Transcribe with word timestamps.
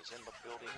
is 0.00 0.10
in 0.12 0.24
the 0.24 0.32
building. 0.42 0.68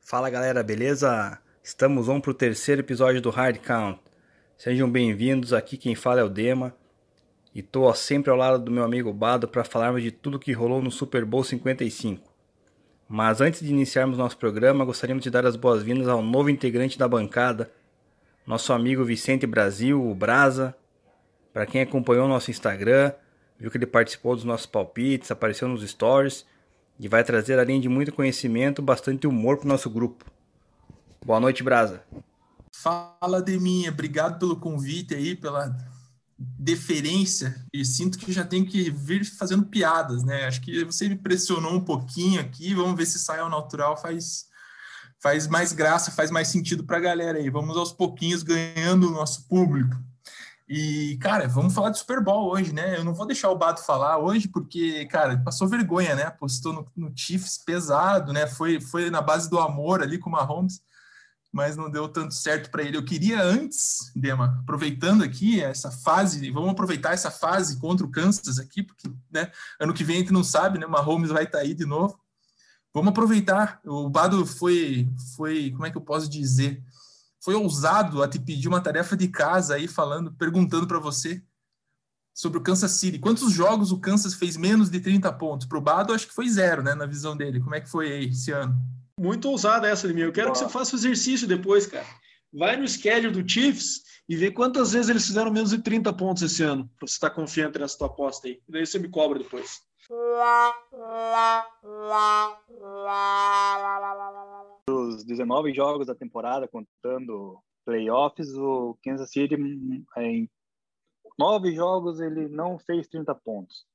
Fala 0.00 0.30
galera, 0.30 0.62
beleza? 0.62 1.38
Estamos 1.62 2.08
on 2.08 2.20
para 2.20 2.30
o 2.30 2.34
terceiro 2.34 2.80
episódio 2.80 3.20
do 3.20 3.30
Hard 3.30 3.58
Count. 3.58 4.00
Sejam 4.56 4.90
bem-vindos, 4.90 5.52
aqui 5.52 5.76
quem 5.76 5.94
fala 5.94 6.20
é 6.20 6.24
o 6.24 6.30
Dema 6.30 6.74
e 7.54 7.62
tô 7.62 7.92
sempre 7.92 8.30
ao 8.30 8.36
lado 8.36 8.64
do 8.64 8.70
meu 8.70 8.84
amigo 8.84 9.12
Bado 9.12 9.46
para 9.46 9.64
falarmos 9.64 10.02
de 10.02 10.10
tudo 10.10 10.38
que 10.38 10.52
rolou 10.52 10.80
no 10.80 10.90
Super 10.90 11.24
Bowl 11.26 11.44
55. 11.44 12.26
Mas 13.06 13.40
antes 13.40 13.60
de 13.60 13.70
iniciarmos 13.70 14.16
nosso 14.16 14.38
programa, 14.38 14.84
gostaríamos 14.84 15.24
de 15.24 15.30
dar 15.30 15.44
as 15.44 15.56
boas-vindas 15.56 16.08
ao 16.08 16.22
novo 16.22 16.48
integrante 16.48 16.98
da 16.98 17.06
bancada, 17.06 17.70
nosso 18.48 18.72
amigo 18.72 19.04
Vicente 19.04 19.46
Brasil, 19.46 20.02
o 20.02 20.14
Brasa. 20.14 20.74
Para 21.52 21.66
quem 21.66 21.82
acompanhou 21.82 22.26
nosso 22.26 22.50
Instagram, 22.50 23.12
viu 23.58 23.70
que 23.70 23.76
ele 23.76 23.86
participou 23.86 24.34
dos 24.34 24.44
nossos 24.44 24.64
palpites, 24.64 25.30
apareceu 25.30 25.68
nos 25.68 25.86
stories 25.86 26.46
e 26.98 27.06
vai 27.06 27.22
trazer, 27.22 27.58
além 27.58 27.78
de 27.78 27.90
muito 27.90 28.10
conhecimento, 28.10 28.80
bastante 28.80 29.26
humor 29.26 29.58
para 29.58 29.66
o 29.66 29.68
nosso 29.68 29.90
grupo. 29.90 30.24
Boa 31.22 31.38
noite, 31.38 31.62
Brasa. 31.62 32.02
Fala, 32.74 33.42
Deminha. 33.42 33.90
Obrigado 33.90 34.38
pelo 34.38 34.56
convite 34.56 35.14
aí, 35.14 35.36
pela 35.36 35.76
deferência. 36.38 37.54
E 37.70 37.84
sinto 37.84 38.18
que 38.18 38.32
já 38.32 38.46
tenho 38.46 38.64
que 38.64 38.90
vir 38.90 39.26
fazendo 39.26 39.66
piadas, 39.66 40.24
né? 40.24 40.46
Acho 40.46 40.62
que 40.62 40.84
você 40.84 41.06
me 41.06 41.16
pressionou 41.16 41.74
um 41.74 41.84
pouquinho 41.84 42.40
aqui. 42.40 42.72
Vamos 42.72 42.96
ver 42.96 43.04
se 43.04 43.18
sai 43.18 43.40
ao 43.40 43.50
natural 43.50 43.94
faz 44.00 44.48
faz 45.20 45.46
mais 45.46 45.72
graça, 45.72 46.10
faz 46.10 46.30
mais 46.30 46.48
sentido 46.48 46.84
para 46.84 46.96
a 46.96 47.00
galera 47.00 47.38
aí. 47.38 47.50
Vamos 47.50 47.76
aos 47.76 47.92
pouquinhos 47.92 48.42
ganhando 48.42 49.08
o 49.08 49.12
nosso 49.12 49.46
público. 49.48 49.96
E, 50.68 51.16
cara, 51.22 51.48
vamos 51.48 51.72
falar 51.72 51.90
de 51.90 51.98
Super 51.98 52.22
Bowl 52.22 52.50
hoje, 52.52 52.74
né? 52.74 52.98
Eu 52.98 53.04
não 53.04 53.14
vou 53.14 53.26
deixar 53.26 53.50
o 53.50 53.56
Bato 53.56 53.82
falar 53.82 54.18
hoje, 54.18 54.48
porque, 54.48 55.06
cara, 55.06 55.38
passou 55.38 55.66
vergonha, 55.66 56.14
né? 56.14 56.28
Postou 56.30 56.74
no, 56.74 56.86
no 56.94 57.12
Chiefs 57.16 57.56
pesado, 57.64 58.34
né? 58.34 58.46
Foi, 58.46 58.78
foi 58.78 59.08
na 59.08 59.22
base 59.22 59.48
do 59.48 59.58
amor 59.58 60.02
ali 60.02 60.18
com 60.18 60.28
o 60.28 60.32
Mahomes, 60.32 60.82
mas 61.50 61.74
não 61.74 61.90
deu 61.90 62.06
tanto 62.06 62.34
certo 62.34 62.70
para 62.70 62.82
ele. 62.82 62.98
Eu 62.98 63.04
queria 63.04 63.42
antes, 63.42 64.12
Dema, 64.14 64.58
aproveitando 64.60 65.24
aqui 65.24 65.58
essa 65.58 65.90
fase, 65.90 66.50
vamos 66.50 66.70
aproveitar 66.70 67.14
essa 67.14 67.30
fase 67.30 67.78
contra 67.80 68.04
o 68.04 68.10
Kansas 68.10 68.58
aqui, 68.58 68.82
porque, 68.82 69.10
né? 69.32 69.50
Ano 69.80 69.94
que 69.94 70.04
vem 70.04 70.16
a 70.16 70.18
gente 70.18 70.32
não 70.34 70.44
sabe, 70.44 70.78
né? 70.78 70.86
Mahomes 70.86 71.30
vai 71.30 71.44
estar 71.44 71.58
tá 71.58 71.64
aí 71.64 71.72
de 71.72 71.86
novo. 71.86 72.20
Vamos 72.94 73.10
aproveitar. 73.10 73.80
O 73.84 74.08
Bado 74.08 74.44
foi, 74.46 75.08
foi, 75.36 75.70
como 75.70 75.86
é 75.86 75.90
que 75.90 75.96
eu 75.96 76.02
posso 76.02 76.28
dizer? 76.28 76.82
Foi 77.40 77.54
ousado 77.54 78.22
a 78.22 78.28
te 78.28 78.38
pedir 78.38 78.68
uma 78.68 78.80
tarefa 78.80 79.16
de 79.16 79.28
casa 79.28 79.74
aí, 79.74 79.86
falando, 79.86 80.32
perguntando 80.32 80.86
para 80.86 80.98
você 80.98 81.42
sobre 82.34 82.58
o 82.58 82.62
Kansas 82.62 82.92
City. 82.92 83.18
Quantos 83.18 83.52
jogos 83.52 83.92
o 83.92 83.98
Kansas 83.98 84.34
fez 84.34 84.56
menos 84.56 84.90
de 84.90 85.00
30 85.00 85.32
pontos? 85.32 85.66
Pro 85.66 85.80
Bado, 85.80 86.12
acho 86.12 86.26
que 86.26 86.34
foi 86.34 86.48
zero, 86.48 86.82
né, 86.82 86.94
na 86.94 87.06
visão 87.06 87.36
dele. 87.36 87.60
Como 87.60 87.74
é 87.74 87.80
que 87.80 87.90
foi 87.90 88.12
aí 88.12 88.24
esse 88.26 88.52
ano? 88.52 88.74
Muito 89.18 89.48
ousada 89.48 89.88
essa 89.88 90.06
de 90.06 90.14
mim. 90.14 90.20
Eu 90.20 90.32
quero 90.32 90.52
que 90.52 90.58
você 90.58 90.68
faça 90.68 90.94
o 90.94 90.98
exercício 90.98 91.48
depois, 91.48 91.86
cara. 91.86 92.06
Vai 92.52 92.76
no 92.76 92.86
schedule 92.86 93.42
do 93.42 93.48
Chiefs 93.48 94.02
e 94.28 94.36
vê 94.36 94.50
quantas 94.50 94.92
vezes 94.92 95.08
eles 95.08 95.26
fizeram 95.26 95.50
menos 95.50 95.70
de 95.70 95.78
30 95.78 96.12
pontos 96.12 96.42
esse 96.42 96.62
ano, 96.62 96.88
para 96.96 97.06
você 97.06 97.14
estar 97.14 97.30
tá 97.30 97.34
confiante 97.34 97.78
nessa 97.78 97.98
tua 97.98 98.06
aposta 98.06 98.46
aí. 98.46 98.60
E 98.68 98.72
daí 98.72 98.86
você 98.86 98.98
me 98.98 99.08
cobra 99.08 99.38
depois. 99.38 99.80
Os 104.88 105.24
19 105.24 105.74
jogos 105.74 106.06
da 106.06 106.14
temporada, 106.14 106.66
contando 106.66 107.62
playoffs, 107.84 108.54
o 108.54 108.98
Kansas 109.04 109.30
City, 109.30 109.54
em 110.16 110.48
nove 111.38 111.74
jogos, 111.74 112.20
ele 112.20 112.48
não 112.48 112.78
fez 112.78 113.06
30 113.08 113.34
pontos. 113.34 113.86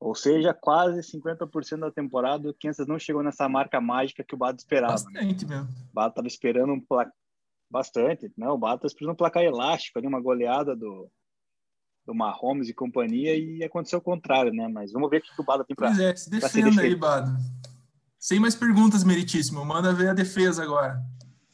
Ou 0.00 0.14
seja, 0.14 0.52
quase 0.52 1.00
50% 1.00 1.78
da 1.78 1.90
temporada, 1.90 2.50
o 2.50 2.54
Kansas 2.54 2.86
não 2.86 2.98
chegou 2.98 3.22
nessa 3.22 3.48
marca 3.48 3.80
mágica 3.80 4.24
que 4.24 4.34
o 4.34 4.38
Bato 4.38 4.58
esperava. 4.58 4.92
Bastante 4.92 5.46
mesmo. 5.46 5.68
O 5.68 5.94
Bato 5.94 6.10
estava 6.10 6.28
esperando 6.28 6.72
um 6.72 6.80
placar. 6.80 7.12
Bastante, 7.70 8.30
né? 8.36 8.48
O 8.48 8.58
Bato 8.58 8.86
esperando 8.86 9.14
um 9.14 9.16
placar 9.16 9.42
elástico, 9.42 9.98
ali, 9.98 10.06
uma 10.06 10.20
goleada 10.20 10.76
do, 10.76 11.10
do 12.06 12.14
Mahomes 12.14 12.68
e 12.68 12.74
companhia, 12.74 13.36
e 13.36 13.64
aconteceu 13.64 13.98
o 13.98 14.02
contrário, 14.02 14.52
né? 14.52 14.68
Mas 14.68 14.92
vamos 14.92 15.10
ver 15.10 15.18
o 15.18 15.22
que 15.22 15.40
o 15.40 15.44
Bada 15.44 15.64
tem 15.64 15.74
para 15.74 15.88
Pois 15.88 16.00
é, 16.00 16.14
se 16.14 16.30
defenda 16.30 16.82
aí, 16.82 16.94
Bada. 16.94 17.34
Sem 18.18 18.38
mais 18.40 18.54
perguntas, 18.54 19.04
meritíssimo. 19.04 19.64
Manda 19.64 19.92
ver 19.92 20.08
a 20.08 20.14
defesa 20.14 20.62
agora. 20.62 20.98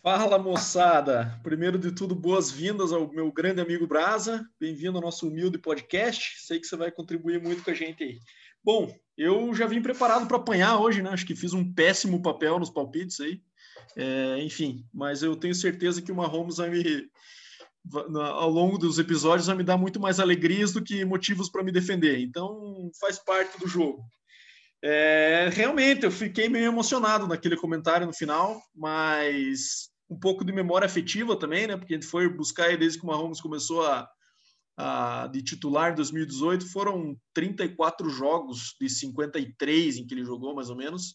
Fala, 0.03 0.38
moçada! 0.38 1.38
Primeiro 1.43 1.78
de 1.78 1.93
tudo, 1.93 2.15
boas-vindas 2.15 2.93
ao 2.93 3.12
meu 3.12 3.31
grande 3.31 3.61
amigo 3.61 3.87
Brasa. 3.87 4.44
Bem-vindo 4.59 4.97
ao 4.97 5.03
nosso 5.03 5.28
humilde 5.28 5.59
podcast. 5.59 6.41
Sei 6.47 6.59
que 6.59 6.67
você 6.67 6.77
vai 6.77 6.91
contribuir 6.91 7.43
muito 7.43 7.62
com 7.62 7.71
a 7.71 7.75
gente 7.75 8.03
aí. 8.03 8.19
Bom, 8.65 8.94
eu 9.17 9.53
já 9.55 9.67
vim 9.67 9.82
preparado 9.82 10.27
para 10.27 10.37
apanhar 10.37 10.78
hoje, 10.78 11.03
né? 11.03 11.11
Acho 11.11 11.27
que 11.27 11.37
fiz 11.37 11.53
um 11.53 11.72
péssimo 11.72 12.22
papel 12.22 12.59
nos 12.59 12.71
palpites 12.71 13.21
aí. 13.21 13.43
É, 13.97 14.43
enfim, 14.43 14.87
mas 14.93 15.22
eu 15.22 15.37
tenho 15.37 15.55
certeza 15.55 16.00
que 16.00 16.12
o 16.12 16.15
Mahomes 16.15 16.56
vai 16.56 16.71
me, 16.71 17.11
ao 18.14 18.50
longo 18.50 18.78
dos 18.78 18.98
episódios 18.98 19.46
vai 19.46 19.56
me 19.56 19.64
dar 19.64 19.76
muito 19.76 19.98
mais 19.98 20.20
alegrias 20.20 20.72
do 20.72 20.82
que 20.82 21.04
motivos 21.04 21.48
para 21.48 21.62
me 21.62 21.72
defender. 21.72 22.20
Então 22.20 22.91
faz 23.00 23.18
parte 23.18 23.58
do 23.58 23.66
jogo. 23.66 24.04
É, 24.82 25.50
realmente 25.52 26.04
eu 26.04 26.10
fiquei 26.10 26.48
meio 26.48 26.66
emocionado 26.66 27.26
naquele 27.26 27.56
comentário 27.56 28.06
no 28.06 28.14
final, 28.14 28.60
mas 28.74 29.90
um 30.08 30.19
pouco 30.19 30.44
de 30.44 30.52
memória 30.52 30.86
afetiva 30.86 31.36
também, 31.38 31.66
né? 31.66 31.76
Porque 31.76 31.94
a 31.94 31.96
gente 31.96 32.06
foi 32.06 32.28
buscar 32.28 32.76
desde 32.76 32.98
que 32.98 33.04
o 33.04 33.08
Mahomes 33.08 33.40
começou 33.40 33.86
a, 33.86 34.08
a, 34.76 35.26
de 35.28 35.42
titular 35.42 35.92
em 35.92 35.96
2018, 35.96 36.66
foram 36.70 37.16
34 37.34 38.08
jogos 38.08 38.74
de 38.80 38.88
53 38.88 39.98
em 39.98 40.06
que 40.06 40.14
ele 40.14 40.24
jogou, 40.24 40.54
mais 40.54 40.70
ou 40.70 40.76
menos 40.76 41.14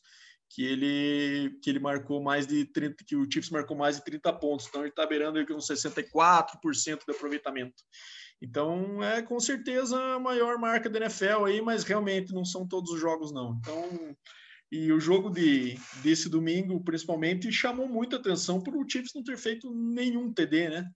que 0.50 0.63
ele 0.66 1.57
que 1.61 1.69
ele 1.69 1.79
marcou 1.79 2.22
mais 2.22 2.45
de 2.47 2.66
30, 2.66 3.03
que 3.06 3.16
o 3.16 3.29
Chiefs 3.29 3.50
marcou 3.50 3.75
mais 3.75 3.97
de 3.97 4.06
30 4.06 4.33
pontos. 4.33 4.67
Então 4.67 4.81
ele 4.81 4.89
está 4.89 5.06
beirando 5.06 5.39
aí 5.39 5.45
com 5.45 5.56
64% 5.56 7.06
de 7.06 7.16
aproveitamento. 7.16 7.83
Então 8.41 9.03
é 9.03 9.22
com 9.22 9.39
certeza 9.39 9.97
a 9.97 10.19
maior 10.19 10.57
marca 10.57 10.89
da 10.89 11.00
NFL 11.00 11.45
aí, 11.45 11.61
mas 11.61 11.84
realmente 11.84 12.34
não 12.34 12.45
são 12.45 12.67
todos 12.67 12.91
os 12.91 13.00
jogos 13.00 13.31
não. 13.31 13.57
Então 13.59 14.16
e 14.72 14.91
o 14.91 15.00
jogo 15.00 15.29
de 15.29 15.78
desse 16.01 16.28
domingo, 16.28 16.84
principalmente, 16.84 17.51
chamou 17.51 17.88
muita 17.88 18.17
atenção 18.17 18.61
por 18.61 18.75
o 18.75 18.85
Chiefs 18.88 19.13
não 19.13 19.23
ter 19.23 19.38
feito 19.38 19.73
nenhum 19.73 20.34
TD, 20.34 20.69
né? 20.69 20.89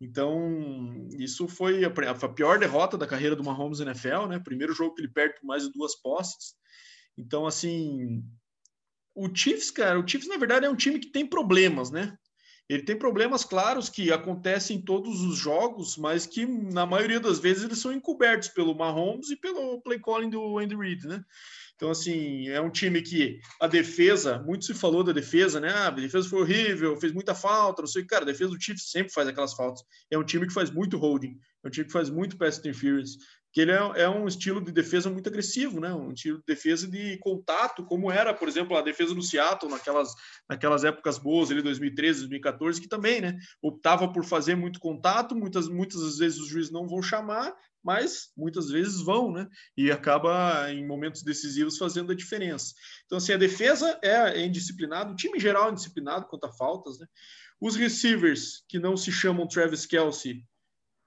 Então, 0.00 1.08
isso 1.18 1.46
foi 1.46 1.84
a, 1.84 1.88
a 1.88 2.28
pior 2.28 2.58
derrota 2.58 2.96
da 2.96 3.06
carreira 3.06 3.36
do 3.36 3.44
Mahomes 3.44 3.80
na 3.80 3.86
NFL, 3.86 4.26
né? 4.28 4.38
Primeiro 4.38 4.74
jogo 4.74 4.94
que 4.94 5.02
ele 5.02 5.12
perde 5.12 5.40
por 5.40 5.46
mais 5.46 5.64
de 5.64 5.72
duas 5.72 5.94
posses. 6.00 6.54
Então, 7.18 7.46
assim, 7.46 8.22
o 9.14 9.28
Chiefs, 9.34 9.70
cara, 9.70 9.98
o 9.98 10.06
Chiefs 10.06 10.28
na 10.28 10.36
verdade 10.36 10.66
é 10.66 10.70
um 10.70 10.76
time 10.76 10.98
que 10.98 11.10
tem 11.10 11.26
problemas, 11.26 11.90
né? 11.90 12.16
Ele 12.68 12.84
tem 12.84 12.96
problemas 12.96 13.42
claros 13.42 13.88
que 13.88 14.12
acontecem 14.12 14.76
em 14.76 14.80
todos 14.80 15.22
os 15.22 15.36
jogos, 15.36 15.96
mas 15.96 16.24
que 16.24 16.46
na 16.46 16.86
maioria 16.86 17.18
das 17.18 17.40
vezes 17.40 17.64
eles 17.64 17.80
são 17.80 17.92
encobertos 17.92 18.48
pelo 18.48 18.76
Mahomes 18.76 19.28
e 19.28 19.36
pelo 19.36 19.82
play 19.82 19.98
calling 19.98 20.30
do 20.30 20.56
Andy 20.56 20.76
Reid, 20.76 21.04
né? 21.08 21.24
Então, 21.74 21.90
assim, 21.90 22.46
é 22.48 22.60
um 22.60 22.70
time 22.70 23.02
que 23.02 23.40
a 23.58 23.66
defesa, 23.66 24.38
muito 24.38 24.66
se 24.66 24.74
falou 24.74 25.02
da 25.02 25.12
defesa, 25.12 25.58
né? 25.58 25.70
Ah, 25.70 25.88
a 25.88 25.90
defesa 25.90 26.28
foi 26.28 26.42
horrível, 26.42 26.94
fez 26.94 27.10
muita 27.10 27.34
falta, 27.34 27.82
não 27.82 27.88
sei. 27.88 28.04
Cara, 28.04 28.22
a 28.22 28.26
defesa 28.26 28.50
do 28.50 28.62
Chiefs 28.62 28.90
sempre 28.90 29.12
faz 29.12 29.26
aquelas 29.26 29.54
faltas. 29.54 29.82
É 30.10 30.16
um 30.16 30.22
time 30.22 30.46
que 30.46 30.52
faz 30.52 30.70
muito 30.70 30.96
holding, 30.96 31.40
é 31.64 31.66
um 31.66 31.70
time 31.70 31.86
que 31.86 31.92
faz 31.92 32.08
muito 32.08 32.36
pass 32.36 32.58
interference 32.58 33.18
que 33.52 33.60
ele 33.60 33.72
é, 33.72 34.02
é, 34.02 34.08
um 34.08 34.26
estilo 34.28 34.62
de 34.62 34.70
defesa 34.70 35.10
muito 35.10 35.28
agressivo, 35.28 35.80
né? 35.80 35.92
Um 35.92 36.12
estilo 36.12 36.38
de 36.38 36.44
defesa 36.46 36.88
de 36.88 37.18
contato, 37.18 37.84
como 37.84 38.10
era, 38.10 38.32
por 38.32 38.48
exemplo, 38.48 38.76
a 38.76 38.82
defesa 38.82 39.14
do 39.14 39.22
Seattle 39.22 39.70
naquelas, 39.70 40.14
naquelas 40.48 40.84
épocas 40.84 41.18
boas, 41.18 41.50
ali 41.50 41.60
2013, 41.60 42.20
2014, 42.20 42.80
que 42.80 42.88
também, 42.88 43.20
né? 43.20 43.36
Optava 43.60 44.12
por 44.12 44.24
fazer 44.24 44.54
muito 44.54 44.78
contato, 44.78 45.34
muitas 45.34 45.68
muitas 45.68 46.18
vezes 46.18 46.38
os 46.38 46.48
juízes 46.48 46.70
não 46.70 46.86
vão 46.86 47.02
chamar, 47.02 47.52
mas 47.82 48.30
muitas 48.36 48.70
vezes 48.70 49.00
vão, 49.00 49.32
né? 49.32 49.48
E 49.76 49.90
acaba 49.90 50.70
em 50.70 50.86
momentos 50.86 51.22
decisivos 51.22 51.76
fazendo 51.76 52.12
a 52.12 52.16
diferença. 52.16 52.72
Então, 53.06 53.18
assim, 53.18 53.32
a 53.32 53.38
defesa 53.38 53.98
é, 54.02 54.40
é 54.40 54.46
indisciplinada, 54.46 55.10
o 55.10 55.16
time 55.16 55.38
em 55.38 55.40
geral 55.40 55.68
é 55.68 55.72
indisciplinado 55.72 56.26
quanto 56.26 56.44
a 56.44 56.52
faltas, 56.52 56.98
né? 57.00 57.06
Os 57.60 57.74
receivers 57.76 58.64
que 58.68 58.78
não 58.78 58.96
se 58.96 59.10
chamam 59.10 59.48
Travis 59.48 59.84
Kelsey 59.86 60.44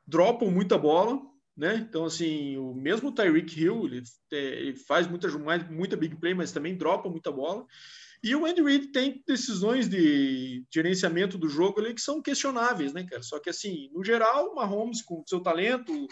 dropam 0.06 0.52
muita 0.52 0.78
bola, 0.78 1.20
né? 1.56 1.86
Então, 1.88 2.06
assim, 2.06 2.58
o 2.58 2.74
mesmo 2.74 3.12
Tyreek 3.12 3.60
Hill, 3.60 3.86
ele, 3.86 4.04
ele 4.32 4.76
faz 4.76 5.08
muita, 5.08 5.28
muita 5.70 5.96
big 5.96 6.16
play, 6.16 6.34
mas 6.34 6.52
também 6.52 6.76
dropa 6.76 7.10
muita 7.10 7.32
bola. 7.32 7.66
E 8.24 8.34
o 8.34 8.46
Andy 8.46 8.62
Reid 8.62 8.88
tem 8.94 9.22
decisões 9.28 9.90
de 9.90 10.64
gerenciamento 10.74 11.38
do 11.38 11.50
jogo 11.50 11.82
ali 11.82 11.94
que 11.94 12.00
são 12.00 12.22
questionáveis, 12.22 12.94
né, 12.94 13.04
cara? 13.04 13.22
Só 13.22 13.38
que, 13.38 13.50
assim, 13.50 13.90
no 13.92 14.02
geral, 14.02 14.48
o 14.48 14.56
Mahomes, 14.56 15.02
com 15.02 15.22
seu 15.28 15.42
talento, 15.42 16.08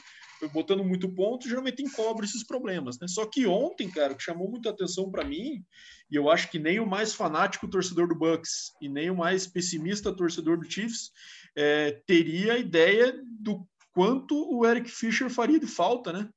botando 0.50 0.84
muito 0.84 1.08
ponto, 1.16 1.48
geralmente 1.48 1.82
encobre 1.82 2.26
esses 2.26 2.46
problemas, 2.46 3.00
né? 3.00 3.08
Só 3.08 3.26
que 3.26 3.48
ontem, 3.48 3.90
cara, 3.90 4.12
o 4.12 4.18
que 4.18 4.24
chamou 4.24 4.50
muita 4.50 4.72
atenção 4.72 5.10
para 5.10 5.24
mim, 5.24 5.64
e 6.12 6.16
eu 6.18 6.30
acho 6.30 6.52
que 6.52 6.60
nem 6.60 6.82
o 6.82 6.86
mais 6.86 7.14
fanático 7.14 7.70
torcedor 7.70 8.10
do 8.10 8.18
Bucks 8.18 8.74
e 8.82 8.90
nem 8.90 9.10
o 9.10 9.16
mais 9.16 9.48
pessimista 9.48 10.14
torcedor 10.14 10.60
do 10.60 10.70
Chiefs 10.70 11.12
é, 11.56 12.02
teria 12.06 12.54
a 12.54 12.58
ideia 12.58 13.18
do 13.40 13.66
quanto 13.94 14.36
o 14.54 14.66
Eric 14.66 14.90
Fischer 14.90 15.30
faria 15.30 15.60
de 15.60 15.68
falta, 15.68 16.12
né? 16.12 16.30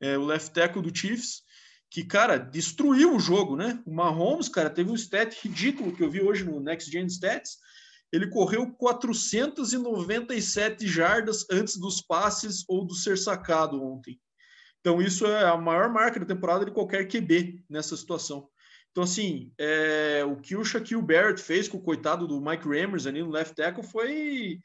É, 0.00 0.16
o 0.16 0.24
left 0.24 0.52
tackle 0.52 0.82
do 0.82 0.96
Chiefs, 0.96 1.42
que, 1.90 2.04
cara, 2.04 2.36
destruiu 2.36 3.16
o 3.16 3.20
jogo, 3.20 3.56
né? 3.56 3.82
O 3.86 3.92
Mahomes, 3.92 4.48
cara, 4.48 4.70
teve 4.70 4.90
um 4.90 4.94
stat 4.94 5.36
ridículo 5.42 5.94
que 5.94 6.02
eu 6.02 6.10
vi 6.10 6.20
hoje 6.20 6.44
no 6.44 6.60
Next 6.60 6.90
Gen 6.90 7.06
Stats. 7.06 7.58
Ele 8.12 8.28
correu 8.28 8.70
497 8.72 10.86
jardas 10.86 11.44
antes 11.50 11.76
dos 11.76 12.00
passes 12.00 12.64
ou 12.68 12.86
do 12.86 12.94
ser 12.94 13.18
sacado 13.18 13.82
ontem. 13.82 14.20
Então, 14.80 15.02
isso 15.02 15.26
é 15.26 15.44
a 15.44 15.56
maior 15.56 15.90
marca 15.90 16.20
da 16.20 16.26
temporada 16.26 16.64
de 16.64 16.70
qualquer 16.70 17.08
QB 17.08 17.64
nessa 17.68 17.96
situação. 17.96 18.48
Então, 18.90 19.04
assim, 19.04 19.52
é, 19.58 20.24
o 20.24 20.36
que 20.36 20.56
o 20.56 20.64
Shaquille 20.64 21.02
Barrett 21.02 21.42
fez 21.42 21.68
com 21.68 21.76
o 21.78 21.82
coitado 21.82 22.26
do 22.26 22.40
Mike 22.40 22.66
Rammers 22.66 23.06
ali 23.06 23.22
no 23.22 23.30
left 23.30 23.54
tackle 23.54 23.84
foi 23.84 24.60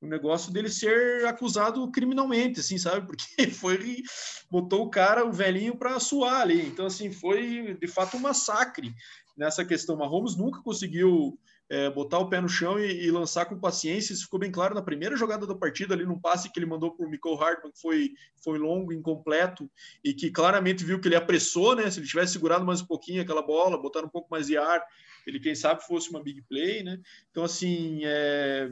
o 0.00 0.06
negócio 0.06 0.52
dele 0.52 0.68
ser 0.68 1.24
acusado 1.26 1.90
criminalmente, 1.90 2.60
assim, 2.60 2.78
sabe? 2.78 3.06
Porque 3.08 3.48
foi 3.50 4.02
botou 4.50 4.84
o 4.84 4.90
cara, 4.90 5.24
o 5.24 5.32
velhinho, 5.32 5.76
para 5.76 5.98
suar 5.98 6.42
ali. 6.42 6.66
Então, 6.66 6.86
assim, 6.86 7.10
foi 7.10 7.76
de 7.80 7.86
fato 7.86 8.16
um 8.16 8.20
massacre 8.20 8.94
nessa 9.36 9.64
questão. 9.64 9.96
Mahomes 9.96 10.36
nunca 10.36 10.62
conseguiu 10.62 11.38
é, 11.68 11.90
botar 11.90 12.18
o 12.18 12.28
pé 12.28 12.40
no 12.40 12.48
chão 12.48 12.78
e, 12.78 13.06
e, 13.06 13.10
lançar 13.10 13.46
com 13.46 13.58
paciência. 13.58 14.12
Isso 14.12 14.24
ficou 14.24 14.38
bem 14.38 14.50
claro 14.50 14.74
na 14.74 14.82
primeira 14.82 15.16
jogada 15.16 15.46
da 15.46 15.54
partida, 15.54 15.94
ali 15.94 16.04
num 16.04 16.18
passe 16.18 16.50
que 16.50 16.58
ele 16.58 16.66
mandou 16.66 16.92
para 16.92 17.06
o 17.06 17.10
Michael 17.10 17.42
Hartman, 17.42 17.72
que 17.72 17.80
foi, 17.80 18.10
foi 18.42 18.58
longo, 18.58 18.92
incompleto, 18.92 19.68
e 20.04 20.14
que 20.14 20.30
claramente 20.30 20.84
viu 20.84 21.00
que 21.00 21.08
ele 21.08 21.16
apressou, 21.16 21.74
né? 21.74 21.90
Se 21.90 21.98
ele 21.98 22.06
tivesse 22.06 22.34
segurado 22.34 22.64
mais 22.64 22.80
um 22.80 22.86
pouquinho 22.86 23.22
aquela 23.22 23.42
bola, 23.42 23.80
botar 23.80 24.04
um 24.04 24.08
pouco 24.08 24.28
mais 24.30 24.46
de 24.46 24.56
ar, 24.56 24.82
ele, 25.26 25.40
quem 25.40 25.54
sabe, 25.54 25.84
fosse 25.84 26.08
uma 26.10 26.22
big 26.22 26.40
play, 26.42 26.84
né? 26.84 27.00
Então, 27.30 27.42
assim, 27.42 28.00
é, 28.04 28.70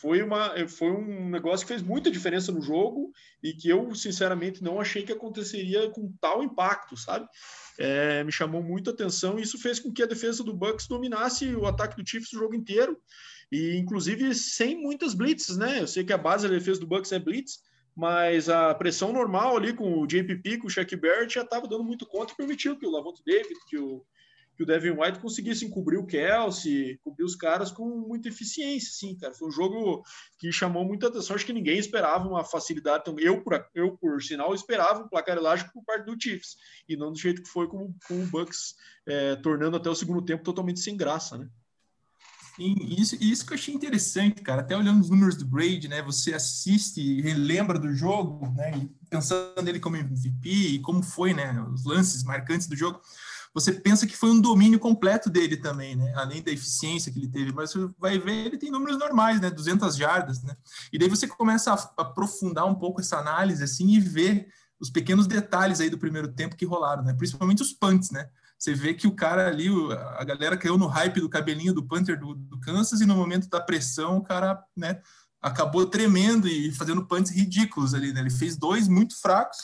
foi, 0.00 0.22
uma, 0.22 0.54
foi 0.68 0.90
um 0.90 1.28
negócio 1.28 1.66
que 1.66 1.72
fez 1.72 1.82
muita 1.82 2.10
diferença 2.10 2.50
no 2.52 2.60
jogo 2.60 3.12
e 3.42 3.52
que 3.52 3.68
eu, 3.68 3.94
sinceramente, 3.94 4.62
não 4.62 4.80
achei 4.80 5.02
que 5.02 5.12
aconteceria 5.12 5.90
com 5.90 6.12
tal 6.20 6.42
impacto, 6.42 6.96
sabe? 6.96 7.26
É, 7.78 8.22
me 8.22 8.30
chamou 8.30 8.62
muito 8.62 8.90
a 8.90 8.92
atenção 8.92 9.38
e 9.38 9.42
isso 9.42 9.58
fez 9.58 9.80
com 9.80 9.92
que 9.92 10.02
a 10.02 10.06
defesa 10.06 10.44
do 10.44 10.54
Bucks 10.54 10.86
dominasse 10.86 11.54
o 11.54 11.66
ataque 11.66 11.96
do 11.96 12.08
Chiefs 12.08 12.32
o 12.32 12.38
jogo 12.38 12.54
inteiro 12.54 13.00
e, 13.50 13.76
inclusive, 13.76 14.34
sem 14.34 14.80
muitas 14.80 15.14
blitzes, 15.14 15.56
né? 15.56 15.80
Eu 15.80 15.86
sei 15.86 16.04
que 16.04 16.12
a 16.12 16.18
base 16.18 16.48
da 16.48 16.54
defesa 16.54 16.80
do 16.80 16.86
Bucks 16.86 17.12
é 17.12 17.18
blitz, 17.18 17.60
mas 17.94 18.48
a 18.48 18.74
pressão 18.74 19.12
normal 19.12 19.56
ali 19.56 19.72
com 19.72 20.00
o 20.00 20.06
JPP, 20.06 20.58
com 20.58 20.66
o 20.66 20.70
Shaq 20.70 20.96
Barrett 20.96 21.34
já 21.34 21.42
estava 21.42 21.68
dando 21.68 21.84
muito 21.84 22.06
conta 22.06 22.32
e 22.32 22.36
permitiu 22.36 22.76
que 22.76 22.86
o 22.86 22.90
Lavonte 22.90 23.22
David, 23.24 23.54
que 23.68 23.78
o 23.78 24.04
que 24.56 24.62
o 24.62 24.66
Devin 24.66 24.90
White 24.90 25.18
conseguisse 25.18 25.64
encobrir 25.64 25.98
o 25.98 26.06
Kelsey, 26.06 26.98
cobrir 27.02 27.24
os 27.24 27.34
caras 27.34 27.72
com 27.72 27.84
muita 27.86 28.28
eficiência, 28.28 28.92
sim, 28.92 29.16
cara. 29.16 29.34
Foi 29.34 29.48
um 29.48 29.52
jogo 29.52 30.04
que 30.38 30.52
chamou 30.52 30.84
muita 30.84 31.08
atenção. 31.08 31.34
Acho 31.34 31.46
que 31.46 31.52
ninguém 31.52 31.78
esperava 31.78 32.28
uma 32.28 32.44
facilidade. 32.44 33.02
Então, 33.02 33.18
eu, 33.18 33.42
por, 33.42 33.66
eu, 33.74 33.96
por 33.96 34.22
sinal, 34.22 34.54
esperava 34.54 35.02
um 35.02 35.08
placar 35.08 35.36
elástico 35.36 35.72
por 35.72 35.84
parte 35.84 36.06
do 36.06 36.20
Chiefs. 36.20 36.56
E 36.88 36.96
não 36.96 37.12
do 37.12 37.18
jeito 37.18 37.42
que 37.42 37.48
foi 37.48 37.66
com, 37.66 37.92
com 38.06 38.22
o 38.22 38.26
Bucks, 38.26 38.76
é, 39.06 39.36
tornando 39.36 39.76
até 39.76 39.90
o 39.90 39.94
segundo 39.94 40.22
tempo 40.22 40.44
totalmente 40.44 40.80
sem 40.80 40.96
graça, 40.96 41.36
né? 41.36 41.48
Sim, 42.56 42.76
isso, 42.96 43.16
isso 43.20 43.44
que 43.44 43.52
eu 43.52 43.56
achei 43.56 43.74
interessante, 43.74 44.40
cara. 44.40 44.60
Até 44.60 44.76
olhando 44.76 45.00
os 45.00 45.10
números 45.10 45.34
do 45.34 45.44
Brady, 45.44 45.88
né? 45.88 46.00
Você 46.02 46.32
assiste 46.32 47.00
e 47.00 47.20
relembra 47.20 47.80
do 47.80 47.92
jogo, 47.92 48.48
né? 48.54 48.88
Pensando 49.10 49.60
nele 49.60 49.80
como 49.80 49.96
MVP 49.96 50.48
e 50.48 50.78
como 50.78 51.02
foi, 51.02 51.34
né? 51.34 51.60
Os 51.72 51.84
lances 51.84 52.22
marcantes 52.22 52.68
do 52.68 52.76
jogo 52.76 53.00
você 53.54 53.70
pensa 53.72 54.04
que 54.04 54.16
foi 54.16 54.30
um 54.30 54.40
domínio 54.40 54.80
completo 54.80 55.30
dele 55.30 55.56
também, 55.56 55.94
né? 55.94 56.12
Além 56.16 56.42
da 56.42 56.50
eficiência 56.50 57.12
que 57.12 57.20
ele 57.20 57.28
teve, 57.28 57.52
mas 57.52 57.70
você 57.70 57.88
vai 57.96 58.18
ver, 58.18 58.46
ele 58.46 58.58
tem 58.58 58.68
números 58.68 58.98
normais, 58.98 59.40
né? 59.40 59.48
200 59.48 59.94
jardas, 59.94 60.42
né? 60.42 60.56
E 60.92 60.98
daí 60.98 61.08
você 61.08 61.28
começa 61.28 61.72
a 61.72 62.02
aprofundar 62.02 62.66
um 62.66 62.74
pouco 62.74 63.00
essa 63.00 63.16
análise, 63.16 63.62
assim, 63.62 63.90
e 63.90 64.00
ver 64.00 64.48
os 64.80 64.90
pequenos 64.90 65.28
detalhes 65.28 65.80
aí 65.80 65.88
do 65.88 65.96
primeiro 65.96 66.32
tempo 66.32 66.56
que 66.56 66.66
rolaram, 66.66 67.04
né? 67.04 67.14
Principalmente 67.14 67.62
os 67.62 67.72
punts, 67.72 68.10
né? 68.10 68.28
Você 68.58 68.74
vê 68.74 68.92
que 68.92 69.06
o 69.06 69.14
cara 69.14 69.46
ali, 69.46 69.68
a 70.18 70.24
galera 70.24 70.56
caiu 70.56 70.76
no 70.76 70.88
hype 70.88 71.20
do 71.20 71.28
cabelinho 71.28 71.72
do 71.72 71.86
Panther 71.86 72.18
do, 72.18 72.34
do 72.34 72.58
Kansas 72.58 73.00
e 73.00 73.06
no 73.06 73.14
momento 73.14 73.48
da 73.48 73.60
pressão 73.60 74.16
o 74.16 74.22
cara, 74.22 74.60
né? 74.76 75.00
Acabou 75.40 75.86
tremendo 75.86 76.48
e 76.48 76.72
fazendo 76.72 77.06
punts 77.06 77.30
ridículos 77.30 77.94
ali, 77.94 78.12
né? 78.12 78.20
Ele 78.20 78.30
fez 78.30 78.56
dois 78.56 78.88
muito 78.88 79.20
fracos, 79.20 79.58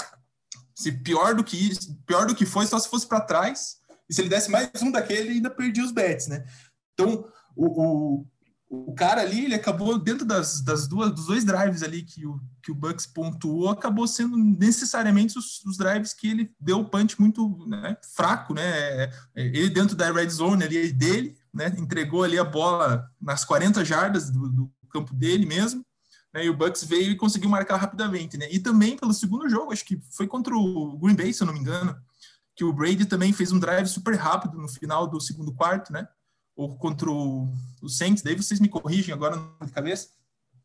se 0.76 0.92
pior 0.92 1.34
do 1.34 1.42
que 1.42 1.56
isso, 1.56 1.98
pior 2.06 2.26
do 2.26 2.34
que 2.34 2.46
foi, 2.46 2.66
só 2.66 2.78
se 2.78 2.88
fosse 2.88 3.06
para 3.06 3.20
trás, 3.20 3.79
e 4.10 4.14
se 4.14 4.20
ele 4.20 4.28
desse 4.28 4.50
mais 4.50 4.68
um 4.82 4.90
daquele, 4.90 5.30
ainda 5.30 5.48
perdia 5.48 5.84
os 5.84 5.92
bets, 5.92 6.26
né? 6.26 6.44
Então, 6.92 7.24
o, 7.54 7.66
o, 7.66 8.26
o 8.68 8.92
cara 8.92 9.20
ali, 9.20 9.44
ele 9.44 9.54
acabou 9.54 9.96
dentro 9.96 10.26
das, 10.26 10.60
das 10.60 10.88
duas, 10.88 11.12
dos 11.12 11.26
dois 11.26 11.44
drives 11.44 11.84
ali 11.84 12.02
que 12.02 12.26
o, 12.26 12.40
que 12.60 12.72
o 12.72 12.74
Bucks 12.74 13.06
pontuou, 13.06 13.68
acabou 13.68 14.08
sendo 14.08 14.36
necessariamente 14.36 15.38
os, 15.38 15.64
os 15.64 15.76
drives 15.76 16.12
que 16.12 16.28
ele 16.28 16.50
deu 16.58 16.80
o 16.80 16.84
punch 16.84 17.20
muito 17.20 17.64
né, 17.68 17.96
fraco, 18.16 18.52
né? 18.52 18.64
É, 19.04 19.10
ele 19.36 19.70
dentro 19.70 19.94
da 19.94 20.10
red 20.10 20.28
zone 20.28 20.64
ali 20.64 20.92
dele, 20.92 21.36
né? 21.54 21.72
Entregou 21.78 22.24
ali 22.24 22.36
a 22.36 22.44
bola 22.44 23.08
nas 23.20 23.44
40 23.44 23.84
jardas 23.84 24.28
do, 24.28 24.48
do 24.48 24.72
campo 24.90 25.14
dele 25.14 25.46
mesmo. 25.46 25.86
Né, 26.34 26.46
e 26.46 26.50
o 26.50 26.56
Bucks 26.56 26.84
veio 26.84 27.10
e 27.10 27.16
conseguiu 27.16 27.50
marcar 27.50 27.76
rapidamente, 27.76 28.36
né? 28.36 28.48
E 28.50 28.58
também 28.58 28.96
pelo 28.96 29.12
segundo 29.12 29.48
jogo, 29.48 29.72
acho 29.72 29.84
que 29.84 30.00
foi 30.10 30.26
contra 30.26 30.54
o 30.54 30.98
Green 30.98 31.14
Bay, 31.14 31.32
se 31.32 31.42
eu 31.42 31.46
não 31.46 31.54
me 31.54 31.60
engano, 31.60 31.96
que 32.60 32.64
o 32.64 32.74
Brady 32.74 33.06
também 33.06 33.32
fez 33.32 33.52
um 33.52 33.58
drive 33.58 33.86
super 33.86 34.14
rápido 34.16 34.58
no 34.58 34.68
final 34.68 35.06
do 35.06 35.18
segundo 35.18 35.50
quarto, 35.50 35.90
né? 35.90 36.06
Ou 36.54 36.76
contra 36.76 37.10
o, 37.10 37.50
o 37.80 37.88
Saints, 37.88 38.22
daí 38.22 38.36
vocês 38.36 38.60
me 38.60 38.68
corrigem 38.68 39.14
agora 39.14 39.38
de 39.64 39.72
cabeça, 39.72 40.10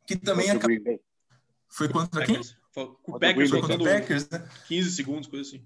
que 0.05 0.17
também 0.17 0.49
acabou... 0.51 0.75
Foi 1.69 1.87
contra 1.87 2.25
quem? 2.25 2.35
o 2.35 3.17
Packers, 3.17 3.49
foi 3.49 3.61
contra 3.61 3.77
o 3.77 3.83
Packers, 3.85 4.27
né? 4.27 4.45
15 4.67 4.91
segundos, 4.91 5.29
coisa 5.29 5.47
assim. 5.47 5.65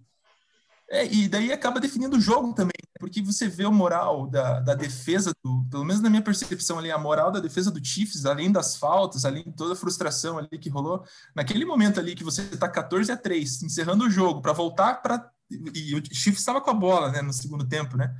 É, 0.88 1.12
e 1.12 1.28
daí 1.28 1.52
acaba 1.52 1.80
definindo 1.80 2.16
o 2.16 2.22
jogo 2.22 2.54
também, 2.54 2.78
né? 2.80 2.94
porque 3.00 3.24
você 3.24 3.48
vê 3.48 3.66
o 3.66 3.74
moral 3.74 4.28
da, 4.28 4.60
da 4.60 4.76
defesa, 4.76 5.32
do, 5.44 5.66
pelo 5.68 5.84
menos 5.84 6.00
na 6.00 6.12
minha 6.12 6.22
percepção 6.22 6.78
ali, 6.78 6.92
a 6.92 6.98
moral 7.00 7.32
da 7.32 7.40
defesa 7.40 7.72
do 7.72 7.84
Chiefs, 7.84 8.28
além 8.28 8.52
das 8.52 8.76
faltas, 8.76 9.26
além 9.26 9.46
de 9.46 9.54
toda 9.54 9.74
a 9.74 9.76
frustração 9.76 10.38
ali 10.38 10.60
que 10.60 10.70
rolou, 10.70 11.04
naquele 11.36 11.66
momento 11.66 12.00
ali 12.00 12.14
que 12.14 12.24
você 12.24 12.44
está 12.44 12.70
14 12.70 13.12
a 13.12 13.18
3, 13.18 13.64
encerrando 13.64 14.06
o 14.06 14.10
jogo, 14.12 14.44
para 14.44 14.54
voltar 14.54 15.02
para 15.02 15.28
e 15.50 15.96
o 15.96 16.04
Chiefs 16.14 16.40
estava 16.40 16.62
com 16.62 16.70
a 16.70 16.74
bola, 16.74 17.12
né, 17.12 17.22
no 17.22 17.34
segundo 17.34 17.68
tempo, 17.68 17.98
né? 17.98 18.16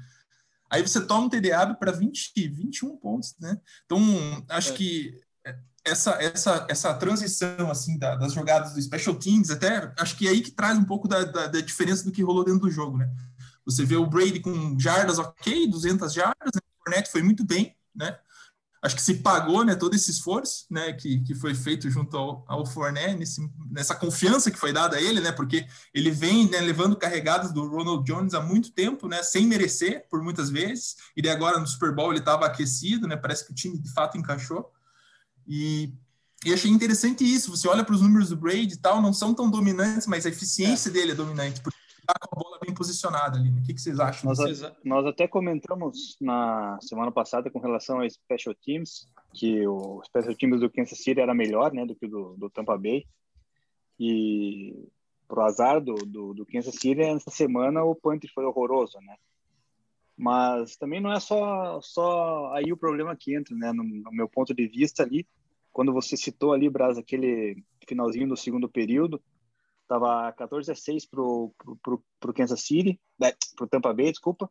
Aí 0.70 0.82
você 0.82 1.02
toma 1.02 1.26
um 1.26 1.30
TD 1.30 1.50
para 1.80 1.92
20, 1.92 2.32
21 2.48 2.98
pontos, 2.98 3.36
né? 3.40 3.60
Então, 3.86 4.00
acho 4.50 4.72
é. 4.72 4.76
que 4.76 5.22
essa, 5.84 6.12
essa, 6.22 6.68
essa 6.70 6.94
transição, 6.94 7.70
assim, 7.72 7.98
da, 7.98 8.16
das 8.16 8.34
jogadas 8.34 8.74
do 8.74 8.82
Special 8.82 9.16
Teams, 9.16 9.50
até, 9.50 9.92
acho 9.98 10.16
que 10.16 10.28
é 10.28 10.32
aí 10.32 10.42
que 10.42 10.52
traz 10.52 10.78
um 10.78 10.84
pouco 10.84 11.08
da, 11.08 11.24
da, 11.24 11.48
da, 11.48 11.62
diferença 11.62 12.04
do 12.04 12.12
que 12.12 12.24
rolou 12.24 12.44
dentro 12.44 12.62
do 12.62 12.72
jogo, 12.72 12.98
né? 12.98 13.10
Você 13.66 13.86
vê 13.86 13.96
o 13.96 14.06
Brady 14.06 14.40
com 14.40 14.80
jardas 14.80 15.20
ok, 15.20 15.68
200 15.68 16.14
jardas, 16.14 16.52
né? 16.56 16.62
o 16.62 16.84
Fournette 16.84 17.12
foi 17.12 17.22
muito 17.22 17.44
bem, 17.46 17.76
né? 17.96 18.18
Acho 18.82 18.96
que 18.96 19.02
se 19.02 19.16
pagou 19.16 19.66
né, 19.66 19.76
todo 19.76 19.96
esse 19.96 20.10
esforço 20.10 20.66
né, 20.70 20.94
que, 20.94 21.20
que 21.22 21.36
foi 21.36 21.54
feito 21.54 21.90
junto 21.90 22.16
ao, 22.16 22.46
ao 22.48 22.66
Fournette, 22.66 23.18
nesse, 23.18 23.50
nessa 23.70 23.94
confiança 23.94 24.50
que 24.50 24.58
foi 24.58 24.72
dada 24.72 24.98
a 24.98 25.02
ele, 25.02 25.20
né, 25.20 25.32
porque 25.32 25.66
ele 25.94 26.12
vem 26.12 26.50
né, 26.50 26.62
levando 26.62 26.96
carregadas 26.96 27.52
do 27.52 27.68
Ronald 27.68 28.06
Jones 28.06 28.34
há 28.34 28.42
muito 28.42 28.72
tempo, 28.72 29.08
né, 29.08 29.22
sem 29.22 29.46
merecer, 29.46 30.08
por 30.10 30.24
muitas 30.24 30.50
vezes, 30.50 30.96
e 31.16 31.22
daí 31.22 31.32
agora 31.32 31.60
no 31.60 31.68
Super 31.68 31.94
Bowl 31.94 32.12
ele 32.12 32.20
estava 32.20 32.46
aquecido, 32.46 33.08
né, 33.08 33.18
parece 33.18 33.46
que 33.46 33.52
o 33.52 33.56
time 33.56 33.78
de 33.78 33.92
fato 33.92 34.18
encaixou, 34.18 34.72
e, 35.46 35.94
e 36.46 36.54
achei 36.54 36.72
interessante 36.72 37.24
isso, 37.24 37.52
você 37.52 37.68
olha 37.68 37.84
para 37.84 37.96
os 37.96 38.02
números 38.02 38.30
do 38.30 38.38
Brady 38.38 38.76
e 38.76 38.78
tal, 38.78 39.02
não 39.02 39.12
são 39.12 39.34
tão 39.34 39.50
dominantes, 39.50 40.08
mas 40.08 40.26
a 40.26 40.30
eficiência 40.30 40.90
é. 40.90 40.92
dele 40.92 41.12
é 41.12 41.16
dominante, 41.16 41.60
porque 41.60 41.79
tá 42.14 42.28
com 42.28 42.40
a 42.40 42.44
bola 42.44 42.60
bem 42.60 42.74
posicionada 42.74 43.38
ali. 43.38 43.52
Né? 43.52 43.60
O 43.62 43.64
que, 43.64 43.74
que 43.74 43.82
vocês 43.82 44.00
acham? 44.00 44.34
Nós, 44.34 44.62
nós 44.84 45.06
até 45.06 45.28
comentamos 45.28 46.18
na 46.20 46.80
semana 46.82 47.12
passada 47.12 47.50
com 47.50 47.60
relação 47.60 48.02
ao 48.02 48.10
Special 48.10 48.56
Teams, 48.56 49.08
que 49.34 49.68
o 49.68 50.02
Special 50.06 50.36
Teams 50.36 50.60
do 50.60 50.70
Kansas 50.70 50.98
City 50.98 51.20
era 51.20 51.34
melhor 51.34 51.74
né, 51.74 51.86
do 51.86 51.96
que 51.96 52.06
o 52.06 52.10
do, 52.10 52.36
do 52.38 52.50
Tampa 52.50 52.78
Bay. 52.78 53.06
E 54.00 54.88
pro 55.28 55.42
azar 55.42 55.80
do, 55.80 55.94
do, 55.94 56.34
do 56.34 56.46
Kansas 56.46 56.76
City, 56.76 57.02
essa 57.02 57.30
semana 57.30 57.84
o 57.84 57.94
punt 57.94 58.26
foi 58.34 58.46
horroroso, 58.46 58.98
né? 59.02 59.16
Mas 60.18 60.76
também 60.76 61.00
não 61.00 61.14
é 61.14 61.20
só, 61.20 61.80
só 61.82 62.52
aí 62.54 62.74
o 62.74 62.78
problema 62.78 63.16
que 63.16 63.36
entra, 63.36 63.56
né? 63.56 63.72
No, 63.72 63.84
no 63.84 64.12
meu 64.12 64.28
ponto 64.28 64.54
de 64.54 64.68
vista 64.68 65.04
ali, 65.04 65.26
quando 65.72 65.94
você 65.94 66.18
citou 66.18 66.52
ali, 66.52 66.70
Braz, 66.70 66.98
aquele 66.98 67.64
finalzinho 67.88 68.28
do 68.28 68.36
segundo 68.36 68.68
período, 68.68 69.22
Tava 69.90 70.32
14 70.34 70.72
a 70.72 70.76
6 70.76 71.08
pro, 71.08 71.52
pro, 71.58 71.76
pro, 71.78 72.04
pro 72.20 72.34
Kansas 72.34 72.62
City, 72.62 73.02
né, 73.20 73.34
pro 73.58 73.68
Tampa 73.68 73.92
Bay, 73.92 74.12
desculpa. 74.12 74.50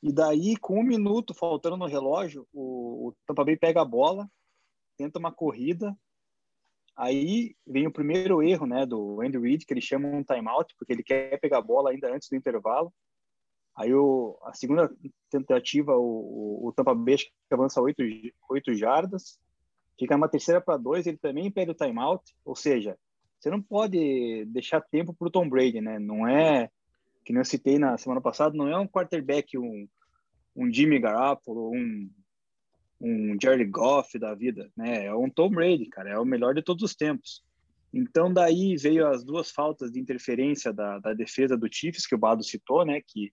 E 0.00 0.12
daí, 0.12 0.56
com 0.56 0.78
um 0.78 0.84
minuto 0.84 1.34
faltando 1.34 1.76
no 1.76 1.86
relógio, 1.86 2.46
o, 2.52 3.08
o 3.08 3.16
Tampa 3.26 3.44
Bay 3.44 3.56
pega 3.56 3.82
a 3.82 3.84
bola, 3.84 4.30
tenta 4.96 5.18
uma 5.18 5.32
corrida. 5.32 5.98
Aí 6.96 7.56
vem 7.66 7.88
o 7.88 7.92
primeiro 7.92 8.40
erro, 8.40 8.66
né, 8.66 8.86
do 8.86 9.20
Andy 9.20 9.36
Reid, 9.36 9.66
que 9.66 9.74
ele 9.74 9.80
chama 9.80 10.06
um 10.06 10.22
timeout, 10.22 10.72
porque 10.78 10.92
ele 10.92 11.02
quer 11.02 11.40
pegar 11.40 11.58
a 11.58 11.62
bola 11.62 11.90
ainda 11.90 12.14
antes 12.14 12.28
do 12.28 12.36
intervalo. 12.36 12.94
Aí 13.76 13.92
o, 13.92 14.38
a 14.44 14.54
segunda 14.54 14.88
tentativa, 15.28 15.96
o, 15.96 16.62
o, 16.62 16.68
o 16.68 16.72
Tampa 16.72 16.94
Bay 16.94 17.16
avança 17.50 17.80
8, 17.80 18.00
8 18.48 18.74
jardas. 18.74 19.40
fica 19.98 20.14
uma 20.14 20.28
terceira 20.28 20.60
para 20.60 20.76
dois, 20.76 21.04
ele 21.04 21.18
também 21.18 21.50
pede 21.50 21.72
o 21.72 21.74
timeout, 21.74 22.22
ou 22.44 22.54
seja, 22.54 22.96
você 23.38 23.50
não 23.50 23.62
pode 23.62 24.44
deixar 24.46 24.80
tempo 24.80 25.14
para 25.14 25.28
o 25.28 25.30
Tom 25.30 25.48
Brady, 25.48 25.80
né? 25.80 25.98
Não 25.98 26.26
é, 26.26 26.68
que 27.24 27.32
nem 27.32 27.40
eu 27.40 27.44
citei 27.44 27.78
na 27.78 27.96
semana 27.96 28.20
passada, 28.20 28.56
não 28.56 28.68
é 28.68 28.78
um 28.78 28.88
quarterback, 28.88 29.56
um, 29.56 29.88
um 30.56 30.72
Jimmy 30.72 30.98
Garoppolo, 30.98 31.70
um, 31.72 32.10
um 33.00 33.36
Jared 33.40 33.70
Goff 33.70 34.18
da 34.18 34.34
vida, 34.34 34.70
né? 34.76 35.06
É 35.06 35.14
um 35.14 35.30
Tom 35.30 35.50
Brady, 35.50 35.86
cara, 35.86 36.10
é 36.10 36.18
o 36.18 36.24
melhor 36.24 36.54
de 36.54 36.62
todos 36.62 36.82
os 36.82 36.96
tempos. 36.96 37.44
Então, 37.92 38.32
daí 38.32 38.76
veio 38.76 39.06
as 39.06 39.24
duas 39.24 39.50
faltas 39.50 39.90
de 39.90 40.00
interferência 40.00 40.72
da, 40.72 40.98
da 40.98 41.14
defesa 41.14 41.56
do 41.56 41.72
Chiefs, 41.72 42.06
que 42.06 42.14
o 42.14 42.18
Bado 42.18 42.42
citou, 42.42 42.84
né? 42.84 43.00
Que, 43.06 43.32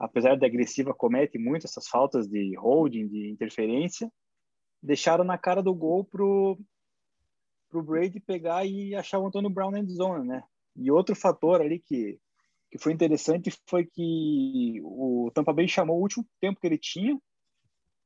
apesar 0.00 0.36
de 0.36 0.44
agressiva, 0.44 0.94
comete 0.94 1.38
muito 1.38 1.66
essas 1.66 1.86
faltas 1.86 2.26
de 2.26 2.56
holding, 2.56 3.06
de 3.06 3.30
interferência. 3.30 4.10
Deixaram 4.82 5.22
na 5.22 5.38
cara 5.38 5.62
do 5.62 5.74
gol 5.74 6.04
pro, 6.04 6.58
pro 7.74 7.82
Brady 7.82 8.20
pegar 8.20 8.64
e 8.64 8.94
achar 8.94 9.18
o 9.18 9.26
Antônio 9.26 9.50
Brown 9.50 9.72
na 9.72 9.82
zona, 9.84 10.22
né? 10.22 10.44
E 10.76 10.92
outro 10.92 11.16
fator 11.16 11.60
ali 11.60 11.80
que, 11.80 12.20
que 12.70 12.78
foi 12.78 12.92
interessante 12.92 13.52
foi 13.68 13.84
que 13.84 14.80
o 14.84 15.28
Tampa 15.34 15.52
Bay 15.52 15.66
chamou 15.66 15.98
o 15.98 16.02
último 16.02 16.24
tempo 16.40 16.60
que 16.60 16.66
ele 16.68 16.78
tinha, 16.78 17.18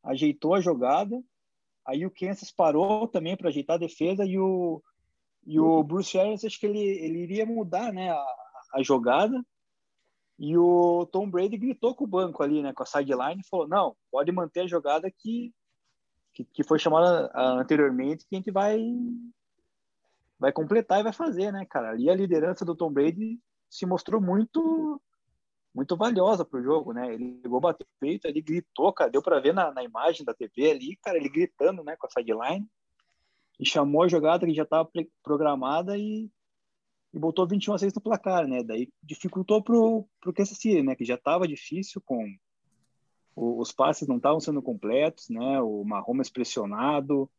ajeitou 0.03 0.55
a 0.55 0.61
jogada, 0.61 1.23
aí 1.87 2.07
o 2.07 2.11
Kansas 2.11 2.51
parou 2.51 3.07
também 3.07 3.37
para 3.37 3.51
ajeitar 3.51 3.77
a 3.77 3.81
defesa 3.81 4.25
e 4.25 4.39
o 4.39 4.83
e 5.47 5.59
o 5.59 5.83
Bruce 5.83 6.19
Arians, 6.19 6.45
acho 6.45 6.61
que 6.61 6.67
ele, 6.67 6.79
ele 6.79 7.21
iria 7.21 7.47
mudar 7.47 7.91
né, 7.91 8.11
a, 8.11 8.25
a 8.75 8.83
jogada. 8.83 9.43
E 10.39 10.57
o 10.59 11.07
Tom 11.07 11.31
Brady 11.31 11.57
gritou 11.57 11.95
com 11.95 12.05
o 12.05 12.09
banco 12.09 12.43
ali, 12.43 12.63
né, 12.63 12.73
com 12.75 12.83
a 12.83 12.87
sideline, 12.87 13.41
e 13.41 13.49
falou: 13.49 13.67
não, 13.67 13.97
pode 14.11 14.31
manter 14.31 14.61
a 14.61 14.67
jogada 14.67 15.11
que, 15.11 15.51
que, 16.35 16.45
que 16.45 16.63
foi 16.63 16.79
chamada 16.79 17.31
uh, 17.35 17.61
anteriormente, 17.61 18.27
que 18.29 18.37
a 18.37 18.39
gente 18.39 18.51
vai, 18.51 18.79
vai 20.39 20.53
completar 20.53 21.01
e 21.01 21.03
vai 21.03 21.13
fazer, 21.13 21.53
né, 21.53 21.67
cara? 21.67 21.91
Ali 21.91 22.09
a 22.09 22.15
liderança 22.15 22.65
do 22.65 22.77
Tom 22.77 22.93
Brady 22.93 23.39
se 23.69 23.87
mostrou 23.87 24.21
muito 24.21 25.01
muito 25.75 25.97
valiosa 25.97 26.45
para 26.45 26.59
o 26.59 26.63
jogo, 26.63 26.93
né? 26.93 27.13
Ele 27.15 27.39
chegou 27.43 27.61
bater 27.61 27.87
peito, 28.01 28.27
ele 28.27 28.41
gritou, 28.41 28.93
cara, 28.93 29.11
deu 29.11 29.23
para 29.23 29.39
ver 29.39 29.55
na, 29.55 29.73
na 29.73 29.85
imagem 29.85 30.25
da 30.25 30.35
TV 30.35 30.71
ali, 30.71 30.97
cara, 30.97 31.19
ele 31.19 31.29
gritando, 31.29 31.85
né, 31.85 31.95
com 31.97 32.07
a 32.07 32.11
sideline 32.11 32.67
e 33.59 33.67
chamou 33.67 34.03
a 34.03 34.09
jogada 34.09 34.47
que 34.47 34.55
já 34.55 34.63
estava 34.63 34.89
programada 35.23 35.97
e, 35.97 36.31
e 37.13 37.19
botou 37.19 37.47
21 37.47 37.75
a 37.75 37.79
6 37.79 37.95
no 37.95 38.01
placar, 38.01 38.47
né? 38.47 38.63
Daí 38.63 38.89
dificultou 39.03 39.63
pro 39.63 40.07
pro 40.21 40.33
Kansas 40.33 40.59
City, 40.59 40.83
né? 40.83 40.95
Que 40.95 41.05
já 41.05 41.15
estava 41.15 41.49
difícil 41.49 42.01
com 42.05 42.25
o, 43.35 43.61
os 43.61 43.73
passes 43.73 44.07
não 44.07 44.17
estavam 44.17 44.41
sendo 44.41 44.63
completos, 44.63 45.29
né? 45.29 45.61
O 45.61 45.85
Mahomes 45.85 46.31
pressionado, 46.31 47.31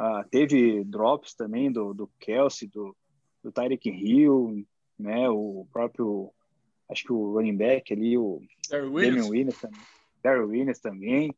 ah, 0.00 0.24
teve 0.30 0.84
drops 0.84 1.34
também 1.34 1.70
do, 1.70 1.92
do 1.92 2.10
Kelsey, 2.18 2.68
do, 2.68 2.96
do 3.42 3.52
Tyreek 3.52 3.88
Hill, 3.88 4.66
né? 4.98 5.28
O 5.28 5.66
próprio, 5.72 6.32
acho 6.88 7.04
que 7.04 7.12
o 7.12 7.34
running 7.34 7.56
back 7.56 7.92
ali, 7.92 8.16
o 8.16 8.40
Damian 8.70 9.26
Williams 9.26 9.60
também. 9.60 9.80
Darryl 10.22 10.48
Williams 10.48 10.80
também 10.80 11.34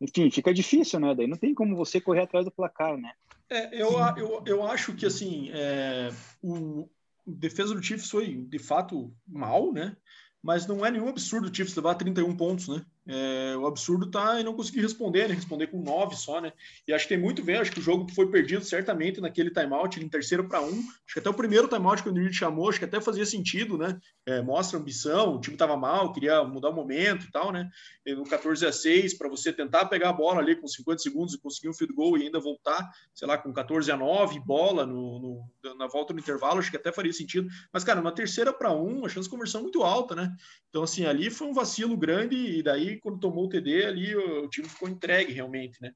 enfim, 0.00 0.30
fica 0.30 0.52
difícil, 0.52 1.00
né? 1.00 1.14
Daí 1.14 1.26
não 1.26 1.36
tem 1.36 1.54
como 1.54 1.76
você 1.76 2.00
correr 2.00 2.22
atrás 2.22 2.44
do 2.44 2.50
placar, 2.50 2.96
né? 2.96 3.12
É, 3.48 3.80
eu, 3.80 3.92
eu, 4.16 4.42
eu 4.44 4.66
acho 4.66 4.94
que 4.94 5.06
assim 5.06 5.50
é, 5.52 6.10
o, 6.42 6.88
o 7.24 7.32
defesa 7.32 7.74
do 7.74 7.82
Chiefs 7.82 8.10
foi 8.10 8.34
de 8.34 8.58
fato 8.58 9.12
mal, 9.26 9.72
né? 9.72 9.96
Mas 10.42 10.66
não 10.66 10.84
é 10.84 10.90
nenhum 10.90 11.08
absurdo 11.08 11.48
o 11.48 11.54
Chiefs 11.54 11.74
levar 11.74 11.94
31 11.94 12.36
pontos, 12.36 12.68
né? 12.68 12.84
É, 13.08 13.56
o 13.56 13.66
absurdo 13.66 14.10
tá 14.10 14.40
em 14.40 14.44
não 14.44 14.54
conseguir 14.54 14.80
responder, 14.80 15.28
né? 15.28 15.34
Responder 15.34 15.68
com 15.68 15.80
nove 15.80 16.16
só, 16.16 16.40
né? 16.40 16.52
E 16.88 16.92
acho 16.92 17.04
que 17.04 17.14
tem 17.14 17.22
muito 17.22 17.42
ver, 17.42 17.58
acho 17.58 17.70
que 17.70 17.78
o 17.78 17.82
jogo 17.82 18.10
foi 18.12 18.28
perdido 18.28 18.64
certamente 18.64 19.20
naquele 19.20 19.50
timeout, 19.50 20.02
em 20.02 20.08
terceiro 20.08 20.48
para 20.48 20.60
um. 20.60 20.78
Acho 20.78 21.14
que 21.14 21.18
até 21.20 21.30
o 21.30 21.34
primeiro 21.34 21.68
timeout 21.68 22.02
que 22.02 22.08
o 22.08 22.12
Nerd 22.12 22.34
chamou, 22.34 22.68
acho 22.68 22.80
que 22.80 22.84
até 22.84 23.00
fazia 23.00 23.24
sentido, 23.24 23.78
né? 23.78 23.96
É, 24.26 24.42
mostra 24.42 24.78
ambição, 24.78 25.36
o 25.36 25.40
time 25.40 25.56
tava 25.56 25.76
mal, 25.76 26.12
queria 26.12 26.42
mudar 26.42 26.70
o 26.70 26.74
momento 26.74 27.26
e 27.26 27.30
tal, 27.30 27.52
né? 27.52 27.70
E 28.04 28.12
no 28.12 28.24
14 28.24 28.66
a 28.66 28.72
6, 28.72 29.16
para 29.16 29.28
você 29.28 29.52
tentar 29.52 29.86
pegar 29.86 30.10
a 30.10 30.12
bola 30.12 30.40
ali 30.40 30.56
com 30.56 30.66
50 30.66 31.00
segundos 31.00 31.34
e 31.34 31.38
conseguir 31.38 31.68
um 31.68 31.74
field 31.74 31.94
goal 31.94 32.18
e 32.18 32.24
ainda 32.24 32.40
voltar, 32.40 32.90
sei 33.14 33.28
lá, 33.28 33.38
com 33.38 33.52
14 33.52 33.90
a 33.92 33.96
9, 33.96 34.40
bola 34.40 34.84
no, 34.84 35.20
no 35.20 35.76
na 35.76 35.86
volta 35.86 36.12
no 36.12 36.20
intervalo, 36.20 36.58
acho 36.58 36.70
que 36.70 36.76
até 36.76 36.92
faria 36.92 37.12
sentido. 37.12 37.48
Mas, 37.72 37.84
cara, 37.84 38.00
uma 38.00 38.12
terceira 38.12 38.52
para 38.52 38.72
um, 38.72 39.04
a 39.04 39.08
chance 39.08 39.28
de 39.28 39.30
conversão 39.30 39.62
muito 39.62 39.82
alta, 39.82 40.14
né? 40.14 40.34
Então, 40.68 40.82
assim, 40.82 41.04
ali 41.04 41.30
foi 41.30 41.46
um 41.46 41.52
vacilo 41.52 41.96
grande 41.96 42.36
e 42.36 42.62
daí 42.62 42.95
quando 43.00 43.20
tomou 43.20 43.46
o 43.46 43.48
TD 43.48 43.84
ali, 43.84 44.16
o, 44.16 44.44
o, 44.44 44.48
time 44.48 44.68
ficou 44.68 44.88
entregue 44.88 45.32
realmente, 45.32 45.80
né? 45.80 45.92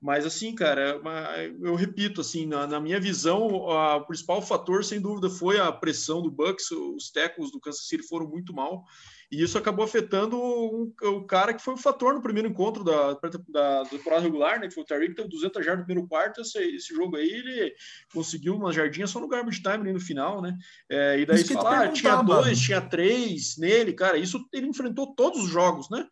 Mas 0.00 0.26
assim, 0.26 0.54
cara, 0.54 1.00
eu 1.60 1.74
repito, 1.74 2.20
assim, 2.20 2.46
na, 2.46 2.66
na, 2.66 2.80
minha 2.80 3.00
visão, 3.00 3.46
o 3.46 4.06
principal 4.06 4.42
fator, 4.42 4.84
sem 4.84 5.00
dúvida, 5.00 5.30
foi 5.30 5.58
a 5.58 5.70
pressão 5.70 6.20
do 6.22 6.30
Bucks. 6.30 6.70
Os 6.70 7.10
tackles 7.10 7.52
do 7.52 7.60
Kansas 7.60 7.86
City 7.86 8.02
foram 8.02 8.28
muito 8.28 8.52
mal. 8.52 8.84
E 9.32 9.42
isso 9.42 9.56
acabou 9.56 9.82
afetando 9.82 10.36
um, 10.38 10.92
o 11.04 11.24
cara 11.24 11.54
que 11.54 11.62
foi 11.62 11.72
o 11.72 11.78
fator 11.78 12.12
no 12.12 12.20
primeiro 12.20 12.46
encontro 12.46 12.84
da, 12.84 13.14
da, 13.14 13.30
da 13.48 13.88
temporada 13.88 14.20
regular, 14.20 14.60
né? 14.60 14.68
Que 14.68 14.74
foi 14.74 14.82
o 14.82 14.86
Tariq, 14.86 15.14
teve 15.14 15.30
200 15.30 15.64
jardas 15.64 15.80
no 15.80 15.86
primeiro 15.86 16.06
quarto. 16.06 16.42
Esse, 16.42 16.58
esse, 16.58 16.94
jogo 16.94 17.16
aí, 17.16 17.30
ele 17.30 17.74
conseguiu 18.12 18.54
uma 18.54 18.70
jardinha 18.70 19.06
só 19.06 19.18
no 19.18 19.28
garbage 19.28 19.62
time 19.62 19.76
ali 19.76 19.92
no 19.94 20.00
final, 20.00 20.42
né? 20.42 20.54
É, 20.86 21.18
e 21.18 21.24
daí 21.24 21.38
se 21.38 21.54
falar, 21.54 21.86
ah, 21.86 21.88
tinha 21.88 22.20
dois, 22.20 22.60
tinha 22.60 22.82
três 22.82 23.56
nele, 23.56 23.94
cara. 23.94 24.18
Isso 24.18 24.46
ele 24.52 24.66
enfrentou 24.66 25.14
todos 25.14 25.42
os 25.42 25.48
jogos, 25.48 25.88
né? 25.88 26.06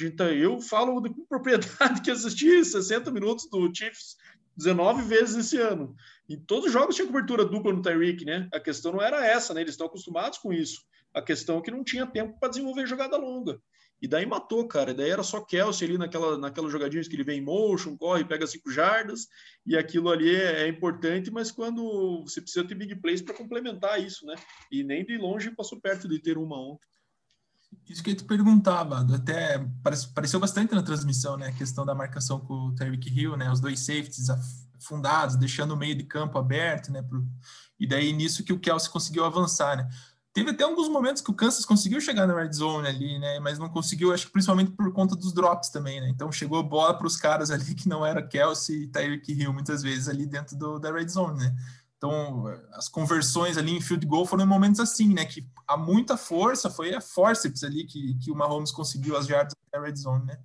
Então, 0.00 0.28
eu 0.28 0.60
falo 0.60 1.00
com 1.02 1.24
propriedade 1.26 2.02
que 2.02 2.10
assisti 2.10 2.64
60 2.64 3.10
minutos 3.10 3.48
do 3.48 3.70
Chiefs 3.74 4.16
19 4.56 5.02
vezes 5.02 5.36
esse 5.36 5.58
ano. 5.58 5.94
E 6.28 6.36
todos 6.36 6.66
os 6.66 6.72
jogos 6.72 6.94
tinha 6.94 7.06
cobertura 7.06 7.44
dupla 7.44 7.72
no 7.72 7.82
Tyreek, 7.82 8.24
né? 8.24 8.48
A 8.52 8.60
questão 8.60 8.92
não 8.92 9.02
era 9.02 9.24
essa, 9.26 9.52
né? 9.52 9.60
Eles 9.60 9.74
estão 9.74 9.86
acostumados 9.86 10.38
com 10.38 10.52
isso. 10.52 10.82
A 11.12 11.20
questão 11.20 11.58
é 11.58 11.62
que 11.62 11.70
não 11.70 11.84
tinha 11.84 12.06
tempo 12.06 12.38
para 12.38 12.48
desenvolver 12.48 12.86
jogada 12.86 13.16
longa. 13.16 13.60
E 14.00 14.08
daí 14.08 14.26
matou, 14.26 14.66
cara. 14.66 14.90
E 14.90 14.94
daí 14.94 15.10
era 15.10 15.22
só 15.22 15.40
Kelsey 15.40 15.88
ali 15.88 15.98
naquela, 15.98 16.36
naquela 16.36 16.68
jogadinha 16.68 17.02
que 17.02 17.14
ele 17.14 17.24
vem 17.24 17.38
em 17.38 17.44
motion, 17.44 17.96
corre, 17.96 18.24
pega 18.24 18.46
cinco 18.46 18.70
jardas, 18.70 19.28
e 19.64 19.76
aquilo 19.76 20.10
ali 20.10 20.34
é, 20.34 20.64
é 20.64 20.68
importante, 20.68 21.30
mas 21.30 21.50
quando 21.50 22.22
você 22.22 22.40
precisa 22.40 22.66
ter 22.66 22.74
big 22.74 22.96
plays 22.96 23.22
para 23.22 23.34
complementar 23.34 24.02
isso, 24.02 24.26
né? 24.26 24.34
E 24.70 24.82
nem 24.82 25.04
de 25.04 25.16
longe 25.16 25.50
passou 25.52 25.80
perto 25.80 26.08
de 26.08 26.18
ter 26.18 26.36
uma 26.36 26.60
ontem. 26.60 26.86
Isso 27.88 28.02
que 28.02 28.10
eu 28.10 28.16
te 28.16 28.24
perguntava, 28.24 29.06
até 29.14 29.56
apareceu 29.56 30.40
bastante 30.40 30.74
na 30.74 30.82
transmissão, 30.82 31.36
né? 31.36 31.48
A 31.48 31.52
questão 31.52 31.84
da 31.84 31.94
marcação 31.94 32.40
com 32.40 32.54
o 32.54 32.74
Tyreek 32.74 33.08
Hill, 33.08 33.36
né? 33.36 33.50
Os 33.50 33.60
dois 33.60 33.80
safeties 33.80 34.28
afundados, 34.76 35.36
deixando 35.36 35.72
o 35.72 35.76
meio 35.76 35.94
de 35.94 36.04
campo 36.04 36.38
aberto, 36.38 36.92
né? 36.92 37.02
Pro, 37.02 37.26
e 37.78 37.86
daí 37.86 38.12
nisso 38.12 38.44
que 38.44 38.52
o 38.52 38.58
Kelsey 38.58 38.90
conseguiu 38.90 39.24
avançar, 39.24 39.76
né? 39.76 39.88
Teve 40.34 40.50
até 40.50 40.64
alguns 40.64 40.88
momentos 40.88 41.22
que 41.22 41.30
o 41.30 41.34
Kansas 41.34 41.64
conseguiu 41.64 42.00
chegar 42.00 42.26
na 42.26 42.34
red 42.34 42.52
zone 42.52 42.88
ali, 42.88 43.20
né? 43.20 43.38
Mas 43.38 43.56
não 43.56 43.68
conseguiu, 43.68 44.12
acho 44.12 44.26
que 44.26 44.32
principalmente 44.32 44.72
por 44.72 44.92
conta 44.92 45.14
dos 45.14 45.32
drops 45.32 45.68
também, 45.68 46.00
né? 46.00 46.08
Então 46.08 46.32
chegou 46.32 46.60
bola 46.60 46.92
para 46.92 47.06
os 47.06 47.16
caras 47.16 47.52
ali 47.52 47.72
que 47.72 47.88
não 47.88 48.04
era 48.04 48.20
Kelsey 48.20 48.82
e 48.82 48.86
Tyreek 48.88 49.32
Hill 49.32 49.52
muitas 49.52 49.80
vezes 49.80 50.08
ali 50.08 50.26
dentro 50.26 50.56
do, 50.56 50.80
da 50.80 50.90
red 50.92 51.06
zone, 51.06 51.38
né? 51.38 51.54
Então, 52.04 52.44
as 52.72 52.86
conversões 52.86 53.56
ali 53.56 53.72
em 53.72 53.80
field 53.80 54.04
goal 54.04 54.26
foram 54.26 54.44
em 54.44 54.46
momentos 54.46 54.78
assim, 54.78 55.14
né? 55.14 55.24
Que 55.24 55.42
há 55.66 55.74
muita 55.74 56.18
força, 56.18 56.68
foi 56.68 56.94
a 56.94 57.00
forceps 57.00 57.64
ali 57.64 57.86
que, 57.86 58.14
que 58.18 58.30
o 58.30 58.34
Mahomes 58.34 58.70
conseguiu 58.70 59.16
as 59.16 59.26
yardas 59.26 59.54
da 59.72 59.80
red 59.80 59.96
zone, 59.96 60.26
né? 60.26 60.38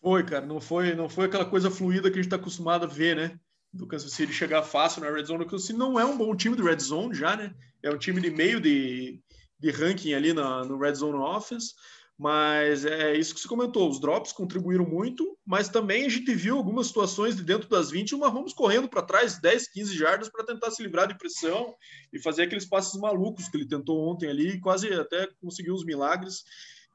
Foi, 0.00 0.22
cara, 0.22 0.46
não 0.46 0.60
foi, 0.60 0.94
não 0.94 1.08
foi 1.08 1.24
aquela 1.24 1.44
coisa 1.44 1.72
fluida 1.72 2.08
que 2.08 2.20
a 2.20 2.22
gente 2.22 2.26
está 2.26 2.36
acostumado 2.36 2.84
a 2.84 2.88
ver, 2.88 3.16
né? 3.16 3.40
Do 3.72 3.84
Kansas 3.84 4.12
City 4.12 4.32
chegar 4.32 4.62
fácil 4.62 5.02
na 5.02 5.10
red 5.10 5.24
zone. 5.24 5.42
O 5.42 5.46
Kansas 5.46 5.66
City 5.66 5.78
não 5.78 5.98
é 5.98 6.04
um 6.04 6.16
bom 6.16 6.36
time 6.36 6.54
de 6.54 6.62
red 6.62 6.78
zone 6.78 7.16
já, 7.16 7.34
né? 7.34 7.52
É 7.82 7.90
um 7.90 7.98
time 7.98 8.20
de 8.20 8.30
meio 8.30 8.60
de, 8.60 9.20
de 9.58 9.70
ranking 9.72 10.14
ali 10.14 10.32
na, 10.32 10.64
no 10.64 10.78
red 10.78 10.94
zone 10.94 11.18
offense. 11.18 11.74
Mas 12.16 12.84
é 12.84 13.16
isso 13.16 13.34
que 13.34 13.40
você 13.40 13.48
comentou, 13.48 13.90
os 13.90 14.00
drops 14.00 14.32
contribuíram 14.32 14.86
muito, 14.86 15.36
mas 15.44 15.68
também 15.68 16.06
a 16.06 16.08
gente 16.08 16.32
viu 16.32 16.56
algumas 16.56 16.86
situações 16.86 17.34
de 17.34 17.42
dentro 17.42 17.68
das 17.68 17.90
20, 17.90 18.14
o 18.14 18.18
Mahomes 18.18 18.52
correndo 18.52 18.88
para 18.88 19.02
trás 19.02 19.40
10, 19.40 19.68
15 19.68 19.96
jardas 19.96 20.28
para 20.28 20.44
tentar 20.44 20.70
se 20.70 20.80
livrar 20.80 21.08
de 21.08 21.18
pressão 21.18 21.74
e 22.12 22.20
fazer 22.20 22.44
aqueles 22.44 22.66
passes 22.66 22.98
malucos 23.00 23.48
que 23.48 23.56
ele 23.56 23.66
tentou 23.66 24.08
ontem 24.08 24.28
ali, 24.30 24.60
quase 24.60 24.92
até 24.92 25.28
conseguiu 25.40 25.74
uns 25.74 25.84
milagres, 25.84 26.44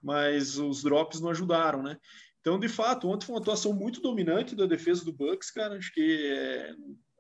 mas 0.02 0.58
os 0.58 0.84
drops 0.84 1.20
não 1.20 1.32
ajudaram, 1.32 1.84
né? 1.84 1.98
Então, 2.40 2.58
de 2.58 2.70
fato, 2.70 3.10
ontem 3.10 3.26
foi 3.26 3.36
uma 3.36 3.42
atuação 3.42 3.74
muito 3.74 4.00
dominante 4.00 4.56
da 4.56 4.66
defesa 4.66 5.04
do 5.04 5.12
Bucks, 5.12 5.52
cara, 5.52 5.76
acho 5.76 5.94
que 5.94 6.32
é 6.32 6.72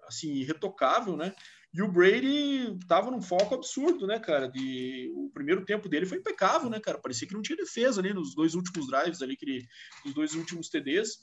assim, 0.08 0.32
irretocável, 0.32 1.16
né? 1.18 1.34
E 1.72 1.82
o 1.84 1.92
Brady 1.92 2.78
tava 2.88 3.12
num 3.12 3.22
foco 3.22 3.54
absurdo, 3.54 4.08
né, 4.08 4.20
cara? 4.20 4.48
De, 4.48 5.12
o 5.16 5.30
primeiro 5.32 5.64
tempo 5.64 5.88
dele 5.88 6.06
foi 6.06 6.18
impecável, 6.18 6.70
né, 6.70 6.80
cara? 6.80 6.98
Parecia 6.98 7.28
que 7.28 7.34
não 7.34 7.44
tinha 7.44 7.58
defesa 7.58 8.02
ali 8.02 8.14
nos 8.14 8.34
dois 8.34 8.56
últimos 8.56 8.88
drives 8.88 9.22
ali, 9.22 9.38
que 9.38 9.64
os 10.06 10.14
dois 10.14 10.34
últimos 10.34 10.70
TDs. 10.70 11.20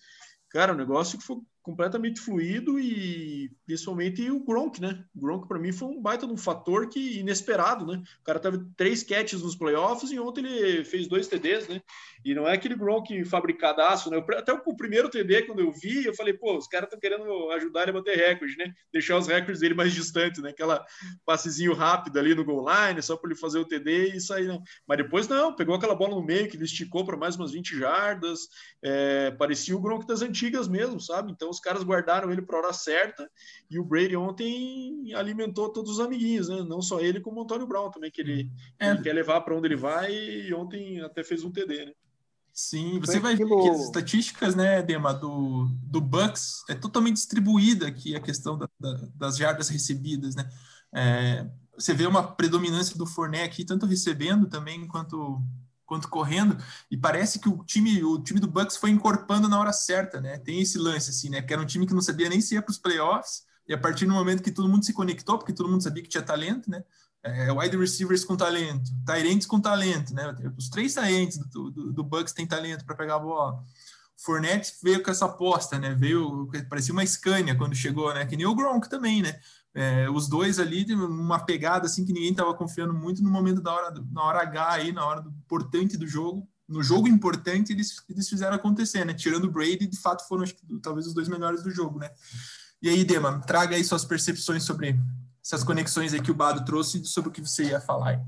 Cara, 0.49 0.73
o 0.73 0.77
negócio 0.77 1.21
foi 1.21 1.39
completamente 1.67 2.21
fluido 2.21 2.79
e 2.79 3.51
principalmente 3.67 4.31
o 4.31 4.39
Gronk, 4.39 4.81
né? 4.81 5.05
O 5.13 5.21
Gronk 5.21 5.49
para 5.49 5.59
mim 5.59 5.73
foi 5.73 5.89
um 5.89 6.01
baita 6.01 6.25
de 6.25 6.33
um 6.33 6.37
fator 6.37 6.89
que 6.89 7.19
inesperado, 7.19 7.85
né? 7.85 8.01
O 8.21 8.25
cara 8.25 8.39
teve 8.39 8.65
três 8.77 9.03
catches 9.03 9.43
nos 9.43 9.57
playoffs 9.57 10.13
e 10.13 10.21
ontem 10.21 10.47
ele 10.47 10.85
fez 10.85 11.09
dois 11.09 11.27
TDs, 11.27 11.67
né? 11.67 11.83
E 12.25 12.37
não 12.37 12.47
é 12.47 12.53
aquele 12.53 12.77
Gronk 12.77 13.25
fabricadaço, 13.25 14.09
né? 14.11 14.25
Até 14.39 14.53
o 14.53 14.77
primeiro 14.77 15.11
TD 15.11 15.43
quando 15.43 15.59
eu 15.59 15.73
vi, 15.73 16.05
eu 16.05 16.15
falei, 16.15 16.35
pô, 16.35 16.57
os 16.57 16.69
caras 16.69 16.87
estão 16.87 17.01
querendo 17.01 17.51
ajudar 17.51 17.83
ele 17.83 17.91
a 17.91 17.95
bater 17.95 18.17
recorde, 18.17 18.57
né? 18.57 18.73
Deixar 18.93 19.19
os 19.19 19.27
recordes 19.27 19.61
dele 19.61 19.75
mais 19.75 19.93
distantes, 19.93 20.41
né? 20.41 20.51
Aquela 20.51 20.87
passezinho 21.25 21.75
rápido 21.75 22.17
ali 22.17 22.33
no 22.33 22.45
goal 22.45 22.65
line, 22.65 23.03
só 23.03 23.17
para 23.17 23.31
ele 23.31 23.41
fazer 23.41 23.59
o 23.59 23.65
TD 23.65 24.15
e 24.15 24.21
sair, 24.21 24.47
não. 24.47 24.63
Mas 24.87 24.99
depois 24.99 25.27
não, 25.27 25.53
pegou 25.53 25.75
aquela 25.75 25.97
bola 25.97 26.15
no 26.15 26.23
meio 26.23 26.49
que 26.49 26.57
ele 26.57 26.65
esticou 26.65 27.05
para 27.05 27.17
mais 27.17 27.35
umas 27.35 27.51
20 27.51 27.77
jardas, 27.77 28.49
é, 28.81 29.33
parecia 29.33 29.77
o 29.77 29.81
Gronk 29.81 30.07
das 30.07 30.23
antigas 30.23 30.69
mesmo, 30.69 31.01
sabe? 31.01 31.33
Então 31.33 31.56
os 31.57 31.61
caras 31.61 31.83
guardaram 31.83 32.31
ele 32.31 32.43
para 32.43 32.59
hora 32.59 32.73
certa 32.73 33.29
e 33.71 33.79
o 33.79 33.85
Brady 33.85 34.17
ontem 34.17 35.13
alimentou 35.15 35.71
todos 35.71 35.93
os 35.93 36.01
amiguinhos, 36.01 36.49
né? 36.49 36.63
Não 36.63 36.81
só 36.81 37.01
ele, 37.01 37.21
como 37.21 37.41
o 37.41 37.43
Antônio 37.45 37.67
Brown 37.67 37.91
também, 37.91 38.11
que 38.11 38.21
ele, 38.21 38.51
é. 38.79 38.91
ele 38.91 39.03
quer 39.03 39.13
levar 39.13 39.41
para 39.41 39.57
onde 39.57 39.67
ele 39.67 39.77
vai 39.77 40.13
e 40.13 40.55
ontem 40.55 41.01
até 41.01 41.25
fez 41.25 41.45
um 41.45 41.51
TD, 41.51 41.87
né? 41.87 41.93
Sim, 42.53 42.99
você 43.01 43.21
vai 43.21 43.37
ver 43.37 43.47
que 43.47 43.69
as 43.69 43.85
estatísticas, 43.85 44.55
né, 44.55 44.81
Dema, 44.81 45.13
do, 45.13 45.69
do 45.83 46.01
Bucks 46.01 46.65
é 46.71 46.75
totalmente 46.75 47.17
distribuída 47.17 47.87
aqui 47.87 48.17
a 48.17 48.21
questão 48.21 48.57
da, 48.57 48.67
da, 48.81 49.09
das 49.15 49.37
jardas 49.37 49.69
recebidas, 49.69 50.35
né? 50.35 50.49
É, 50.95 51.47
você 51.77 51.93
vê 51.93 52.07
uma 52.07 52.23
predominância 52.23 52.97
do 52.97 53.07
Fournette 53.07 53.45
aqui, 53.45 53.65
tanto 53.65 53.85
recebendo 53.85 54.49
também 54.49 54.87
quanto 54.89 55.43
quanto 55.87 56.09
correndo, 56.09 56.57
e 56.91 56.97
parece 56.97 57.39
que 57.39 57.49
o 57.49 57.65
time, 57.65 58.03
o 58.03 58.19
time 58.21 58.41
do 58.41 58.49
Bucks 58.49 58.77
foi 58.77 58.91
encorpando 58.91 59.49
na 59.49 59.59
hora 59.59 59.73
certa, 59.73 60.21
né? 60.21 60.37
Tem 60.39 60.61
esse 60.61 60.77
lance 60.77 61.11
assim, 61.11 61.31
né? 61.31 61.41
Que 61.41 61.53
era 61.53 61.63
um 61.63 61.67
time 61.67 61.87
que 61.87 61.95
não 61.95 62.03
sabia 62.03 62.29
nem 62.29 62.41
se 62.41 62.55
ia 62.55 62.63
para 62.63 62.73
os 62.73 62.79
playoffs, 62.79 63.45
e 63.69 63.73
a 63.73 63.79
partir 63.79 64.05
do 64.07 64.13
momento 64.13 64.43
que 64.43 64.51
todo 64.51 64.69
mundo 64.69 64.85
se 64.85 64.93
conectou, 64.93 65.39
porque 65.39 65.53
todo 65.53 65.69
mundo 65.69 65.83
sabia 65.83 66.03
que 66.03 66.09
tinha 66.09 66.23
talento, 66.23 66.71
né? 66.71 66.85
É, 67.23 67.51
wide 67.51 67.77
receivers 67.77 68.25
com 68.25 68.37
talento, 68.37 68.91
Tyrants 69.05 69.47
com 69.47 69.61
talento, 69.61 70.15
né? 70.15 70.35
Os 70.57 70.69
três 70.69 70.95
Tyrants 70.95 71.39
do, 71.39 71.71
do, 71.71 71.93
do 71.93 72.05
Bucks 72.05 72.33
têm 72.33 72.47
talento 72.47 72.85
para 72.85 72.95
pegar 72.95 73.17
a 73.17 73.19
bola. 73.19 73.65
Fournette 74.17 74.75
veio 74.83 75.03
com 75.03 75.11
essa 75.11 75.27
aposta, 75.27 75.79
né? 75.79 75.95
Veio, 75.95 76.49
parecia 76.69 76.93
uma 76.93 77.05
Scania 77.05 77.55
quando 77.55 77.75
chegou, 77.75 78.13
né? 78.15 78.25
Que 78.25 78.37
nem 78.37 78.47
o 78.47 78.55
Gronk 78.55 78.89
também, 78.89 79.23
né? 79.23 79.39
É, 79.79 80.09
os 80.09 80.27
dois 80.27 80.59
ali, 80.59 80.91
uma 80.95 81.39
pegada 81.39 81.85
assim 81.85 82.03
que 82.03 82.13
ninguém 82.13 82.31
estava 82.31 82.55
confiando 82.55 82.95
muito 82.95 83.23
no 83.23 83.29
momento 83.29 83.61
da 83.61 83.75
hora, 83.75 83.95
na 84.11 84.25
hora 84.25 84.41
H 84.41 84.73
aí, 84.73 84.91
na 84.91 85.05
hora 85.05 85.21
do 85.21 85.29
importante 85.29 85.99
do 85.99 86.07
jogo. 86.07 86.49
No 86.67 86.83
jogo 86.83 87.07
importante, 87.07 87.75
eles, 87.75 88.03
eles 88.09 88.27
fizeram 88.27 88.57
acontecer, 88.57 89.05
né? 89.05 89.13
Tirando 89.13 89.45
o 89.45 89.51
Brady, 89.51 89.87
de 89.87 89.99
fato 89.99 90.27
foram 90.27 90.45
acho, 90.45 90.57
talvez 90.83 91.07
os 91.07 91.13
dois 91.13 91.29
melhores 91.29 91.63
do 91.63 91.71
jogo, 91.71 91.99
né? 91.99 92.11
E 92.81 92.89
aí, 92.89 93.05
Dema, 93.05 93.39
traga 93.41 93.77
aí 93.77 93.85
suas 93.85 94.03
percepções 94.03 94.63
sobre 94.63 94.99
essas 95.45 95.63
conexões 95.63 96.15
aí 96.15 96.23
que 96.23 96.31
o 96.31 96.35
Bado 96.35 96.65
trouxe 96.65 97.05
sobre 97.05 97.29
o 97.29 97.33
que 97.33 97.43
você 97.43 97.65
ia 97.65 97.81
falar. 97.81 98.25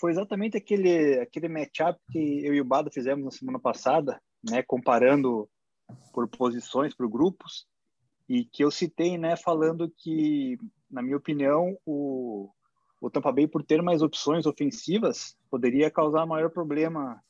Foi 0.00 0.10
exatamente 0.10 0.56
aquele, 0.56 1.20
aquele 1.20 1.46
matchup 1.46 1.96
que 2.10 2.44
eu 2.44 2.52
e 2.52 2.60
o 2.60 2.64
Bado 2.64 2.90
fizemos 2.90 3.24
na 3.24 3.30
semana 3.30 3.60
passada, 3.60 4.20
né? 4.42 4.64
Comparando 4.64 5.48
por 6.12 6.26
posições, 6.26 6.92
por 6.92 7.08
grupos 7.08 7.68
e 8.28 8.44
que 8.44 8.64
eu 8.64 8.70
citei, 8.70 9.18
né, 9.18 9.36
falando 9.36 9.92
que, 9.98 10.58
na 10.90 11.02
minha 11.02 11.16
opinião, 11.16 11.76
o, 11.84 12.50
o 13.00 13.10
Tampa 13.10 13.32
Bay, 13.32 13.46
por 13.46 13.62
ter 13.62 13.82
mais 13.82 14.02
opções 14.02 14.46
ofensivas, 14.46 15.36
poderia 15.50 15.90
causar 15.90 16.26
maior 16.26 16.50
problema 16.50 17.22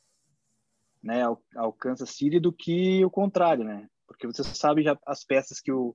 né, 1.03 1.23
ao, 1.23 1.43
ao 1.57 1.73
Kansas 1.73 2.11
City 2.11 2.39
do 2.39 2.53
que 2.53 3.05
o 3.05 3.11
contrário, 3.11 3.65
né? 3.65 3.89
Porque 4.07 4.27
você 4.27 4.45
sabe 4.45 4.83
já 4.83 4.99
as 5.07 5.25
peças 5.25 5.61
que 5.61 5.73
o 5.73 5.95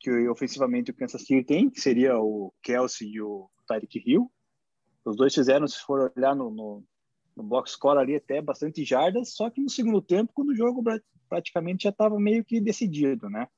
que 0.00 0.28
ofensivamente 0.28 0.90
o 0.90 0.94
Kansas 0.94 1.22
City 1.22 1.42
tem, 1.42 1.70
que 1.70 1.80
seria 1.80 2.18
o 2.18 2.52
Kelsey 2.62 3.08
e 3.08 3.22
o 3.22 3.48
Tyreek 3.66 4.02
Hill. 4.04 4.30
Os 5.02 5.16
dois 5.16 5.32
fizeram, 5.34 5.66
se 5.66 5.78
for 5.78 6.12
olhar 6.14 6.36
no, 6.36 6.50
no, 6.50 6.84
no 7.34 7.42
box 7.42 7.72
score 7.72 7.98
ali, 7.98 8.16
até 8.16 8.42
bastante 8.42 8.84
jardas, 8.84 9.34
só 9.34 9.48
que 9.48 9.62
no 9.62 9.70
segundo 9.70 10.02
tempo, 10.02 10.32
quando 10.34 10.50
o 10.50 10.54
jogo 10.54 10.82
praticamente 11.26 11.84
já 11.84 11.90
estava 11.90 12.20
meio 12.20 12.44
que 12.44 12.60
decidido, 12.60 13.30
né? 13.30 13.48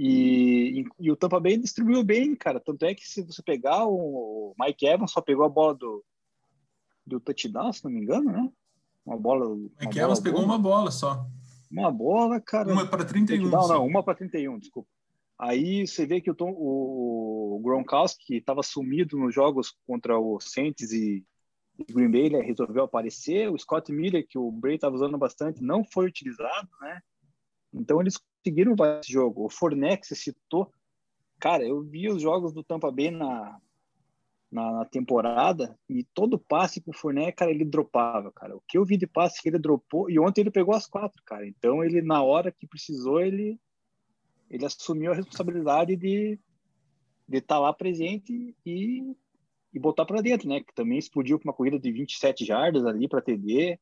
E, 0.00 0.84
e, 1.00 1.10
o 1.10 1.16
Tampa 1.16 1.40
Bay 1.40 1.56
distribuiu 1.56 2.04
bem, 2.04 2.36
cara. 2.36 2.60
Tanto 2.60 2.84
é 2.84 2.94
que 2.94 3.04
se 3.04 3.20
você 3.20 3.42
pegar 3.42 3.84
o 3.84 4.54
Mike 4.56 4.86
Evans 4.86 5.10
só 5.10 5.20
pegou 5.20 5.44
a 5.44 5.48
bola 5.48 5.74
do, 5.74 6.04
do 7.04 7.18
touchdown, 7.18 7.72
se 7.72 7.82
não 7.82 7.90
me 7.90 8.02
engano, 8.02 8.30
né? 8.30 8.48
Uma 9.04 9.16
bola. 9.16 9.48
Uma 9.48 9.68
Mike 9.80 9.98
Evans 9.98 10.20
pegou 10.20 10.40
uma 10.40 10.56
bola 10.56 10.92
só. 10.92 11.26
Uma 11.68 11.90
bola, 11.90 12.40
cara. 12.40 12.72
Uma 12.72 12.86
para 12.86 13.04
31. 13.04 13.48
Não, 13.48 13.66
não, 13.66 13.84
uma 13.84 14.00
para 14.00 14.14
31, 14.14 14.60
desculpa. 14.60 14.88
Aí 15.36 15.84
você 15.84 16.06
vê 16.06 16.20
que 16.20 16.30
o, 16.30 16.34
Tom, 16.34 16.54
o 16.56 17.60
Gronkowski 17.60 18.36
estava 18.36 18.62
sumido 18.62 19.18
nos 19.18 19.34
jogos 19.34 19.74
contra 19.84 20.16
o 20.16 20.38
Saints 20.40 20.92
e, 20.92 21.24
e 21.76 21.92
Green 21.92 22.10
Bay, 22.10 22.26
ele 22.26 22.40
resolveu 22.42 22.84
aparecer. 22.84 23.50
O 23.50 23.58
Scott 23.58 23.90
Miller, 23.90 24.24
que 24.28 24.38
o 24.38 24.52
Bray 24.52 24.76
estava 24.76 24.94
usando 24.94 25.18
bastante, 25.18 25.60
não 25.60 25.82
foi 25.84 26.06
utilizado, 26.06 26.68
né? 26.80 27.00
Então 27.74 28.00
eles 28.00 28.16
conseguiram 28.38 28.74
esse 29.00 29.12
jogo. 29.12 29.44
O 29.44 29.48
você 29.48 30.14
citou, 30.14 30.72
cara, 31.38 31.64
eu 31.64 31.82
vi 31.82 32.08
os 32.08 32.22
jogos 32.22 32.52
do 32.52 32.62
Tampa 32.62 32.90
Bay 32.90 33.10
na, 33.10 33.60
na, 34.50 34.72
na 34.72 34.84
temporada 34.84 35.78
e 35.88 36.04
todo 36.14 36.38
passe 36.38 36.80
pro 36.80 36.96
Fournette, 36.96 37.36
cara, 37.36 37.50
ele 37.50 37.64
dropava, 37.64 38.32
cara. 38.32 38.56
O 38.56 38.62
que 38.66 38.78
eu 38.78 38.84
vi 38.84 38.96
de 38.96 39.06
passe 39.06 39.42
que 39.42 39.48
ele 39.48 39.58
dropou 39.58 40.10
e 40.10 40.18
ontem 40.18 40.40
ele 40.40 40.50
pegou 40.50 40.74
as 40.74 40.86
quatro, 40.86 41.22
cara. 41.24 41.46
Então 41.46 41.84
ele 41.84 42.00
na 42.02 42.22
hora 42.22 42.50
que 42.50 42.66
precisou 42.66 43.20
ele 43.20 43.58
ele 44.50 44.64
assumiu 44.64 45.12
a 45.12 45.14
responsabilidade 45.14 45.94
de 45.96 46.38
de 47.28 47.38
estar 47.38 47.56
tá 47.56 47.60
lá 47.60 47.72
presente 47.74 48.56
e, 48.64 49.14
e 49.74 49.78
botar 49.78 50.06
para 50.06 50.22
dentro, 50.22 50.48
né? 50.48 50.60
Que 50.60 50.74
também 50.74 50.98
explodiu 50.98 51.38
com 51.38 51.44
uma 51.44 51.52
corrida 51.52 51.78
de 51.78 51.92
27 51.92 52.44
jardas 52.44 52.86
ali 52.86 53.06
para 53.06 53.20
TD. 53.20 53.78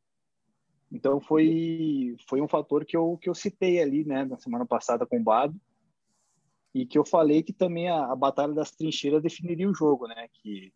Então 0.90 1.20
foi 1.20 2.16
foi 2.28 2.40
um 2.40 2.48
fator 2.48 2.84
que 2.84 2.96
eu 2.96 3.18
que 3.20 3.28
eu 3.28 3.34
citei 3.34 3.80
ali, 3.80 4.04
né, 4.04 4.24
na 4.24 4.38
semana 4.38 4.64
passada 4.64 5.06
com 5.06 5.18
o 5.18 5.22
Bado 5.22 5.58
e 6.74 6.86
que 6.86 6.98
eu 6.98 7.04
falei 7.04 7.42
que 7.42 7.52
também 7.52 7.88
a, 7.88 8.12
a 8.12 8.16
batalha 8.16 8.52
das 8.52 8.70
trincheiras 8.70 9.22
definiria 9.22 9.68
o 9.68 9.74
jogo, 9.74 10.06
né, 10.06 10.28
que 10.34 10.72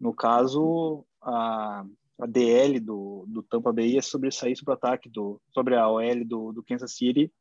no 0.00 0.14
caso 0.14 1.04
a, 1.20 1.84
a 2.20 2.26
DL 2.26 2.80
do, 2.80 3.24
do 3.28 3.42
Tampa 3.42 3.72
Bay 3.72 3.92
ia 3.94 4.02
sobressair 4.02 4.56
sobre 4.56 4.72
o 4.72 4.74
ataque 4.74 5.08
do 5.08 5.40
sobre 5.52 5.76
a 5.76 5.88
OL 5.88 6.24
do, 6.24 6.52
do 6.52 6.62
Kansas 6.62 6.96
City 6.96 7.32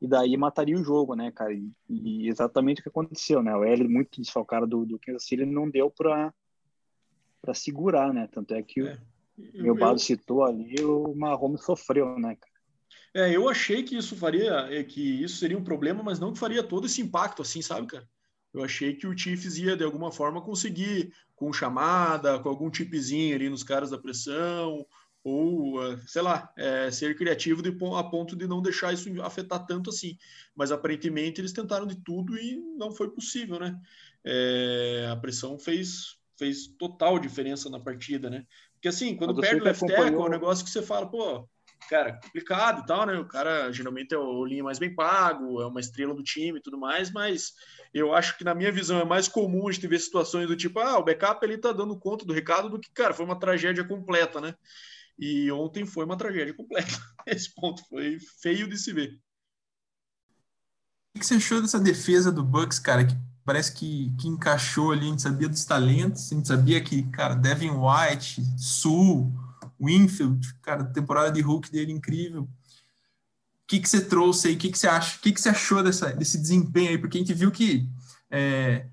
e 0.00 0.06
daí 0.06 0.36
mataria 0.36 0.76
o 0.76 0.84
jogo, 0.84 1.14
né, 1.14 1.30
cara? 1.30 1.54
E, 1.54 1.72
e 1.88 2.28
exatamente 2.28 2.80
o 2.80 2.82
que 2.82 2.90
aconteceu, 2.90 3.42
né? 3.42 3.56
O 3.56 3.64
L 3.64 3.88
muito 3.88 4.20
desfalcado 4.20 4.66
do, 4.66 4.84
do 4.84 4.98
Kansas 4.98 5.24
City 5.24 5.46
não 5.46 5.68
deu 5.70 5.90
para 5.90 6.32
para 7.40 7.54
segurar, 7.54 8.12
né? 8.12 8.26
Tanto 8.32 8.54
é 8.54 8.62
que 8.62 8.80
é. 8.80 8.98
Meu 9.36 9.74
Bado 9.74 9.98
citou 9.98 10.44
ali, 10.44 10.76
o 10.82 11.14
Mahomes 11.14 11.64
sofreu, 11.64 12.18
né, 12.18 12.36
cara? 12.36 12.54
É, 13.14 13.34
eu 13.34 13.48
achei 13.48 13.82
que 13.82 13.96
isso 13.96 14.16
faria, 14.16 14.52
é, 14.70 14.82
que 14.82 15.22
isso 15.22 15.36
seria 15.36 15.56
um 15.56 15.62
problema, 15.62 16.02
mas 16.02 16.18
não 16.18 16.32
que 16.32 16.38
faria 16.38 16.62
todo 16.62 16.86
esse 16.86 17.00
impacto 17.00 17.42
assim, 17.42 17.62
sabe, 17.62 17.86
cara? 17.86 18.08
Eu 18.52 18.62
achei 18.62 18.94
que 18.94 19.06
o 19.06 19.16
Chiefs 19.16 19.56
ia, 19.56 19.76
de 19.76 19.84
alguma 19.84 20.12
forma, 20.12 20.42
conseguir, 20.42 21.12
com 21.34 21.52
chamada, 21.52 22.38
com 22.38 22.48
algum 22.48 22.70
tipezinho 22.70 23.34
ali 23.34 23.48
nos 23.48 23.62
caras 23.62 23.90
da 23.90 23.98
pressão, 23.98 24.86
ou, 25.24 25.82
é, 25.84 25.96
sei 26.06 26.22
lá, 26.22 26.52
é, 26.56 26.90
ser 26.90 27.16
criativo 27.16 27.62
de, 27.62 27.70
a 27.70 28.04
ponto 28.04 28.36
de 28.36 28.46
não 28.46 28.60
deixar 28.60 28.92
isso 28.92 29.08
afetar 29.22 29.64
tanto 29.64 29.90
assim. 29.90 30.16
Mas, 30.54 30.70
aparentemente, 30.70 31.40
eles 31.40 31.52
tentaram 31.52 31.86
de 31.86 31.96
tudo 31.96 32.36
e 32.36 32.56
não 32.76 32.92
foi 32.92 33.10
possível, 33.10 33.58
né? 33.58 33.80
É, 34.24 35.08
a 35.10 35.16
pressão 35.16 35.58
fez, 35.58 36.16
fez 36.38 36.68
total 36.78 37.18
diferença 37.18 37.70
na 37.70 37.80
partida, 37.80 38.28
né? 38.28 38.44
Porque 38.84 38.88
assim, 38.90 39.16
quando 39.16 39.40
perde 39.40 39.62
o 39.62 39.64
left 39.64 39.86
tackle, 39.86 40.14
é 40.14 40.18
um 40.18 40.28
negócio 40.28 40.62
que 40.62 40.70
você 40.70 40.82
fala, 40.82 41.10
pô, 41.10 41.48
cara, 41.88 42.20
complicado 42.22 42.82
e 42.82 42.86
tal, 42.86 43.06
né? 43.06 43.18
O 43.18 43.26
cara 43.26 43.72
geralmente 43.72 44.14
é 44.14 44.18
o 44.18 44.44
linha 44.44 44.62
mais 44.62 44.78
bem 44.78 44.94
pago, 44.94 45.62
é 45.62 45.66
uma 45.66 45.80
estrela 45.80 46.14
do 46.14 46.22
time 46.22 46.58
e 46.58 46.62
tudo 46.62 46.76
mais, 46.76 47.10
mas 47.10 47.54
eu 47.94 48.14
acho 48.14 48.36
que 48.36 48.44
na 48.44 48.54
minha 48.54 48.70
visão 48.70 49.00
é 49.00 49.04
mais 49.06 49.26
comum 49.26 49.68
a 49.68 49.72
gente 49.72 49.86
ver 49.86 49.98
situações 49.98 50.46
do 50.46 50.54
tipo, 50.54 50.80
ah, 50.80 50.98
o 50.98 51.02
backup 51.02 51.42
ele 51.46 51.56
tá 51.56 51.72
dando 51.72 51.98
conta 51.98 52.26
do 52.26 52.34
recado 52.34 52.68
do 52.68 52.78
que, 52.78 52.92
cara, 52.92 53.14
foi 53.14 53.24
uma 53.24 53.38
tragédia 53.38 53.84
completa, 53.84 54.38
né? 54.38 54.54
E 55.18 55.50
ontem 55.50 55.86
foi 55.86 56.04
uma 56.04 56.18
tragédia 56.18 56.52
completa. 56.52 56.92
Esse 57.24 57.54
ponto 57.54 57.82
foi 57.88 58.18
feio 58.42 58.68
de 58.68 58.76
se 58.76 58.92
ver. 58.92 59.18
O 61.16 61.20
que 61.20 61.24
você 61.24 61.36
achou 61.36 61.62
dessa 61.62 61.80
defesa 61.80 62.30
do 62.30 62.44
Bucks, 62.44 62.78
cara? 62.78 63.06
Que 63.06 63.14
parece 63.44 63.72
que, 63.72 64.12
que 64.18 64.28
encaixou 64.28 64.92
ali, 64.92 65.06
a 65.06 65.10
gente 65.10 65.22
sabia 65.22 65.48
dos 65.48 65.64
talentos, 65.64 66.30
a 66.30 66.34
gente 66.34 66.48
sabia 66.48 66.80
que, 66.80 67.02
cara, 67.04 67.34
Devin 67.34 67.70
White, 67.70 68.42
Sul, 68.56 69.32
Winfield, 69.80 70.54
cara, 70.62 70.84
temporada 70.84 71.30
de 71.30 71.40
Hulk 71.40 71.70
dele 71.70 71.92
incrível. 71.92 72.42
O 72.42 72.48
que, 73.66 73.80
que 73.80 73.88
você 73.88 74.00
trouxe 74.00 74.48
aí? 74.48 74.54
O 74.54 74.58
que, 74.58 74.70
que 74.70 74.78
você 74.78 74.86
acha? 74.86 75.16
O 75.16 75.20
que, 75.20 75.32
que 75.32 75.40
você 75.40 75.48
achou 75.48 75.82
dessa, 75.82 76.12
desse 76.12 76.38
desempenho 76.38 76.90
aí? 76.90 76.98
Porque 76.98 77.18
a 77.18 77.20
gente 77.20 77.34
viu 77.34 77.50
que 77.50 77.88
é, 78.30 78.86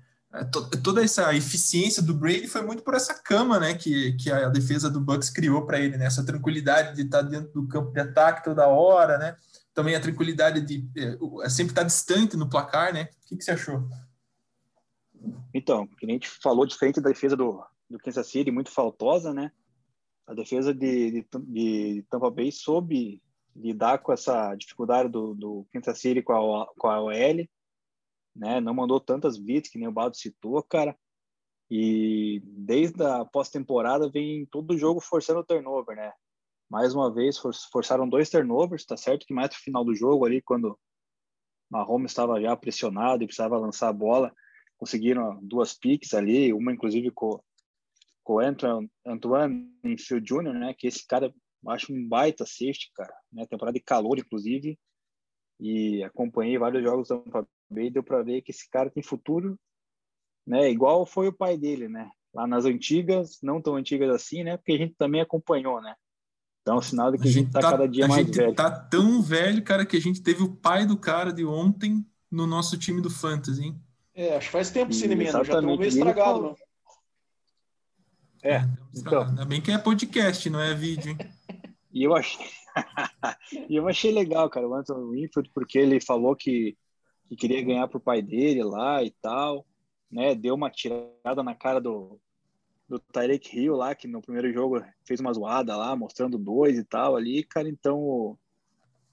to, 0.50 0.68
toda 0.82 1.04
essa 1.04 1.34
eficiência 1.34 2.02
do 2.02 2.14
Brady 2.14 2.48
foi 2.48 2.62
muito 2.62 2.82
por 2.82 2.94
essa 2.94 3.14
cama, 3.14 3.60
né, 3.60 3.74
que, 3.74 4.12
que 4.14 4.30
a 4.30 4.48
defesa 4.48 4.90
do 4.90 5.00
Bucks 5.00 5.30
criou 5.30 5.66
para 5.66 5.78
ele, 5.78 5.96
né? 5.96 6.06
Essa 6.06 6.24
tranquilidade 6.24 6.96
de 6.96 7.02
estar 7.02 7.22
dentro 7.22 7.52
do 7.52 7.68
campo 7.68 7.92
de 7.92 8.00
ataque 8.00 8.44
toda 8.44 8.66
hora, 8.66 9.18
né? 9.18 9.36
também 9.74 9.94
a 9.94 10.00
tranquilidade 10.00 10.60
de 10.60 10.88
é, 10.96 11.48
sempre 11.48 11.72
estar 11.72 11.82
distante 11.82 12.36
no 12.36 12.48
placar, 12.48 12.92
né? 12.92 13.08
O 13.24 13.28
que, 13.28 13.36
que 13.36 13.44
você 13.44 13.52
achou? 13.52 13.88
Então, 15.54 15.86
que 15.86 16.06
a 16.06 16.08
gente 16.10 16.28
falou, 16.28 16.66
diferente 16.66 17.00
da 17.00 17.10
defesa 17.10 17.36
do, 17.36 17.64
do 17.88 17.98
Kansas 17.98 18.26
City, 18.26 18.50
muito 18.50 18.70
faltosa, 18.70 19.32
né? 19.32 19.52
A 20.26 20.34
defesa 20.34 20.72
de, 20.72 21.10
de, 21.10 21.26
de 21.46 22.06
Tampa 22.08 22.30
Bay 22.30 22.50
soube 22.50 23.22
lidar 23.54 23.98
com 23.98 24.12
essa 24.12 24.54
dificuldade 24.54 25.08
do, 25.08 25.34
do 25.34 25.66
Kansas 25.72 25.98
City 25.98 26.22
com 26.22 26.32
a, 26.32 26.66
com 26.78 26.88
a 26.88 27.00
OL, 27.00 27.48
né? 28.34 28.60
Não 28.60 28.74
mandou 28.74 29.00
tantas 29.00 29.38
blitz 29.38 29.68
que 29.68 29.78
nem 29.78 29.88
o 29.88 29.92
Baldo 29.92 30.16
citou, 30.16 30.62
cara. 30.62 30.96
E 31.70 32.42
desde 32.44 33.02
a 33.02 33.24
pós-temporada 33.24 34.10
vem 34.10 34.46
todo 34.46 34.76
jogo 34.76 35.00
forçando 35.00 35.40
o 35.40 35.44
turnover, 35.44 35.96
né? 35.96 36.12
Mais 36.68 36.94
uma 36.94 37.12
vez 37.12 37.36
for, 37.36 37.52
forçaram 37.70 38.08
dois 38.08 38.30
turnovers, 38.30 38.84
tá 38.84 38.96
certo 38.96 39.26
que 39.26 39.34
mais 39.34 39.50
no 39.50 39.56
final 39.56 39.84
do 39.84 39.94
jogo 39.94 40.24
ali, 40.24 40.40
quando 40.40 40.78
Mahomes 41.70 42.10
estava 42.10 42.40
já 42.40 42.56
pressionado 42.56 43.22
e 43.22 43.26
precisava 43.26 43.58
lançar 43.58 43.88
a 43.88 43.92
bola, 43.92 44.32
conseguiram 44.82 45.38
duas 45.40 45.72
picks 45.72 46.12
ali, 46.12 46.52
uma 46.52 46.72
inclusive 46.72 47.12
com, 47.12 47.40
com 48.24 48.32
o 48.32 48.40
Antoine, 48.40 48.90
Antoine 49.06 49.72
Infield 49.84 50.26
Jr., 50.26 50.52
né? 50.54 50.74
Que 50.76 50.88
esse 50.88 51.06
cara 51.06 51.32
acho 51.68 51.92
um 51.92 52.08
baita 52.08 52.44
safety, 52.44 52.90
cara. 52.92 53.14
Né? 53.32 53.46
Temporada 53.46 53.78
de 53.78 53.84
calor, 53.84 54.18
inclusive. 54.18 54.76
E 55.60 56.02
acompanhei 56.02 56.58
vários 56.58 56.82
jogos 56.82 57.06
do 57.06 57.20
Tampa 57.20 57.46
Bay, 57.70 57.90
deu 57.90 58.02
para 58.02 58.24
ver 58.24 58.42
que 58.42 58.50
esse 58.50 58.68
cara 58.68 58.90
tem 58.90 59.04
futuro, 59.04 59.56
né? 60.44 60.68
Igual 60.68 61.06
foi 61.06 61.28
o 61.28 61.32
pai 61.32 61.56
dele, 61.56 61.88
né? 61.88 62.10
Lá 62.34 62.44
nas 62.44 62.64
antigas, 62.64 63.38
não 63.40 63.62
tão 63.62 63.76
antigas 63.76 64.10
assim, 64.12 64.42
né? 64.42 64.56
Porque 64.56 64.72
a 64.72 64.78
gente 64.78 64.96
também 64.98 65.20
acompanhou, 65.20 65.80
né? 65.80 65.94
Então, 66.62 66.78
é 66.78 66.82
sinal 66.82 67.12
de 67.12 67.18
que 67.18 67.28
a, 67.28 67.30
a 67.30 67.32
gente, 67.32 67.46
está 67.46 67.60
tá 67.60 67.70
cada 67.70 67.86
dia 67.86 68.08
mais 68.08 68.26
velho. 68.26 68.42
A 68.42 68.46
gente 68.48 68.56
tá 68.56 68.68
tão 68.68 69.22
velho, 69.22 69.62
cara, 69.62 69.86
que 69.86 69.96
a 69.96 70.00
gente 70.00 70.20
teve 70.20 70.42
o 70.42 70.56
pai 70.56 70.84
do 70.84 70.98
cara 70.98 71.32
de 71.32 71.44
ontem 71.44 72.04
no 72.28 72.48
nosso 72.48 72.76
time 72.76 73.00
do 73.00 73.08
Fantasy, 73.08 73.62
hein? 73.62 73.80
É, 74.14 74.36
acho 74.36 74.46
que 74.46 74.52
faz 74.52 74.70
tempo 74.70 74.92
sim, 74.92 75.08
menino. 75.08 75.32
Já 75.32 75.42
estamos 75.42 75.78
meio 75.78 75.88
estragado, 75.88 76.42
não. 76.42 76.56
É, 78.42 78.60
então. 78.94 79.22
Ainda 79.22 79.44
bem 79.44 79.60
que 79.60 79.70
é 79.70 79.78
podcast, 79.78 80.50
não 80.50 80.60
é 80.60 80.74
vídeo, 80.74 81.10
hein? 81.10 81.18
E 81.94 82.04
eu 82.04 82.16
achei, 82.16 82.46
e 83.68 83.76
eu 83.76 83.86
achei 83.86 84.10
legal, 84.10 84.48
cara, 84.48 84.66
o 84.66 84.74
Anthony 84.74 85.20
Winfield, 85.20 85.50
porque 85.52 85.78
ele 85.78 86.00
falou 86.00 86.34
que, 86.34 86.74
que 87.28 87.36
queria 87.36 87.62
ganhar 87.62 87.86
pro 87.86 88.00
pai 88.00 88.22
dele 88.22 88.64
lá 88.64 89.04
e 89.04 89.10
tal, 89.20 89.66
né? 90.10 90.34
Deu 90.34 90.54
uma 90.54 90.70
tirada 90.70 91.42
na 91.44 91.54
cara 91.54 91.82
do, 91.82 92.18
do 92.88 92.98
Tyreek 92.98 93.58
Hill 93.58 93.76
lá, 93.76 93.94
que 93.94 94.08
no 94.08 94.22
primeiro 94.22 94.50
jogo 94.52 94.82
fez 95.06 95.20
uma 95.20 95.34
zoada 95.34 95.76
lá, 95.76 95.94
mostrando 95.94 96.38
dois 96.38 96.78
e 96.78 96.84
tal 96.84 97.14
ali, 97.14 97.44
cara, 97.44 97.68
então, 97.68 98.38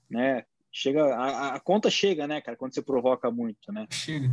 né? 0.09 0.45
Chega 0.71 1.03
a, 1.15 1.55
a, 1.55 1.59
conta 1.59 1.89
chega, 1.89 2.27
né, 2.27 2.41
cara, 2.41 2.57
quando 2.57 2.73
você 2.73 2.81
provoca 2.81 3.29
muito, 3.31 3.71
né? 3.71 3.87
Chega. 3.89 4.29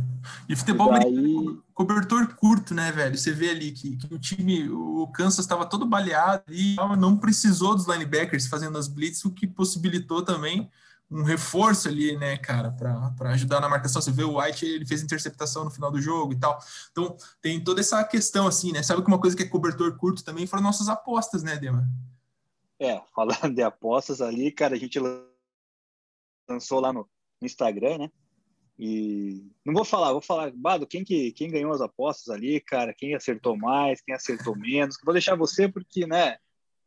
E 0.47 0.55
futebol 0.55 0.95
e 0.95 0.99
daí... 0.99 1.59
cobertor 1.73 2.35
curto, 2.35 2.73
né, 2.73 2.91
velho? 2.91 3.17
Você 3.17 3.31
vê 3.31 3.49
ali 3.49 3.71
que, 3.71 3.97
que 3.97 4.13
o 4.13 4.19
time, 4.19 4.69
o 4.69 5.07
Kansas 5.07 5.39
estava 5.39 5.65
todo 5.65 5.85
baleado 5.85 6.43
e 6.49 6.75
não 6.97 7.17
precisou 7.17 7.75
dos 7.75 7.87
linebackers 7.87 8.47
fazendo 8.47 8.77
as 8.77 8.87
blitz, 8.87 9.25
o 9.25 9.31
que 9.31 9.47
possibilitou 9.47 10.21
também 10.21 10.69
um 11.09 11.23
reforço 11.23 11.87
ali, 11.87 12.17
né, 12.17 12.37
cara, 12.37 12.69
para 12.71 13.29
ajudar 13.31 13.61
na 13.61 13.69
marcação. 13.69 14.01
Você 14.01 14.11
vê 14.11 14.23
o 14.23 14.39
White, 14.39 14.65
ele 14.65 14.85
fez 14.85 15.01
interceptação 15.01 15.63
no 15.63 15.71
final 15.71 15.89
do 15.89 16.01
jogo 16.01 16.33
e 16.33 16.35
tal. 16.35 16.59
Então, 16.91 17.15
tem 17.41 17.63
toda 17.63 17.79
essa 17.79 18.03
questão, 18.03 18.45
assim, 18.45 18.73
né? 18.73 18.83
Sabe 18.83 19.01
que 19.01 19.07
uma 19.07 19.19
coisa 19.19 19.35
que 19.35 19.43
é 19.43 19.47
cobertor 19.47 19.95
curto 19.95 20.23
também 20.23 20.45
foram 20.45 20.63
nossas 20.63 20.89
apostas, 20.89 21.43
né, 21.43 21.55
Dema? 21.55 21.87
É, 22.79 23.01
falando 23.15 23.55
de 23.55 23.61
apostas 23.61 24.21
ali, 24.21 24.51
cara, 24.51 24.75
a 24.75 24.77
gente 24.77 24.99
lançou 26.49 26.79
lá 26.79 26.91
no, 26.93 27.07
Instagram, 27.41 27.99
né? 27.99 28.09
E 28.79 29.43
não 29.65 29.73
vou 29.73 29.83
falar, 29.83 30.11
vou 30.11 30.21
falar, 30.21 30.51
Bado, 30.55 30.85
quem 30.85 31.03
que 31.03 31.31
quem 31.31 31.49
ganhou 31.49 31.71
as 31.71 31.81
apostas 31.81 32.33
ali, 32.33 32.59
cara, 32.59 32.93
quem 32.93 33.15
acertou 33.15 33.57
mais, 33.57 34.01
quem 34.01 34.13
acertou 34.13 34.55
menos. 34.55 34.97
Vou 35.03 35.13
deixar 35.13 35.35
você 35.35 35.67
porque, 35.67 36.05
né, 36.05 36.37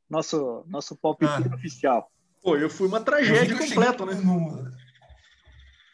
nosso 0.09 0.65
nosso 0.69 0.97
palpite 0.97 1.33
ah. 1.33 1.55
oficial. 1.55 2.11
Pô, 2.43 2.57
eu 2.57 2.71
fui 2.71 2.87
uma 2.87 3.01
tragédia 3.01 3.57
completa, 3.59 4.07
né? 4.07 4.15
No... 4.15 4.71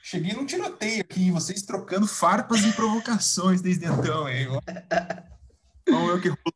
Cheguei 0.03 0.35
num 0.35 0.47
tiroteio 0.47 1.01
aqui, 1.01 1.31
vocês 1.31 1.63
trocando 1.63 2.07
farpas 2.07 2.63
e 2.65 2.73
provocações 2.73 3.61
desde 3.61 3.87
então, 3.87 4.29
hein? 4.29 4.47
Vamos 5.89 6.09
ver 6.09 6.19
o 6.19 6.21
que 6.21 6.29
rolou. 6.29 6.56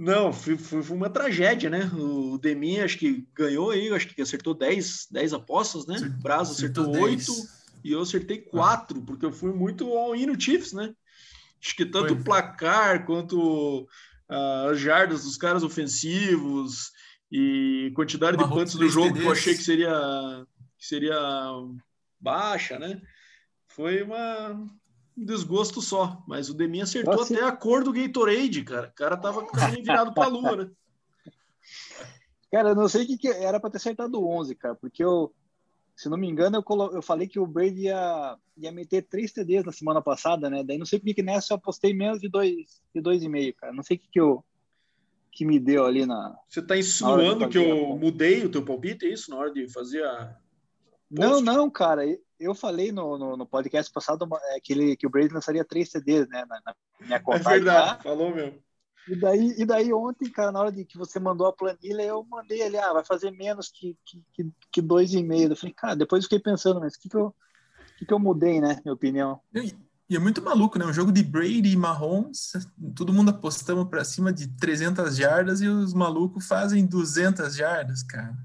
Não, 0.00 0.32
foi, 0.32 0.56
foi, 0.56 0.82
foi, 0.82 0.96
uma 0.96 1.10
tragédia, 1.10 1.68
né? 1.68 1.84
O 1.92 2.38
Demin 2.38 2.80
acho 2.80 2.96
que 2.96 3.28
ganhou 3.34 3.68
aí, 3.68 3.92
acho 3.92 4.08
que 4.08 4.22
acertou 4.22 4.54
10, 4.54 5.08
10 5.10 5.34
apostas, 5.34 5.86
né? 5.86 5.98
O 5.98 6.22
Braz 6.22 6.50
acertou 6.50 6.90
8 6.90 7.30
e 7.84 7.92
eu 7.92 8.00
acertei 8.00 8.38
4, 8.38 8.98
ah. 8.98 9.02
porque 9.04 9.26
eu 9.26 9.30
fui 9.30 9.52
muito 9.52 9.92
all-in 9.92 10.24
no 10.24 10.40
Chiefs, 10.40 10.72
né? 10.72 10.94
Acho 11.62 11.76
que 11.76 11.84
tanto 11.84 12.14
o 12.14 12.24
placar 12.24 13.04
quanto 13.04 13.82
uh, 13.82 14.70
as 14.70 14.80
jardas 14.80 15.24
dos 15.24 15.36
caras 15.36 15.62
ofensivos 15.62 16.92
e 17.30 17.92
quantidade 17.94 18.38
de 18.38 18.48
pontos 18.48 18.76
do 18.76 18.88
jogo 18.88 19.12
que 19.12 19.22
eu 19.22 19.30
achei 19.30 19.54
que 19.54 19.62
seria, 19.62 19.92
que 20.78 20.86
seria 20.86 21.20
baixa, 22.18 22.78
né? 22.78 23.02
Foi 23.68 24.02
uma, 24.02 24.52
um 24.52 24.79
desgosto 25.24 25.80
só. 25.80 26.22
Mas 26.26 26.48
o 26.48 26.54
Demin 26.54 26.82
acertou 26.82 27.16
Nossa. 27.16 27.34
até 27.34 27.44
a 27.44 27.52
cor 27.52 27.84
do 27.84 27.92
Gatorade, 27.92 28.62
cara. 28.62 28.88
O 28.88 28.94
cara 28.94 29.16
tava 29.16 29.46
virado 29.70 30.12
pra 30.12 30.26
lua, 30.26 30.56
né? 30.56 30.70
Cara, 32.50 32.70
eu 32.70 32.74
não 32.74 32.88
sei 32.88 33.04
o 33.04 33.06
que, 33.06 33.16
que 33.16 33.28
era 33.28 33.60
para 33.60 33.70
ter 33.70 33.76
acertado 33.76 34.26
11, 34.26 34.56
cara, 34.56 34.74
porque 34.74 35.04
eu, 35.04 35.32
se 35.94 36.08
não 36.08 36.18
me 36.18 36.28
engano, 36.28 36.56
eu, 36.56 36.62
colo... 36.64 36.90
eu 36.92 37.00
falei 37.00 37.28
que 37.28 37.38
o 37.38 37.46
Brady 37.46 37.82
ia, 37.82 38.36
ia 38.56 38.72
meter 38.72 39.02
três 39.02 39.30
TDs 39.30 39.64
na 39.64 39.70
semana 39.70 40.02
passada, 40.02 40.50
né? 40.50 40.64
Daí 40.64 40.76
não 40.76 40.84
sei 40.84 40.98
por 40.98 41.14
que 41.14 41.22
nessa 41.22 41.52
eu 41.52 41.58
apostei 41.58 41.94
menos 41.94 42.20
de 42.20 42.28
dois, 42.28 42.82
de 42.92 43.00
dois 43.00 43.22
e 43.22 43.28
meio, 43.28 43.54
cara. 43.54 43.72
Não 43.72 43.84
sei 43.84 43.96
o 43.96 44.00
que, 44.00 44.08
que 44.08 44.20
eu 44.20 44.44
que 45.30 45.44
me 45.44 45.58
deu 45.60 45.86
ali 45.86 46.04
na. 46.04 46.36
Você 46.48 46.60
tá 46.60 46.76
insinuando 46.76 47.48
que 47.48 47.58
eu 47.58 47.96
mudei 47.96 48.44
o 48.44 48.50
teu 48.50 48.64
palpite, 48.64 49.06
é 49.06 49.10
isso? 49.10 49.30
Na 49.30 49.36
hora 49.36 49.52
de 49.52 49.68
fazer 49.68 50.04
a. 50.04 50.36
Não, 51.10 51.40
não, 51.40 51.70
cara 51.70 52.04
eu 52.40 52.54
falei 52.54 52.90
no, 52.90 53.18
no, 53.18 53.36
no, 53.36 53.46
podcast 53.46 53.92
passado 53.92 54.26
é, 54.52 54.60
que, 54.60 54.72
ele, 54.72 54.96
que 54.96 55.06
o 55.06 55.10
Brady 55.10 55.32
lançaria 55.32 55.64
três 55.64 55.90
CDs, 55.90 56.26
né, 56.28 56.44
na, 56.48 56.60
na 56.64 56.74
minha 57.00 57.16
é 57.16 57.20
conta. 57.20 57.38
É 57.38 57.52
verdade, 57.54 57.96
tá? 57.96 58.02
falou 58.02 58.34
mesmo. 58.34 58.58
E 59.08 59.16
daí, 59.16 59.54
e 59.58 59.64
daí 59.64 59.92
ontem, 59.92 60.30
cara, 60.30 60.52
na 60.52 60.60
hora 60.60 60.72
de 60.72 60.84
que 60.84 60.96
você 60.96 61.18
mandou 61.18 61.46
a 61.46 61.52
planilha, 61.52 62.02
eu 62.02 62.24
mandei 62.24 62.62
ali, 62.62 62.76
ah, 62.76 62.92
vai 62.92 63.04
fazer 63.04 63.30
menos 63.30 63.68
que, 63.68 63.96
que, 64.32 64.50
que 64.70 64.80
dois 64.80 65.12
e 65.12 65.22
meio. 65.22 65.50
Eu 65.50 65.56
falei, 65.56 65.74
cara, 65.74 65.96
depois 65.96 66.22
eu 66.22 66.24
fiquei 66.24 66.38
pensando, 66.38 66.80
mas 66.80 66.94
o 66.94 67.00
que, 67.00 67.08
que, 67.08 67.16
eu, 67.16 67.34
que, 67.98 68.06
que 68.06 68.12
eu 68.12 68.18
mudei, 68.18 68.60
né, 68.60 68.80
minha 68.84 68.94
opinião? 68.94 69.40
E, 69.54 69.74
e 70.08 70.16
é 70.16 70.18
muito 70.18 70.42
maluco, 70.42 70.78
né? 70.78 70.84
Um 70.84 70.92
jogo 70.92 71.12
de 71.12 71.22
Brady 71.22 71.72
e 71.72 71.76
Mahomes, 71.76 72.52
todo 72.94 73.12
mundo 73.12 73.30
apostando 73.30 73.86
para 73.86 74.04
cima 74.04 74.32
de 74.32 74.48
300 74.56 75.16
jardas 75.16 75.60
e 75.60 75.68
os 75.68 75.94
malucos 75.94 76.46
fazem 76.46 76.86
200 76.86 77.54
jardas, 77.54 78.02
cara. 78.02 78.36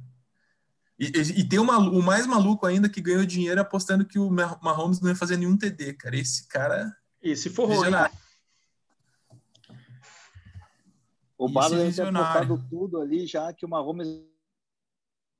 E, 0.97 1.07
e, 1.07 1.43
tem 1.43 1.59
uma, 1.59 1.77
o 1.77 2.01
mais 2.01 2.25
maluco 2.25 2.65
ainda 2.65 2.87
que 2.87 3.01
ganhou 3.01 3.25
dinheiro 3.25 3.59
apostando 3.59 4.05
que 4.05 4.17
o 4.17 4.29
Mahomes 4.29 5.01
não 5.01 5.09
ia 5.09 5.15
fazer 5.15 5.35
nenhum 5.35 5.57
TD, 5.57 5.93
cara. 5.93 6.15
Esse 6.15 6.47
cara. 6.47 6.95
Esse 7.21 7.49
forrou, 7.49 7.83
O 11.37 11.49
Balo 11.49 11.75
deve 11.75 11.93
ter 11.93 12.07
apostado 12.07 12.65
tudo 12.69 13.01
ali 13.01 13.27
já 13.27 13.51
que 13.51 13.65
o 13.65 13.69
Mahomes 13.69 14.07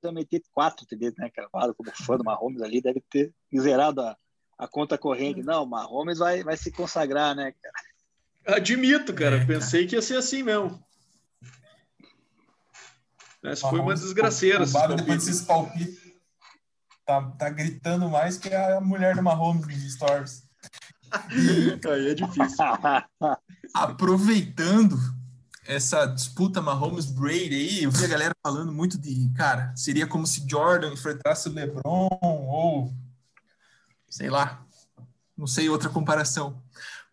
ia 0.04 0.12
meter 0.12 0.42
quatro 0.52 0.84
TDs, 0.84 1.14
né, 1.16 1.30
cara? 1.30 1.48
Balo, 1.50 1.74
como 1.74 1.90
fã 1.90 2.18
do 2.18 2.24
Mahomes 2.24 2.60
ali, 2.60 2.82
deve 2.82 3.00
ter 3.00 3.32
zerado 3.58 4.02
a, 4.02 4.14
a 4.58 4.68
conta 4.68 4.98
corrente. 4.98 5.42
Não, 5.42 5.62
o 5.62 5.66
Mahomes 5.66 6.18
vai, 6.18 6.44
vai 6.44 6.56
se 6.56 6.70
consagrar, 6.70 7.34
né, 7.34 7.52
cara? 7.52 8.58
Admito, 8.58 9.14
cara. 9.14 9.36
É, 9.36 9.46
Pensei 9.46 9.80
cara. 9.80 9.88
que 9.88 9.94
ia 9.96 10.02
ser 10.02 10.16
assim 10.16 10.42
mesmo. 10.42 10.84
Essa 13.46 13.68
foi 13.68 13.78
uma 13.78 13.94
desgraceira. 13.94 14.64
O 14.64 14.96
depois 14.96 15.24
desses 15.24 15.42
palpites 15.42 15.98
tá, 17.06 17.22
tá 17.38 17.48
gritando 17.48 18.10
mais 18.10 18.36
que 18.36 18.52
a 18.52 18.80
mulher 18.80 19.14
do 19.14 19.22
Mahomes 19.22 19.66
nos 19.66 19.92
stories. 19.92 20.42
Aí 21.12 22.10
é 22.10 22.14
difícil. 22.14 22.64
Aproveitando 23.72 24.98
essa 25.64 26.06
disputa 26.06 26.60
Mahomes-Brady 26.60 27.54
aí, 27.54 27.82
eu 27.84 27.90
vi 27.90 28.04
a 28.04 28.08
galera 28.08 28.34
falando 28.42 28.72
muito 28.72 28.98
de, 28.98 29.32
cara, 29.36 29.72
seria 29.76 30.06
como 30.06 30.26
se 30.26 30.48
Jordan 30.48 30.92
enfrentasse 30.92 31.48
o 31.48 31.52
LeBron 31.52 32.08
ou 32.20 32.92
sei 34.08 34.30
lá, 34.30 34.64
não 35.36 35.46
sei 35.46 35.68
outra 35.68 35.90
comparação. 35.90 36.62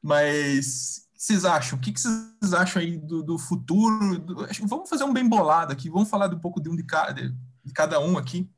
Mas 0.01 1.02
vocês 1.23 1.45
acham? 1.45 1.79
O 1.79 1.81
que, 1.81 1.93
vocês 1.97 2.53
acham 2.53 2.81
aí 2.81 2.97
do, 2.97 3.23
do 3.23 3.37
futuro? 3.37 4.19
Do, 4.19 4.45
vamos 4.67 4.89
fazer 4.89 5.05
um 5.05 5.13
bem 5.13 5.27
bolado 5.27 5.71
aqui, 5.71 5.89
vamos 5.89 6.09
falar 6.09 6.29
um 6.33 6.39
pouco 6.39 6.61
de 6.61 6.69
um 6.69 6.75
de 6.75 6.83
cada, 6.83 7.29
de 7.63 7.73
cada 7.73 7.97
um 8.01 8.17
aqui, 8.17 8.51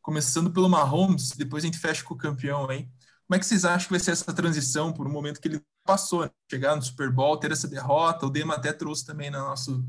começando 0.00 0.50
pelo 0.50 0.70
Mahomes, 0.70 1.32
depois 1.32 1.62
a 1.62 1.66
gente 1.66 1.78
fecha 1.78 2.02
com 2.02 2.14
o 2.14 2.18
campeão 2.18 2.68
aí. 2.70 2.88
Como 3.26 3.36
é 3.36 3.38
que 3.38 3.44
vocês 3.44 3.66
acham 3.66 3.88
que 3.88 3.92
vai 3.92 4.00
ser 4.00 4.12
essa 4.12 4.32
transição 4.32 4.90
por 4.90 5.06
um 5.06 5.12
momento 5.12 5.38
que 5.38 5.48
ele 5.48 5.62
passou, 5.84 6.22
né? 6.22 6.30
chegar 6.50 6.74
no 6.74 6.80
Super 6.80 7.12
Bowl, 7.12 7.36
ter 7.36 7.52
essa 7.52 7.68
derrota? 7.68 8.24
O 8.24 8.30
Dema 8.30 8.54
até 8.54 8.72
trouxe 8.72 9.04
também 9.04 9.30
na, 9.30 9.40
nosso, 9.40 9.84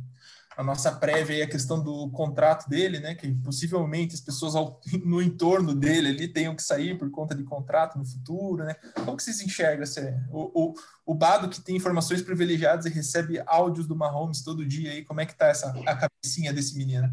a 0.60 0.64
nossa 0.64 0.92
prévia 0.92 1.38
aí 1.38 1.42
a 1.42 1.48
questão 1.48 1.82
do 1.82 2.10
contrato 2.10 2.68
dele, 2.68 3.00
né? 3.00 3.16
Que 3.16 3.34
possivelmente 3.34 4.14
as 4.14 4.20
pessoas 4.20 4.56
ao, 4.56 4.82
no 5.06 5.22
entorno 5.22 5.74
dele 5.74 6.10
ali 6.10 6.28
tenham 6.28 6.54
que 6.54 6.62
sair 6.62 6.98
por 6.98 7.10
conta 7.10 7.34
de 7.34 7.46
contrato 7.46 7.98
no 7.98 8.04
futuro, 8.04 8.66
né? 8.66 8.74
Como 8.94 9.16
que 9.16 9.24
vocês 9.24 9.40
enxergam 9.40 9.84
esse, 9.84 10.02
o, 10.30 10.72
o, 10.72 10.74
o 11.06 11.16
Bado 11.16 11.48
que 11.48 11.62
tem 11.62 11.78
informações 11.78 12.22
privilegiadas 12.22 12.86
e 12.86 12.90
recebe 12.90 13.42
áudios 13.46 13.88
do 13.88 13.96
Mahomes 13.96 14.44
todo 14.44 14.66
dia 14.66 14.92
aí, 14.92 15.06
como 15.06 15.22
é 15.22 15.26
que 15.26 15.34
tá 15.34 15.48
essa 15.48 15.74
a 15.86 15.96
cabecinha 15.96 16.52
desse 16.52 16.78
menino? 16.78 17.10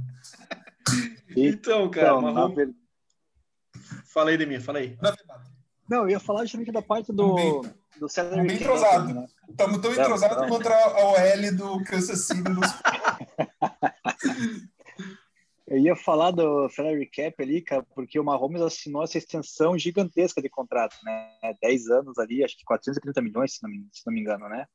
Então, 1.36 1.88
cara, 1.88 2.08
então, 2.08 2.22
Mahomes... 2.22 2.56
Ver... 2.56 2.74
fala 4.12 4.30
aí 4.30 4.38
de 4.38 4.46
mim, 4.46 4.58
fala 4.58 4.80
aí. 4.80 4.98
Não, 5.88 5.98
eu 5.98 6.10
ia 6.10 6.20
falar 6.20 6.40
justamente 6.42 6.72
da 6.72 6.82
parte 6.82 7.12
do, 7.12 7.64
do 8.00 8.08
salary 8.08 8.44
Bem 8.44 8.56
entrosado. 8.56 9.14
Né? 9.14 9.26
Estamos 9.48 9.78
tão 9.78 9.92
entrosados 9.92 10.48
contra 10.48 10.74
a 10.74 11.04
OL 11.10 11.56
do 11.56 11.84
Kansas 11.84 12.26
City. 12.26 12.42
Nos... 12.42 12.66
eu 15.66 15.78
ia 15.78 15.96
falar 15.96 16.30
do 16.30 16.68
salary 16.68 17.06
cap 17.06 17.42
ali, 17.42 17.60
cara, 17.60 17.82
porque 17.94 18.18
o 18.18 18.24
Mahomes 18.24 18.62
assinou 18.62 19.02
essa 19.02 19.18
extensão 19.18 19.78
gigantesca 19.78 20.40
de 20.40 20.48
contrato, 20.48 20.96
né? 21.04 21.30
10 21.60 21.88
anos 21.88 22.18
ali, 22.18 22.44
acho 22.44 22.56
que 22.56 22.64
430 22.64 23.20
milhões, 23.22 23.54
se 23.54 23.62
não 23.62 23.70
me, 23.70 23.86
se 23.92 24.06
não 24.06 24.12
me 24.12 24.20
engano, 24.20 24.48
né? 24.48 24.66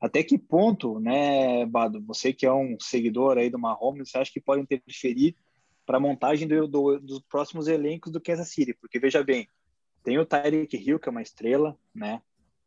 Até 0.00 0.22
que 0.22 0.38
ponto, 0.38 0.98
né, 0.98 1.66
Bado, 1.66 2.02
você 2.02 2.32
que 2.32 2.46
é 2.46 2.52
um 2.52 2.76
seguidor 2.80 3.36
aí 3.36 3.50
do 3.50 3.58
Mahomes, 3.58 4.10
você 4.10 4.18
acha 4.18 4.32
que 4.32 4.40
pode 4.40 4.62
interferir 4.62 5.36
para 5.84 5.98
a 5.98 6.00
montagem 6.00 6.48
do, 6.48 6.66
do, 6.66 6.98
dos 6.98 7.20
próximos 7.28 7.68
elencos 7.68 8.10
do 8.10 8.20
Kansas 8.20 8.48
City? 8.48 8.72
Porque, 8.72 8.98
veja 8.98 9.22
bem, 9.22 9.46
tem 10.02 10.18
o 10.18 10.24
Tyreek 10.24 10.74
Hill, 10.76 10.98
que 10.98 11.08
é 11.08 11.12
uma 11.12 11.20
estrela, 11.20 11.76
né? 11.94 12.22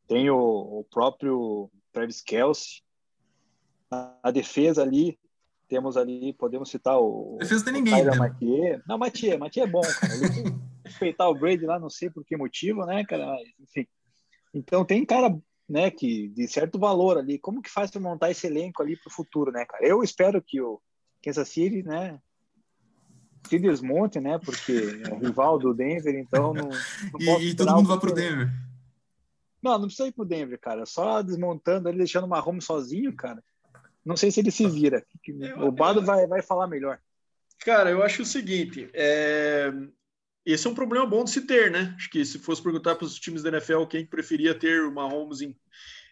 Tem 0.08 0.30
o, 0.30 0.38
o 0.38 0.86
próprio 0.92 1.72
Travis 1.92 2.22
Kelsey. 2.22 2.82
A, 3.90 4.16
a, 4.24 4.32
defesa 4.32 4.82
ali, 4.82 5.18
temos 5.74 5.98
ali, 5.98 6.34
podemos 6.34 6.70
citar 6.70 7.00
o. 7.00 7.38
Defesa 7.40 7.66
tem 7.66 7.74
ninguém, 7.74 8.06
né? 8.06 8.16
Mathieu. 8.16 8.80
Não, 8.88 8.96
Mathieu, 8.96 9.40
Mathieu 9.40 9.64
é 9.64 9.68
bom, 9.68 9.82
cara. 9.82 10.14
Ele 10.14 10.56
respeitar 10.86 11.28
o 11.28 11.34
Brady 11.34 11.66
lá, 11.66 11.80
não 11.80 11.90
sei 11.90 12.12
por 12.12 12.24
que 12.24 12.38
motivo, 12.38 12.86
né, 12.86 13.04
cara? 13.04 13.26
Mas, 13.26 13.42
enfim. 13.60 13.88
Então 14.54 14.86
tem 14.86 15.04
cara, 15.04 15.36
né, 15.68 15.90
que 15.90 16.28
de 16.28 16.48
certo 16.48 16.78
valor 16.78 17.18
ali. 17.18 17.40
Como 17.40 17.60
que 17.60 17.72
faz 17.72 17.90
para 17.90 18.00
montar 18.00 18.30
esse 18.30 18.46
elenco 18.46 18.84
ali 18.84 18.96
para 18.96 19.10
o 19.10 19.14
futuro, 19.14 19.52
né, 19.52 19.66
cara? 19.66 19.84
Eu 19.84 20.04
espero 20.04 20.44
que 20.46 20.62
o 20.62 20.80
Kansas 21.24 21.50
City, 21.50 21.82
né, 21.82 22.20
se 23.50 23.58
desmonte, 23.58 24.20
né? 24.20 24.38
Porque 24.38 25.02
é 25.10 25.16
rival 25.16 25.58
do 25.58 25.74
Denver, 25.74 26.14
então 26.20 26.54
não. 26.54 26.70
não 26.70 27.40
e, 27.40 27.50
e 27.50 27.56
todo 27.56 27.76
mundo 27.76 27.88
vai 27.88 28.00
pro 28.00 28.14
Denver. 28.14 28.48
Não, 29.60 29.80
não 29.80 29.88
precisa 29.88 30.08
ir 30.08 30.12
pro 30.12 30.24
Denver, 30.24 30.60
cara. 30.60 30.86
Só 30.86 31.24
desmontando 31.24 31.90
ele, 31.90 31.98
deixando 31.98 32.26
o 32.26 32.30
Mahomes 32.30 32.64
sozinho, 32.64 33.16
cara. 33.16 33.44
Não 34.06 34.18
sei 34.18 34.32
se 34.32 34.40
ele 34.40 34.52
se 34.52 34.68
vira. 34.68 35.06
O 35.58 35.72
Bado 35.72 36.02
vai, 36.02 36.28
vai 36.28 36.42
falar 36.42 36.68
melhor. 36.68 37.00
Cara, 37.60 37.90
eu 37.90 38.04
acho 38.04 38.24
o 38.24 38.26
seguinte: 38.26 38.90
é... 38.94 39.72
esse 40.46 40.68
é 40.68 40.70
um 40.70 40.76
problema 40.76 41.06
bom 41.06 41.24
de 41.24 41.32
se 41.32 41.42
ter, 41.42 41.72
né? 41.72 41.94
Acho 41.96 42.10
que 42.10 42.24
se 42.26 42.40
fosse 42.40 42.62
perguntar 42.62 42.96
para 42.96 43.06
os 43.06 43.20
times 43.20 43.42
da 43.42 43.50
NFL 43.50 43.86
quem 43.86 44.06
preferia 44.06 44.54
ter 44.54 44.82
o 44.82 44.92
Mahomes 44.92 45.42
em, 45.42 45.56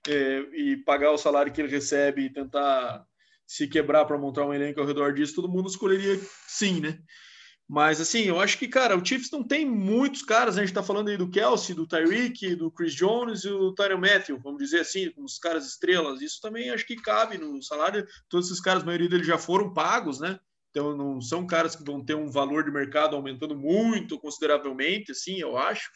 é, 0.07 0.39
e 0.53 0.77
pagar 0.77 1.11
o 1.11 1.17
salário 1.17 1.51
que 1.51 1.61
ele 1.61 1.71
recebe 1.71 2.23
e 2.23 2.29
tentar 2.29 3.05
se 3.45 3.67
quebrar 3.67 4.05
para 4.05 4.17
montar 4.17 4.45
um 4.45 4.53
elenco 4.53 4.79
ao 4.79 4.87
redor 4.87 5.13
disso, 5.13 5.35
todo 5.35 5.49
mundo 5.49 5.67
escolheria 5.67 6.17
sim, 6.47 6.79
né? 6.79 6.97
Mas 7.71 8.01
assim, 8.01 8.23
eu 8.23 8.37
acho 8.37 8.57
que, 8.57 8.67
cara, 8.67 8.97
o 8.97 9.05
Chiefs 9.05 9.31
não 9.31 9.41
tem 9.41 9.65
muitos 9.65 10.23
caras, 10.23 10.57
né? 10.57 10.61
a 10.61 10.65
gente 10.65 10.75
tá 10.75 10.83
falando 10.83 11.07
aí 11.07 11.15
do 11.15 11.29
Kelsey, 11.29 11.73
do 11.73 11.87
Tyreek, 11.87 12.53
do 12.53 12.69
Chris 12.69 12.93
Jones 12.93 13.45
e 13.45 13.47
do 13.47 13.73
Tyron 13.73 13.97
Matthew, 13.97 14.37
vamos 14.43 14.61
dizer 14.61 14.81
assim, 14.81 15.09
os 15.15 15.39
caras 15.39 15.65
estrelas. 15.65 16.21
Isso 16.21 16.41
também 16.41 16.69
acho 16.69 16.85
que 16.85 16.97
cabe 16.97 17.37
no 17.37 17.63
salário. 17.63 18.05
Todos 18.27 18.47
esses 18.47 18.59
caras, 18.59 18.83
a 18.83 18.85
maioria 18.85 19.07
deles 19.07 19.25
já 19.25 19.37
foram 19.37 19.73
pagos, 19.73 20.19
né? 20.19 20.37
Então 20.69 20.97
não 20.97 21.21
são 21.21 21.47
caras 21.47 21.73
que 21.73 21.85
vão 21.85 22.03
ter 22.03 22.13
um 22.13 22.29
valor 22.29 22.65
de 22.65 22.71
mercado 22.71 23.15
aumentando 23.15 23.55
muito 23.55 24.19
consideravelmente, 24.19 25.13
assim, 25.13 25.39
eu 25.39 25.57
acho. 25.57 25.89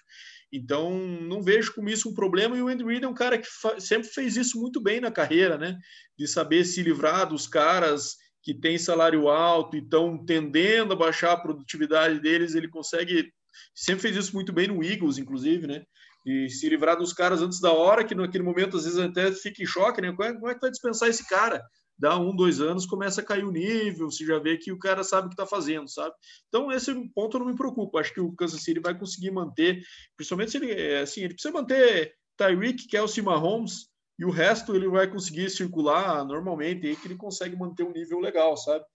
Então, 0.54 0.98
não 0.98 1.44
vejo 1.44 1.74
como 1.76 1.90
isso 1.90 2.10
um 2.10 2.14
problema. 2.14 2.56
E 2.56 2.62
o 2.62 2.70
Andy 2.70 2.86
Reid 2.86 3.04
é 3.04 3.10
um 3.10 3.14
cara 3.14 3.38
que 3.38 3.48
sempre 3.82 4.08
fez 4.08 4.38
isso 4.38 4.58
muito 4.62 4.80
bem 4.80 5.02
na 5.02 5.12
carreira, 5.12 5.58
né? 5.58 5.78
De 6.18 6.26
saber 6.26 6.64
se 6.64 6.82
livrar 6.82 7.28
dos 7.28 7.46
caras 7.46 8.16
que 8.46 8.54
têm 8.54 8.78
salário 8.78 9.28
alto 9.28 9.76
e 9.76 9.80
estão 9.80 10.24
tendendo 10.24 10.94
a 10.94 10.96
baixar 10.96 11.34
a 11.34 11.38
produtividade 11.38 12.20
deles. 12.20 12.54
Ele 12.54 12.70
consegue. 12.70 13.34
Sempre 13.74 14.04
fez 14.04 14.16
isso 14.16 14.36
muito 14.36 14.54
bem 14.54 14.68
no 14.68 14.84
Eagles, 14.84 15.18
inclusive, 15.18 15.66
né? 15.66 15.84
E 16.26 16.50
se 16.50 16.70
livrar 16.70 16.98
dos 16.98 17.12
caras 17.12 17.42
antes 17.42 17.60
da 17.60 17.72
hora, 17.74 18.04
que 18.04 18.14
naquele 18.14 18.44
momento 18.44 18.78
às 18.78 18.84
vezes 18.84 19.00
até 19.00 19.32
fica 19.32 19.64
em 19.64 19.66
choque, 19.66 20.02
né? 20.02 20.12
Como 20.12 20.24
é, 20.24 20.34
como 20.34 20.50
é 20.50 20.54
que 20.54 20.62
vai 20.62 20.72
dispensar 20.72 21.10
esse 21.10 21.28
cara? 21.28 21.62
dá 21.98 22.18
um, 22.20 22.36
dois 22.36 22.60
anos, 22.60 22.86
começa 22.86 23.22
a 23.22 23.24
cair 23.24 23.46
o 23.46 23.52
nível, 23.52 24.12
você 24.12 24.26
já 24.26 24.38
vê 24.38 24.58
que 24.58 24.72
o 24.72 24.78
cara 24.78 25.04
sabe 25.04 25.28
o 25.28 25.30
que 25.30 25.34
está 25.34 25.46
fazendo, 25.46 25.90
sabe? 25.90 26.14
Então, 26.50 26.72
esse 26.72 26.94
ponto 27.14 27.40
não 27.40 27.46
me 27.46 27.56
preocupa. 27.56 28.00
Acho 28.00 28.14
que 28.14 28.20
o 28.20 28.34
Kansas 28.34 28.62
City 28.62 28.80
vai 28.80 28.98
conseguir 28.98 29.32
manter, 29.32 29.82
principalmente 30.18 30.52
se 30.52 30.58
ele, 30.58 30.72
é, 30.72 31.02
assim, 31.02 31.22
ele 31.22 31.34
precisa 31.34 31.54
manter 31.54 32.14
Tyreek, 32.38 32.88
Kelsey 32.88 33.24
Mahomes, 33.24 33.88
e 34.18 34.26
o 34.26 34.30
resto 34.30 34.76
ele 34.76 34.88
vai 34.88 35.08
conseguir 35.08 35.50
circular 35.50 36.24
normalmente, 36.26 36.88
aí 36.88 36.96
que 36.96 37.08
ele 37.08 37.18
consegue 37.18 37.56
manter 37.56 37.84
um 37.84 37.92
nível 37.92 38.20
legal, 38.20 38.56
sabe? 38.56 38.86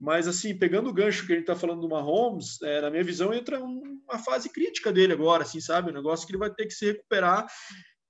Mas, 0.00 0.26
assim, 0.26 0.56
pegando 0.56 0.88
o 0.88 0.94
gancho 0.94 1.26
que 1.26 1.32
a 1.32 1.36
gente 1.36 1.42
está 1.42 1.54
falando 1.54 1.82
do 1.82 1.88
Mahomes, 1.88 2.60
é, 2.62 2.80
na 2.80 2.90
minha 2.90 3.04
visão, 3.04 3.34
entra 3.34 3.60
uma 3.60 4.18
fase 4.18 4.48
crítica 4.48 4.90
dele 4.90 5.12
agora, 5.12 5.42
assim, 5.42 5.60
sabe? 5.60 5.90
Um 5.90 5.94
negócio 5.94 6.26
que 6.26 6.32
ele 6.32 6.38
vai 6.38 6.50
ter 6.50 6.64
que 6.64 6.72
se 6.72 6.86
recuperar 6.86 7.46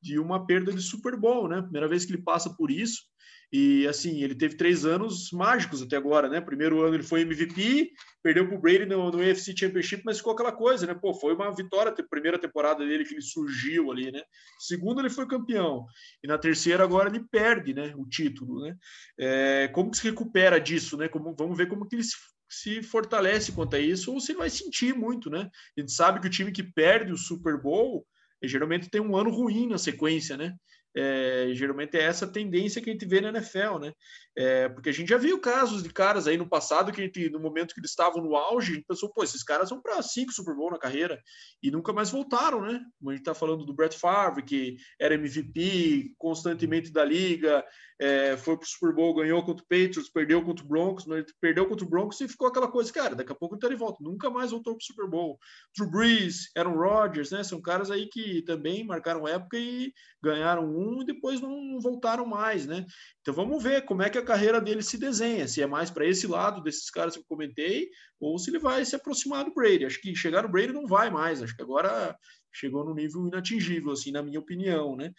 de 0.01 0.19
uma 0.19 0.47
perda 0.47 0.73
de 0.73 0.81
Super 0.81 1.17
Bowl, 1.17 1.49
né? 1.49 1.61
Primeira 1.63 1.89
vez 1.89 2.05
que 2.05 2.13
ele 2.13 2.23
passa 2.23 2.55
por 2.55 2.71
isso. 2.71 3.10
E 3.53 3.87
assim, 3.89 4.23
ele 4.23 4.35
teve 4.35 4.57
três 4.57 4.85
anos 4.85 5.33
mágicos 5.33 5.83
até 5.83 5.97
agora, 5.97 6.29
né? 6.29 6.41
Primeiro 6.41 6.83
ano 6.83 6.95
ele 6.95 7.03
foi 7.03 7.23
MVP, 7.23 7.91
perdeu 8.23 8.47
para 8.47 8.57
o 8.57 8.61
Brady 8.61 8.87
no, 8.87 9.11
no 9.11 9.19
UFC 9.19 9.53
Championship, 9.57 10.03
mas 10.05 10.19
ficou 10.19 10.33
aquela 10.33 10.53
coisa, 10.53 10.87
né? 10.87 10.95
Pô, 10.95 11.13
foi 11.13 11.35
uma 11.35 11.53
vitória, 11.53 11.93
a 11.93 12.09
primeira 12.09 12.39
temporada 12.39 12.87
dele 12.87 13.05
que 13.05 13.15
ele 13.15 13.23
surgiu 13.23 13.91
ali, 13.91 14.13
né? 14.13 14.23
Segundo 14.61 15.01
ele 15.01 15.11
foi 15.11 15.27
campeão 15.27 15.85
e 16.23 16.29
na 16.29 16.39
terceira 16.39 16.85
agora 16.85 17.09
ele 17.09 17.25
perde, 17.29 17.75
né? 17.75 17.93
O 17.97 18.07
título, 18.07 18.61
né? 18.61 18.77
É, 19.19 19.69
como 19.69 19.91
que 19.91 19.97
se 19.97 20.05
recupera 20.09 20.61
disso, 20.61 20.97
né? 20.97 21.09
Como, 21.09 21.35
vamos 21.37 21.59
ver 21.59 21.67
como 21.67 21.89
que 21.89 21.97
ele 21.97 22.05
se, 22.05 22.15
se 22.49 22.83
fortalece 22.85 23.51
quanto 23.51 23.75
a 23.75 23.81
isso 23.81 24.13
ou 24.13 24.21
se 24.21 24.33
vai 24.33 24.49
sentir 24.49 24.95
muito, 24.95 25.29
né? 25.29 25.51
A 25.77 25.81
gente 25.81 25.91
sabe 25.91 26.21
que 26.21 26.29
o 26.29 26.31
time 26.31 26.53
que 26.53 26.63
perde 26.63 27.13
o 27.13 27.19
Super 27.19 27.61
Bowl 27.61 28.07
geralmente 28.43 28.89
tem 28.89 29.01
um 29.01 29.17
ano 29.17 29.31
ruim 29.31 29.69
na 29.69 29.77
sequência, 29.77 30.37
né? 30.37 30.55
É, 30.95 31.51
geralmente 31.53 31.97
é 31.97 32.03
essa 32.03 32.27
tendência 32.27 32.83
que 32.83 32.91
a 32.91 32.93
gente 32.93 33.07
vê 33.07 33.21
na 33.21 33.29
NFL, 33.29 33.79
né? 33.81 33.93
É, 34.37 34.69
porque 34.69 34.89
a 34.89 34.93
gente 34.93 35.09
já 35.09 35.17
viu 35.17 35.41
casos 35.41 35.83
de 35.83 35.89
caras 35.91 36.27
aí 36.27 36.37
no 36.37 36.49
passado 36.49 36.91
que 36.91 37.03
gente, 37.03 37.31
no 37.31 37.39
momento 37.39 37.75
que 37.75 37.81
eles 37.81 37.91
estavam 37.91 38.23
no 38.23 38.35
auge, 38.35 38.73
a 38.73 38.75
gente 38.77 38.87
pensou, 38.87 39.13
pô, 39.13 39.23
esses 39.23 39.43
caras 39.43 39.71
vão 39.71 39.81
para 39.81 40.03
cinco 40.03 40.33
Super 40.33 40.55
Bowl 40.55 40.71
na 40.71 40.79
carreira 40.79 41.21
e 41.63 41.71
nunca 41.71 41.93
mais 41.93 42.11
voltaram, 42.11 42.63
né? 42.63 42.81
Como 42.99 43.11
a 43.11 43.13
gente 43.13 43.23
está 43.23 43.35
falando 43.35 43.65
do 43.65 43.75
Brett 43.75 43.97
Favre, 43.97 44.45
que 44.45 44.77
era 44.99 45.15
MVP 45.15 46.15
constantemente 46.19 46.93
da 46.93 47.05
liga, 47.05 47.65
é, 48.01 48.35
foi 48.35 48.57
para 48.57 48.65
o 48.65 48.67
Super 48.67 48.95
Bowl, 48.95 49.15
ganhou 49.15 49.45
contra 49.45 49.63
o 49.63 49.69
Patriots, 49.69 50.09
perdeu 50.09 50.43
contra 50.43 50.65
o 50.65 50.69
Broncos, 50.69 51.05
perdeu 51.39 51.69
contra 51.69 51.85
o 51.85 51.89
Broncos 51.89 52.19
e 52.23 52.29
ficou 52.29 52.49
aquela 52.49 52.67
coisa, 52.67 52.91
cara, 52.91 53.15
daqui 53.15 53.31
a 53.31 53.35
pouco 53.35 53.55
ele 53.55 53.61
tá 53.61 53.69
de 53.69 53.75
volta, 53.75 54.03
nunca 54.03 54.31
mais 54.31 54.53
voltou 54.53 54.73
para 54.75 54.81
o 54.81 54.85
Super 54.85 55.07
Bowl. 55.07 55.39
Drew 55.77 55.91
Brees, 55.91 56.51
Aaron 56.57 56.77
Rodgers, 56.77 57.31
né? 57.31 57.45
São 57.45 57.61
caras 57.61 57.91
aí 57.91 58.09
que 58.09 58.41
também 58.43 58.83
marcaram 58.85 59.29
época 59.29 59.59
e 59.59 59.93
ganharam 60.23 60.65
um 60.65 61.03
e 61.03 61.05
depois 61.05 61.43
não 61.43 61.79
voltaram 61.79 62.25
mais, 62.25 62.65
né? 62.65 62.87
Então 63.21 63.35
vamos 63.35 63.63
ver 63.63 63.85
como 63.85 64.03
é 64.03 64.09
que 64.09 64.17
a 64.17 64.25
carreira 64.25 64.63
dele 64.63 64.83
se 64.83 64.97
desenha, 64.97 65.47
se 65.47 65.61
é 65.61 65.67
mais 65.67 65.91
para 65.91 66.07
esse 66.07 66.27
lado 66.27 66.63
desses 66.63 66.91
caras 66.91 67.13
que 67.13 67.21
eu 67.21 67.27
comentei, 67.29 67.91
ou 68.19 68.39
se 68.39 68.51
ele 68.51 68.59
vai 68.59 68.83
se 68.83 68.97
aproximar 68.97 69.45
do 69.45 69.53
Brady. 69.53 69.85
Acho 69.85 70.01
que 70.01 70.17
chegar 70.17 70.43
no 70.43 70.49
Brady 70.49 70.73
não 70.73 70.87
vai 70.87 71.11
mais, 71.11 71.43
acho 71.43 71.55
que 71.55 71.63
agora 71.63 72.17
chegou 72.53 72.85
no 72.85 72.95
nível 72.95 73.27
inatingível, 73.27 73.93
assim, 73.93 74.11
na 74.11 74.23
minha 74.23 74.41
opinião, 74.41 74.97
né? 74.97 75.13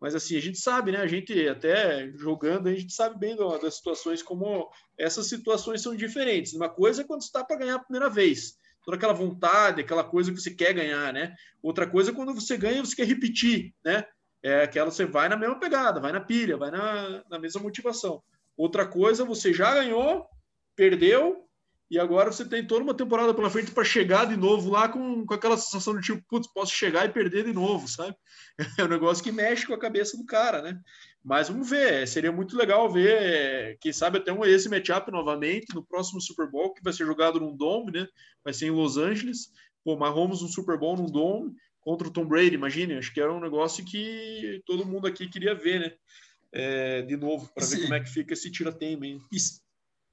Mas 0.00 0.14
assim, 0.14 0.36
a 0.36 0.40
gente 0.40 0.58
sabe, 0.58 0.92
né? 0.92 0.98
A 0.98 1.06
gente 1.06 1.48
até 1.48 2.10
jogando, 2.12 2.68
a 2.68 2.74
gente 2.74 2.92
sabe 2.92 3.18
bem 3.18 3.36
das 3.36 3.76
situações 3.76 4.22
como 4.22 4.70
essas 4.96 5.28
situações 5.28 5.82
são 5.82 5.94
diferentes. 5.94 6.52
Uma 6.52 6.68
coisa 6.68 7.02
é 7.02 7.04
quando 7.04 7.22
está 7.22 7.44
para 7.44 7.56
ganhar 7.56 7.76
a 7.76 7.84
primeira 7.84 8.08
vez, 8.08 8.56
toda 8.84 8.96
aquela 8.96 9.12
vontade, 9.12 9.80
aquela 9.80 10.04
coisa 10.04 10.32
que 10.32 10.40
você 10.40 10.50
quer 10.50 10.72
ganhar, 10.72 11.12
né? 11.12 11.34
Outra 11.62 11.86
coisa 11.88 12.10
é 12.10 12.14
quando 12.14 12.34
você 12.34 12.56
ganha, 12.56 12.84
você 12.84 12.96
quer 12.96 13.06
repetir, 13.06 13.74
né? 13.84 14.04
É 14.42 14.62
aquela 14.62 14.90
você 14.90 15.04
vai 15.04 15.28
na 15.28 15.36
mesma 15.36 15.58
pegada, 15.58 16.00
vai 16.00 16.12
na 16.12 16.20
pilha, 16.20 16.56
vai 16.56 16.70
na, 16.70 17.24
na 17.28 17.38
mesma 17.38 17.60
motivação. 17.60 18.22
Outra 18.56 18.86
coisa, 18.86 19.24
você 19.24 19.52
já 19.52 19.74
ganhou, 19.74 20.26
perdeu, 20.76 21.47
e 21.90 21.98
agora 21.98 22.30
você 22.30 22.44
tem 22.44 22.66
toda 22.66 22.82
uma 22.82 22.94
temporada 22.94 23.32
pela 23.32 23.48
frente 23.48 23.70
para 23.70 23.84
chegar 23.84 24.26
de 24.26 24.36
novo 24.36 24.70
lá 24.70 24.88
com, 24.88 25.24
com 25.24 25.34
aquela 25.34 25.56
sensação 25.56 25.94
de 25.96 26.02
tipo, 26.02 26.22
putz, 26.28 26.46
posso 26.52 26.72
chegar 26.72 27.06
e 27.06 27.12
perder 27.12 27.44
de 27.44 27.52
novo, 27.52 27.88
sabe? 27.88 28.14
É 28.78 28.84
um 28.84 28.88
negócio 28.88 29.22
que 29.22 29.30
mexe 29.30 29.66
com 29.66 29.74
a 29.74 29.78
cabeça 29.78 30.16
do 30.16 30.26
cara, 30.26 30.60
né? 30.60 30.80
Mas 31.24 31.48
vamos 31.48 31.70
ver, 31.70 32.06
seria 32.08 32.32
muito 32.32 32.56
legal 32.56 32.90
ver, 32.90 33.78
quem 33.80 33.92
sabe 33.92 34.18
até 34.18 34.32
um, 34.32 34.44
esse 34.44 34.68
matchup 34.68 35.10
novamente 35.10 35.74
no 35.74 35.84
próximo 35.84 36.20
Super 36.20 36.50
Bowl, 36.50 36.72
que 36.74 36.82
vai 36.82 36.92
ser 36.92 37.06
jogado 37.06 37.38
num 37.38 37.56
dome, 37.56 37.92
né? 37.92 38.08
Vai 38.44 38.52
ser 38.52 38.66
em 38.66 38.70
Los 38.70 38.96
Angeles. 38.96 39.52
Pô, 39.84 39.96
Mahomes 39.96 40.42
no 40.42 40.48
Super 40.48 40.78
Bowl 40.78 40.96
num 40.96 41.06
dome 41.06 41.54
contra 41.80 42.08
o 42.08 42.10
Tom 42.10 42.26
Brady, 42.26 42.54
imagine, 42.54 42.98
acho 42.98 43.14
que 43.14 43.20
era 43.20 43.32
um 43.32 43.40
negócio 43.40 43.84
que 43.84 44.60
todo 44.66 44.84
mundo 44.84 45.06
aqui 45.06 45.28
queria 45.28 45.54
ver, 45.54 45.80
né? 45.80 45.92
é, 46.52 47.02
de 47.02 47.16
novo, 47.16 47.50
para 47.54 47.66
ver 47.66 47.82
como 47.82 47.94
é 47.94 48.00
que 48.00 48.08
fica 48.08 48.32
esse 48.32 48.50
tira-teima. 48.50 49.06
hein? 49.06 49.20
E, 49.32 49.36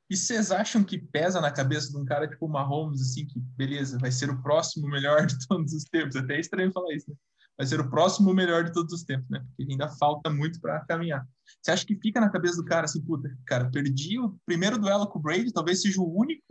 e 0.09 0.15
vocês 0.15 0.51
acham 0.51 0.83
que 0.83 0.99
pesa 0.99 1.41
na 1.41 1.51
cabeça 1.51 1.89
de 1.89 1.97
um 1.97 2.05
cara 2.05 2.27
tipo 2.27 2.45
o 2.45 2.49
Mahomes, 2.49 3.01
assim, 3.01 3.25
que 3.25 3.39
beleza, 3.39 3.97
vai 3.97 4.11
ser 4.11 4.29
o 4.29 4.41
próximo 4.41 4.87
melhor 4.87 5.25
de 5.25 5.35
todos 5.47 5.73
os 5.73 5.83
tempos? 5.85 6.15
Até 6.15 6.35
é 6.35 6.39
estranho 6.39 6.71
falar 6.71 6.93
isso, 6.93 7.09
né? 7.09 7.15
Vai 7.57 7.65
ser 7.65 7.79
o 7.79 7.89
próximo 7.89 8.33
melhor 8.33 8.65
de 8.65 8.73
todos 8.73 8.93
os 8.93 9.03
tempos, 9.03 9.29
né? 9.29 9.43
Porque 9.47 9.71
ainda 9.71 9.87
falta 9.97 10.29
muito 10.29 10.59
para 10.59 10.85
caminhar. 10.85 11.25
Você 11.61 11.71
acha 11.71 11.85
que 11.85 11.95
fica 11.95 12.19
na 12.19 12.29
cabeça 12.29 12.57
do 12.57 12.65
cara 12.65 12.85
assim, 12.85 13.01
puta, 13.01 13.35
cara, 13.47 13.69
perdi 13.71 14.19
o 14.19 14.37
primeiro 14.45 14.77
duelo 14.77 15.07
com 15.07 15.17
o 15.17 15.21
Brady, 15.21 15.51
talvez 15.51 15.81
seja 15.81 16.01
o 16.01 16.19
único, 16.19 16.43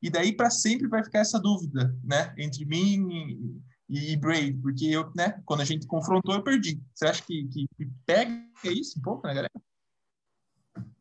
e 0.00 0.08
daí 0.08 0.32
para 0.32 0.50
sempre 0.50 0.88
vai 0.88 1.02
ficar 1.04 1.18
essa 1.18 1.38
dúvida, 1.38 1.94
né? 2.02 2.32
Entre 2.38 2.64
mim 2.64 3.60
e, 3.88 4.12
e 4.12 4.16
Brady, 4.16 4.54
porque 4.54 4.86
eu, 4.86 5.12
né? 5.14 5.42
Quando 5.44 5.60
a 5.60 5.64
gente 5.64 5.86
confrontou, 5.86 6.34
eu 6.34 6.42
perdi. 6.42 6.80
Você 6.94 7.06
acha 7.06 7.22
que, 7.22 7.46
que, 7.48 7.66
que 7.76 7.90
pega 8.06 8.40
isso 8.64 8.98
um 8.98 9.02
pouco, 9.02 9.26
né, 9.26 9.34
galera? 9.34 9.52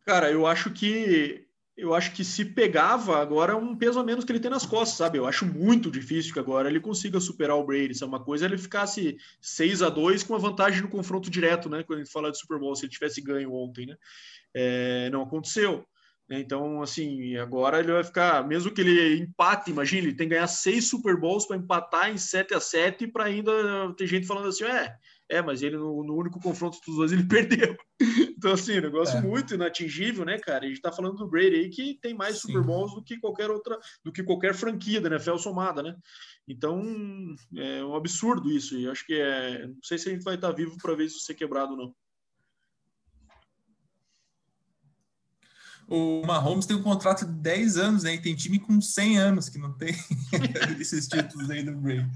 Cara, 0.06 0.32
eu 0.32 0.46
acho 0.46 0.72
que 0.72 1.45
eu 1.78 1.94
acho 1.94 2.14
que 2.14 2.24
se 2.24 2.46
pegava 2.46 3.22
agora 3.22 3.56
um 3.58 3.76
peso 3.76 4.00
a 4.00 4.04
menos 4.04 4.24
que 4.24 4.32
ele 4.32 4.40
tem 4.40 4.50
nas 4.50 4.66
costas, 4.66 4.98
sabe? 4.98 5.18
Eu 5.18 5.28
acho 5.28 5.46
muito 5.46 5.92
difícil 5.92 6.32
que 6.34 6.40
agora 6.40 6.70
ele 6.70 6.80
consiga 6.80 7.20
superar 7.20 7.58
o 7.58 7.66
Brady. 7.66 7.92
Isso 7.92 8.04
é 8.04 8.08
uma 8.08 8.24
coisa 8.24 8.46
ele 8.46 8.58
ficasse 8.58 9.18
6 9.42 9.82
a 9.82 9.90
2 9.90 10.24
com 10.24 10.36
a 10.36 10.38
vantagem 10.40 10.82
no 10.82 10.88
confronto 10.88 11.30
direto, 11.30 11.70
né? 11.70 11.84
Quando 11.84 12.00
a 12.00 12.04
gente 12.04 12.14
fala 12.14 12.32
de 12.32 12.38
Super 12.40 12.60
Bowl, 12.60 12.76
se 12.76 12.86
ele 12.86 12.92
tivesse 12.92 13.22
ganho 13.22 13.54
ontem, 13.54 13.88
né? 13.88 13.96
É, 14.54 15.10
não 15.10 15.22
aconteceu. 15.24 15.86
né? 16.30 16.40
Então, 16.40 16.82
assim, 16.82 17.36
agora 17.38 17.80
ele 17.80 17.92
vai 17.92 18.04
ficar, 18.04 18.48
mesmo 18.48 18.72
que 18.72 18.82
ele 18.82 19.20
empate, 19.20 19.70
imagine, 19.72 20.08
ele 20.08 20.16
tem 20.16 20.28
que 20.30 20.36
ganhar 20.36 20.48
seis 20.48 20.88
Super 20.90 21.20
Bowls 21.20 21.46
para 21.46 21.58
empatar 21.58 22.10
em 22.10 22.18
7 22.18 22.54
a 22.54 22.60
7 22.60 23.08
para 23.08 23.26
ainda 23.26 23.52
ter 23.98 24.08
gente 24.08 24.26
falando 24.28 24.48
assim, 24.48 24.64
é, 24.64 24.96
é, 25.30 25.42
mas 25.42 25.62
ele 25.64 25.78
no, 25.78 26.04
no 26.04 26.16
único 26.16 26.40
confronto 26.40 26.80
dos 26.86 26.96
dois 26.96 27.12
ele 27.14 27.28
perdeu. 27.28 27.76
Então, 28.38 28.54
assim, 28.54 28.80
negócio 28.80 29.18
É. 29.18 29.22
muito 29.22 29.54
inatingível, 29.54 30.26
né, 30.26 30.38
cara? 30.38 30.66
A 30.66 30.68
gente 30.68 30.82
tá 30.82 30.92
falando 30.92 31.18
do 31.18 31.28
Brady 31.28 31.56
aí 31.56 31.70
que 31.70 31.98
tem 32.02 32.14
mais 32.14 32.36
Sim. 32.38 32.48
Super 32.48 32.64
Bowls 32.64 32.94
do 32.94 33.04
que 33.04 33.18
qualquer 33.18 33.50
outra, 33.50 33.80
do 34.04 34.12
que 34.12 34.24
qualquer 34.24 34.54
franquia 34.54 35.02
da 35.02 35.10
NFL 35.10 35.38
somada, 35.38 35.82
né? 35.82 35.96
Então, 36.48 36.84
é 37.56 37.84
um 37.84 37.96
absurdo 37.96 38.52
isso. 38.52 38.78
E 38.78 38.88
acho 38.88 39.06
que 39.06 39.16
é. 39.16 39.68
Não 39.68 39.80
sei 39.84 39.98
se 39.98 40.10
a 40.10 40.12
gente 40.12 40.24
vai 40.24 40.36
estar 40.36 40.52
vivo 40.52 40.78
para 40.78 40.96
ver 40.96 41.06
isso 41.06 41.20
ser 41.20 41.34
quebrado 41.34 41.72
ou 41.72 41.78
não. 41.78 41.96
O 45.88 46.26
Mahomes 46.26 46.66
tem 46.66 46.76
um 46.76 46.82
contrato 46.82 47.26
de 47.26 47.32
10 47.32 47.78
anos, 47.78 48.04
né? 48.04 48.16
E 48.16 48.22
tem 48.22 48.36
time 48.36 48.60
com 48.60 48.82
100 48.82 49.18
anos 49.20 49.50
que 49.50 49.60
não 49.60 49.72
tem 49.72 49.94
esses 50.80 51.08
títulos 51.08 51.50
aí 51.50 51.64
do 51.64 51.76
Brady. 51.76 52.10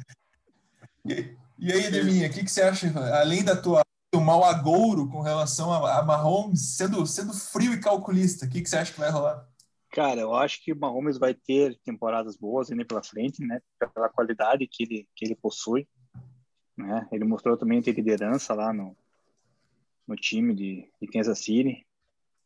E, 1.60 1.74
aí, 1.74 1.92
Deminha, 1.92 2.28
o 2.28 2.32
que, 2.32 2.44
que 2.44 2.50
você 2.50 2.62
acha, 2.62 2.88
além 3.20 3.44
da 3.44 3.56
tua 3.56 3.82
do 4.12 4.22
mau 4.22 4.44
agouro 4.44 5.08
com 5.08 5.22
relação 5.22 5.72
a, 5.72 6.00
a 6.00 6.04
Mahomes, 6.04 6.76
sendo, 6.76 7.06
sendo 7.06 7.34
frio 7.34 7.74
e 7.74 7.80
calculista, 7.80 8.46
o 8.46 8.50
que, 8.50 8.62
que 8.62 8.70
você 8.70 8.78
acha 8.78 8.94
que 8.94 9.00
vai 9.00 9.12
rolar? 9.12 9.46
Cara, 9.92 10.22
eu 10.22 10.34
acho 10.34 10.64
que 10.64 10.72
o 10.72 10.80
Mahomes 10.80 11.18
vai 11.18 11.34
ter 11.34 11.78
temporadas 11.84 12.38
boas 12.38 12.72
ainda 12.72 12.86
pela 12.86 13.04
frente, 13.04 13.46
né? 13.46 13.60
Pela 13.94 14.10
qualidade 14.10 14.68
que 14.68 14.84
ele, 14.84 15.08
que 15.16 15.26
ele 15.26 15.36
possui. 15.36 15.88
Né? 16.78 17.08
Ele 17.12 17.26
mostrou 17.26 17.58
também 17.58 17.82
ter 17.82 17.92
liderança 17.92 18.54
lá 18.54 18.72
no, 18.72 18.96
no 20.08 20.16
time 20.16 20.54
de, 20.56 20.90
de 21.02 21.08
Kansas 21.08 21.40
City. 21.40 21.86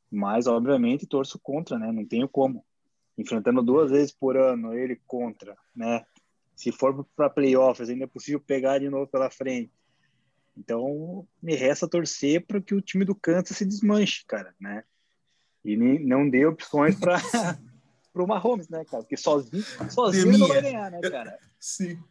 Mas, 0.10 0.48
obviamente, 0.48 1.06
torço 1.06 1.40
contra, 1.40 1.78
né? 1.78 1.92
Não 1.92 2.06
tenho 2.06 2.28
como. 2.28 2.66
Enfrentando 3.18 3.62
duas 3.62 3.92
vezes 3.92 4.12
por 4.12 4.38
ano, 4.38 4.74
ele 4.74 5.00
contra, 5.06 5.56
né? 5.76 6.06
Se 6.64 6.72
for 6.72 7.06
para 7.14 7.30
playoffs, 7.30 7.90
ainda 7.90 8.06
é 8.06 8.08
possível 8.08 8.40
pegar 8.40 8.80
de 8.80 8.90
novo 8.90 9.06
pela 9.06 9.30
frente. 9.30 9.70
Então, 10.58 11.28
me 11.42 11.56
resta 11.56 11.90
torcer 11.90 12.46
para 12.46 12.62
que 12.62 12.74
o 12.74 12.80
time 12.82 13.04
do 13.04 13.14
Kansas 13.14 13.58
se 13.58 13.66
desmanche, 13.66 14.24
cara, 14.26 14.56
né? 14.62 14.86
E 15.66 15.76
nem, 15.76 16.00
não 16.06 16.30
dê 16.30 16.46
opções 16.46 16.98
para 16.98 17.18
o 18.16 18.26
Mahomes, 18.28 18.70
né, 18.70 18.86
cara? 18.86 19.04
Porque 19.04 19.18
sozinho, 19.18 19.64
sozinho 19.90 20.30
ele 20.30 20.38
não 20.38 20.48
vai 20.48 20.62
ganhar, 20.62 20.90
né, 20.90 21.02
cara? 21.02 21.38
Sim. 21.60 22.02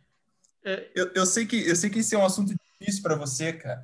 É, 0.62 0.90
Eu, 0.94 1.10
eu, 1.14 1.24
sei 1.24 1.46
que, 1.46 1.66
eu 1.66 1.74
sei 1.74 1.88
que 1.88 2.00
esse 2.00 2.14
é 2.14 2.18
um 2.18 2.24
assunto 2.26 2.52
difícil 2.78 3.02
para 3.02 3.16
você, 3.16 3.54
cara. 3.54 3.82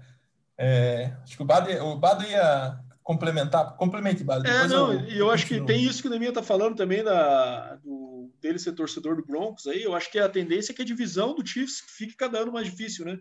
É, 0.59 1.15
acho 1.23 1.35
que 1.37 1.43
o 1.43 1.47
Bado, 1.47 1.71
o 1.85 1.97
Bado 1.97 2.25
ia 2.25 2.79
complementar. 3.03 3.75
Complemente, 3.77 4.23
Bado. 4.23 4.47
É, 4.47 4.67
não, 4.69 4.93
eu- 4.93 5.01
e 5.09 5.19
eu 5.19 5.31
acho 5.31 5.47
que 5.47 5.61
tem 5.63 5.83
isso 5.83 6.03
que 6.03 6.09
o 6.09 6.11
Neminha 6.11 6.33
tá 6.33 6.43
falando 6.43 6.77
também 6.77 7.03
da, 7.03 7.77
do, 7.77 8.08
dele 8.41 8.59
ser 8.59 8.73
torcedor 8.73 9.17
do 9.17 9.25
Broncos 9.25 9.67
aí. 9.67 9.83
Eu 9.83 9.95
acho 9.95 10.11
que 10.11 10.19
a 10.19 10.29
tendência 10.29 10.73
é 10.73 10.75
que 10.75 10.83
a 10.83 10.85
divisão 10.85 11.35
do 11.35 11.47
Chiefs 11.47 11.83
fique 11.87 12.15
cada 12.17 12.39
ano 12.39 12.53
mais 12.53 12.67
difícil, 12.67 13.05
né? 13.05 13.19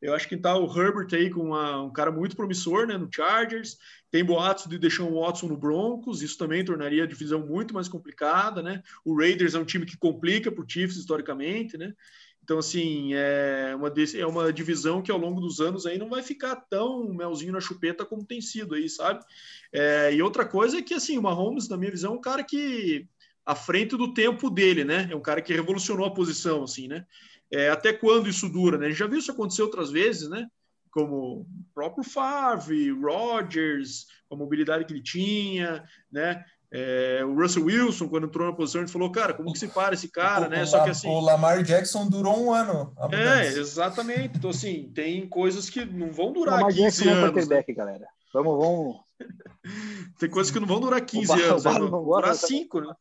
Eu 0.00 0.14
acho 0.14 0.28
que 0.28 0.36
tá 0.36 0.56
o 0.56 0.66
Herbert 0.66 1.08
aí 1.12 1.30
com 1.30 1.40
uma- 1.42 1.82
um 1.82 1.92
cara 1.92 2.12
muito 2.12 2.36
promissor, 2.36 2.86
né, 2.86 2.98
no 2.98 3.08
Chargers. 3.10 3.78
Tem 4.10 4.22
boatos 4.24 4.66
de 4.66 4.78
deixar 4.78 5.04
o 5.04 5.20
Watson 5.20 5.46
no 5.48 5.56
Broncos, 5.56 6.22
isso 6.22 6.36
também 6.36 6.64
tornaria 6.64 7.04
a 7.04 7.06
divisão 7.06 7.46
muito 7.46 7.72
mais 7.72 7.88
complicada, 7.88 8.62
né? 8.62 8.82
O 9.04 9.16
Raiders 9.18 9.54
é 9.54 9.58
um 9.58 9.64
time 9.64 9.86
que 9.86 9.96
complica 9.96 10.52
pro 10.52 10.66
Chiefs 10.68 10.98
historicamente, 10.98 11.78
né? 11.78 11.94
Então, 12.46 12.58
assim, 12.58 13.12
é 13.14 13.74
uma, 13.74 13.92
é 14.16 14.26
uma 14.26 14.52
divisão 14.52 15.02
que 15.02 15.10
ao 15.10 15.18
longo 15.18 15.40
dos 15.40 15.58
anos 15.58 15.84
aí 15.84 15.98
não 15.98 16.08
vai 16.08 16.22
ficar 16.22 16.54
tão 16.54 17.12
melzinho 17.12 17.52
na 17.52 17.60
chupeta 17.60 18.04
como 18.06 18.24
tem 18.24 18.40
sido 18.40 18.76
aí, 18.76 18.88
sabe? 18.88 19.24
É, 19.72 20.14
e 20.14 20.22
outra 20.22 20.46
coisa 20.46 20.78
é 20.78 20.82
que, 20.82 20.94
assim, 20.94 21.18
o 21.18 21.22
Mahomes, 21.22 21.68
na 21.68 21.76
minha 21.76 21.90
visão, 21.90 22.12
é 22.12 22.16
um 22.16 22.20
cara 22.20 22.44
que, 22.44 23.08
à 23.46 23.54
frente 23.54 23.96
do 23.96 24.12
tempo 24.12 24.50
dele, 24.50 24.84
né? 24.84 25.08
É 25.10 25.14
um 25.16 25.20
cara 25.20 25.40
que 25.40 25.54
revolucionou 25.54 26.04
a 26.04 26.10
posição, 26.12 26.64
assim, 26.64 26.88
né? 26.88 27.06
É, 27.50 27.70
até 27.70 27.92
quando 27.92 28.28
isso 28.28 28.48
dura, 28.48 28.76
né? 28.76 28.86
A 28.86 28.88
gente 28.90 28.98
já 28.98 29.06
viu 29.06 29.20
isso 29.20 29.30
acontecer 29.30 29.62
outras 29.62 29.90
vezes, 29.90 30.28
né? 30.28 30.46
Como 30.90 31.14
o 31.42 31.46
próprio 31.72 32.02
Favre, 32.02 32.90
Rodgers, 32.90 34.06
a 34.30 34.34
mobilidade 34.34 34.84
que 34.84 34.92
ele 34.92 35.02
tinha, 35.02 35.84
né? 36.10 36.44
É, 36.72 37.24
o 37.24 37.34
Russell 37.40 37.64
Wilson, 37.64 38.08
quando 38.08 38.26
entrou 38.26 38.48
na 38.48 38.52
posição, 38.52 38.80
ele 38.80 38.90
falou, 38.90 39.12
cara, 39.12 39.32
como 39.32 39.52
que 39.52 39.58
se 39.58 39.68
para 39.68 39.94
esse 39.94 40.08
cara, 40.08 40.46
o, 40.46 40.50
né? 40.50 40.62
o 40.62 40.66
Só 40.66 40.82
que 40.82 40.90
assim. 40.90 41.08
o 41.08 41.20
Lamar 41.20 41.62
Jackson 41.62 42.08
durou 42.08 42.36
um 42.46 42.52
ano. 42.52 42.92
É, 43.12 43.46
exatamente. 43.46 44.36
Então, 44.36 44.50
assim, 44.50 44.90
tem 44.92 45.28
coisas 45.28 45.70
que 45.70 45.84
não 45.84 46.10
vão 46.10 46.32
durar 46.32 46.56
Lamar 46.56 46.72
15 46.74 46.82
Jackson 46.82 47.04
não 47.04 47.12
é 47.12 47.28
anos. 47.28 47.48
né? 47.48 47.64
galera. 47.68 48.06
Vamos, 48.34 48.58
vamos. 48.58 48.96
Tem 50.18 50.28
coisas 50.28 50.52
que 50.52 50.58
não 50.60 50.66
vão 50.66 50.80
durar 50.80 51.00
15 51.00 51.26
Bar- 51.28 51.40
anos, 51.40 51.64
né? 51.64 51.70
Bar- 51.72 51.78
durar 51.80 52.02
gosta, 52.02 52.46
5, 52.46 52.80
né? 52.80 52.94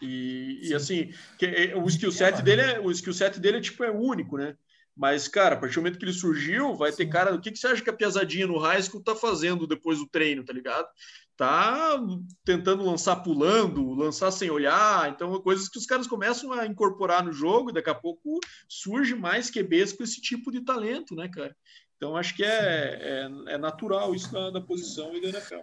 E, 0.00 0.60
e 0.62 0.68
Sim. 0.68 0.74
assim, 0.74 1.14
que, 1.38 1.46
é, 1.46 1.76
o 1.76 1.86
skill 1.86 2.12
set 2.12 2.42
dele 2.42 2.62
é 2.62 2.80
o 2.80 2.90
skill 2.90 3.12
set 3.12 3.40
dele 3.40 3.58
é 3.58 3.60
tipo 3.60 3.82
é 3.84 3.90
único, 3.90 4.36
né? 4.36 4.56
Mas, 4.98 5.28
cara, 5.28 5.54
a 5.54 5.58
partir 5.58 5.76
do 5.76 5.82
momento 5.82 5.98
que 5.98 6.04
ele 6.04 6.12
surgiu, 6.12 6.74
vai 6.74 6.90
ter 6.90 7.06
cara. 7.06 7.32
O 7.32 7.40
que, 7.40 7.52
que 7.52 7.58
você 7.58 7.68
acha 7.68 7.80
que 7.80 7.88
a 7.88 7.92
piazadinha 7.92 8.48
no 8.48 8.58
high 8.58 8.82
school 8.82 9.00
tá 9.00 9.14
fazendo 9.14 9.64
depois 9.64 9.98
do 9.98 10.08
treino, 10.08 10.44
tá 10.44 10.52
ligado? 10.52 10.88
Tá 11.36 12.00
tentando 12.44 12.84
lançar 12.84 13.14
pulando, 13.22 13.94
lançar 13.94 14.32
sem 14.32 14.50
olhar. 14.50 15.08
Então, 15.08 15.40
coisas 15.40 15.68
que 15.68 15.78
os 15.78 15.86
caras 15.86 16.08
começam 16.08 16.52
a 16.52 16.66
incorporar 16.66 17.24
no 17.24 17.32
jogo, 17.32 17.70
e 17.70 17.72
daqui 17.72 17.88
a 17.88 17.94
pouco 17.94 18.40
surge 18.68 19.14
mais 19.14 19.48
QBs 19.48 19.92
com 19.92 20.02
esse 20.02 20.20
tipo 20.20 20.50
de 20.50 20.62
talento, 20.62 21.14
né, 21.14 21.28
cara? 21.28 21.54
Então, 21.96 22.16
acho 22.16 22.34
que 22.34 22.42
é, 22.42 23.28
é, 23.48 23.54
é 23.54 23.58
natural 23.58 24.16
isso 24.16 24.32
da, 24.32 24.50
da 24.50 24.60
posição 24.60 25.16
e 25.16 25.20
da 25.20 25.28
NFL. 25.28 25.60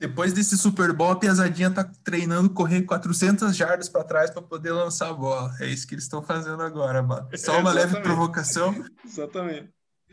Depois 0.00 0.32
desse 0.32 0.56
Super 0.56 0.94
Bowl, 0.94 1.12
a 1.12 1.16
Piazadinha 1.16 1.70
tá 1.70 1.84
treinando 2.02 2.48
correr 2.48 2.80
400 2.84 3.54
jardas 3.54 3.86
para 3.86 4.02
trás 4.02 4.30
para 4.30 4.40
poder 4.40 4.72
lançar 4.72 5.10
a 5.10 5.12
bola. 5.12 5.54
É 5.60 5.66
isso 5.66 5.86
que 5.86 5.94
eles 5.94 6.04
estão 6.04 6.22
fazendo 6.22 6.62
agora, 6.62 7.02
mano. 7.02 7.28
Só 7.36 7.60
uma 7.60 7.70
leve 7.70 8.00
provocação. 8.00 8.74
Exatamente. 9.04 9.68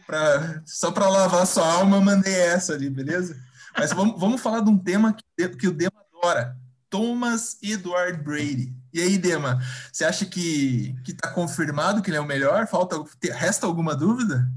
Pra, 0.06 0.62
só 0.65 0.91
para 0.91 1.08
lavar 1.08 1.47
sua 1.47 1.65
alma, 1.65 1.95
eu 1.95 2.02
mandei 2.02 2.36
essa 2.36 2.73
ali, 2.73 2.89
beleza? 2.89 3.41
Mas 3.78 3.93
vamos, 3.93 4.19
vamos 4.19 4.41
falar 4.41 4.60
de 4.60 4.69
um 4.69 4.78
tema 4.78 5.13
que, 5.13 5.47
que 5.56 5.69
o 5.69 5.73
Dema 5.73 6.04
adora. 6.13 6.58
Thomas 6.89 7.58
Edward 7.63 8.21
Brady. 8.21 8.76
E 8.93 9.02
aí, 9.02 9.17
Dema, 9.17 9.62
você 9.89 10.04
acha 10.04 10.26
que, 10.26 10.95
que 11.06 11.13
tá 11.13 11.32
confirmado 11.32 12.02
que 12.02 12.10
ele 12.10 12.17
é 12.17 12.21
o 12.21 12.26
melhor? 12.26 12.67
Falta, 12.67 13.02
resta 13.32 13.65
alguma 13.65 13.95
dúvida? 13.95 14.52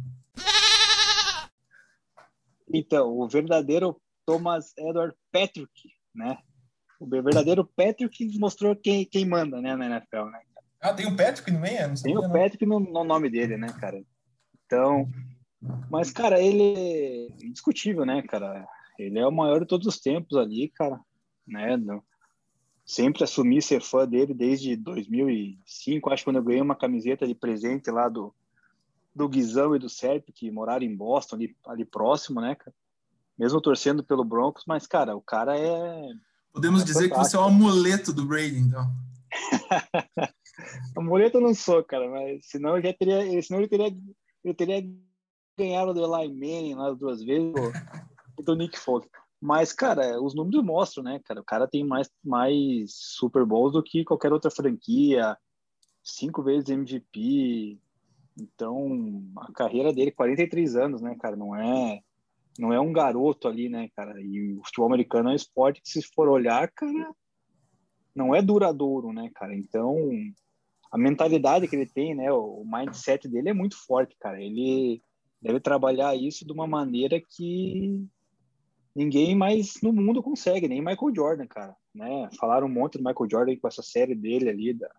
Então, 2.68 3.16
o 3.16 3.28
verdadeiro 3.28 3.96
Thomas 4.30 4.72
Edward 4.78 5.14
Patrick, 5.32 5.70
né? 6.14 6.38
O 7.00 7.06
verdadeiro 7.06 7.64
Patrick 7.64 8.38
mostrou 8.38 8.76
quem, 8.76 9.04
quem 9.04 9.24
manda, 9.24 9.60
né, 9.60 9.74
na 9.74 9.86
NFL, 9.86 10.24
né? 10.26 10.40
Ah, 10.80 10.92
tem 10.94 11.06
o 11.06 11.16
Patrick 11.16 11.50
no 11.50 11.60
meio? 11.60 11.88
Não 11.88 11.94
Tem 11.94 12.16
o. 12.16 12.30
Patrick 12.30 12.64
no, 12.66 12.80
no 12.80 13.04
nome 13.04 13.28
dele, 13.30 13.56
né, 13.56 13.68
cara? 13.80 14.02
Então, 14.66 15.10
mas, 15.90 16.10
cara, 16.10 16.40
ele 16.40 16.62
é 16.62 17.44
indiscutível, 17.44 18.06
né, 18.06 18.22
cara? 18.22 18.66
Ele 18.98 19.18
é 19.18 19.26
o 19.26 19.32
maior 19.32 19.60
de 19.60 19.66
todos 19.66 19.86
os 19.86 19.98
tempos 19.98 20.36
ali, 20.38 20.68
cara, 20.68 21.00
né? 21.46 21.76
No- 21.76 22.04
Sempre 22.84 23.22
assumi 23.22 23.62
ser 23.62 23.80
fã 23.80 24.06
dele 24.06 24.34
desde 24.34 24.74
2005, 24.74 26.10
acho 26.10 26.22
que 26.22 26.24
quando 26.24 26.36
eu 26.36 26.42
ganhei 26.42 26.60
uma 26.60 26.74
camiseta 26.74 27.24
de 27.24 27.36
presente 27.36 27.88
lá 27.88 28.08
do, 28.08 28.34
do 29.14 29.28
Guizão 29.28 29.76
e 29.76 29.78
do 29.78 29.88
Sérgio, 29.88 30.32
que 30.34 30.50
moraram 30.50 30.84
em 30.84 30.96
Boston, 30.96 31.36
ali, 31.36 31.56
ali 31.66 31.84
próximo, 31.84 32.40
né, 32.40 32.56
cara? 32.56 32.74
Mesmo 33.40 33.58
torcendo 33.58 34.04
pelo 34.04 34.22
Broncos, 34.22 34.64
mas, 34.66 34.86
cara, 34.86 35.16
o 35.16 35.22
cara 35.22 35.58
é 35.58 36.12
Podemos 36.52 36.82
É 36.82 36.84
dizer 36.84 37.08
que 37.08 37.16
você 37.16 37.36
é 37.36 37.38
o 37.38 37.44
amuleto 37.44 38.12
do 38.12 38.26
Brady, 38.26 38.58
então. 38.58 38.86
Amuleto 40.94 41.38
eu 41.38 41.40
não 41.40 41.54
sou, 41.54 41.82
cara, 41.82 42.06
mas 42.10 42.44
senão 42.44 42.78
já 42.82 42.92
teria, 42.92 43.42
senão 43.42 43.60
ele 43.60 43.68
teria, 43.68 43.96
ele 44.44 44.54
teria 44.54 44.86
ganharam 45.58 45.94
do 45.94 46.04
Eli 46.04 46.28
Manning 46.28 46.74
lá 46.74 46.92
duas 46.92 47.22
vezes, 47.22 47.54
e 48.38 48.42
do 48.44 48.54
Nick 48.54 48.78
Foles. 48.78 49.08
Mas, 49.40 49.72
cara, 49.72 50.20
os 50.20 50.34
números 50.34 50.62
mostram, 50.62 51.02
né, 51.02 51.18
cara? 51.24 51.40
O 51.40 51.44
cara 51.44 51.66
tem 51.66 51.82
mais, 51.82 52.10
mais 52.22 52.92
Super 52.94 53.46
Bowls 53.46 53.72
do 53.72 53.82
que 53.82 54.04
qualquer 54.04 54.34
outra 54.34 54.50
franquia, 54.50 55.34
cinco 56.04 56.42
vezes 56.42 56.68
MVP. 56.68 57.78
Então, 58.38 59.22
a 59.38 59.50
carreira 59.52 59.94
dele, 59.94 60.10
43 60.10 60.76
anos, 60.76 61.00
né, 61.00 61.16
cara? 61.18 61.36
Não 61.36 61.56
é, 61.56 62.02
não 62.60 62.72
é 62.72 62.78
um 62.78 62.92
garoto 62.92 63.48
ali, 63.48 63.68
né, 63.68 63.88
cara? 63.96 64.20
E 64.20 64.52
o 64.52 64.62
futebol 64.64 64.86
americano 64.86 65.30
é 65.30 65.32
um 65.32 65.36
esporte 65.36 65.80
que, 65.80 65.88
se 65.88 66.02
for 66.14 66.28
olhar, 66.28 66.70
cara, 66.70 67.14
não 68.14 68.34
é 68.34 68.42
duradouro, 68.42 69.12
né, 69.12 69.30
cara? 69.34 69.56
Então, 69.56 69.96
a 70.92 70.98
mentalidade 70.98 71.66
que 71.66 71.74
ele 71.74 71.86
tem, 71.86 72.14
né, 72.14 72.30
o 72.30 72.62
mindset 72.64 73.26
dele 73.26 73.48
é 73.48 73.54
muito 73.54 73.76
forte, 73.86 74.14
cara. 74.20 74.42
Ele 74.42 75.02
deve 75.40 75.58
trabalhar 75.58 76.14
isso 76.14 76.44
de 76.44 76.52
uma 76.52 76.66
maneira 76.66 77.18
que 77.18 78.06
ninguém 78.94 79.34
mais 79.34 79.80
no 79.82 79.92
mundo 79.92 80.22
consegue, 80.22 80.68
nem 80.68 80.80
Michael 80.80 81.14
Jordan, 81.14 81.46
cara. 81.46 81.74
Né? 81.94 82.28
Falaram 82.38 82.66
um 82.66 82.70
monte 82.70 82.98
do 82.98 83.04
Michael 83.04 83.30
Jordan 83.30 83.56
com 83.56 83.68
essa 83.68 83.82
série 83.82 84.14
dele 84.14 84.50
ali, 84.50 84.74
da 84.74 84.90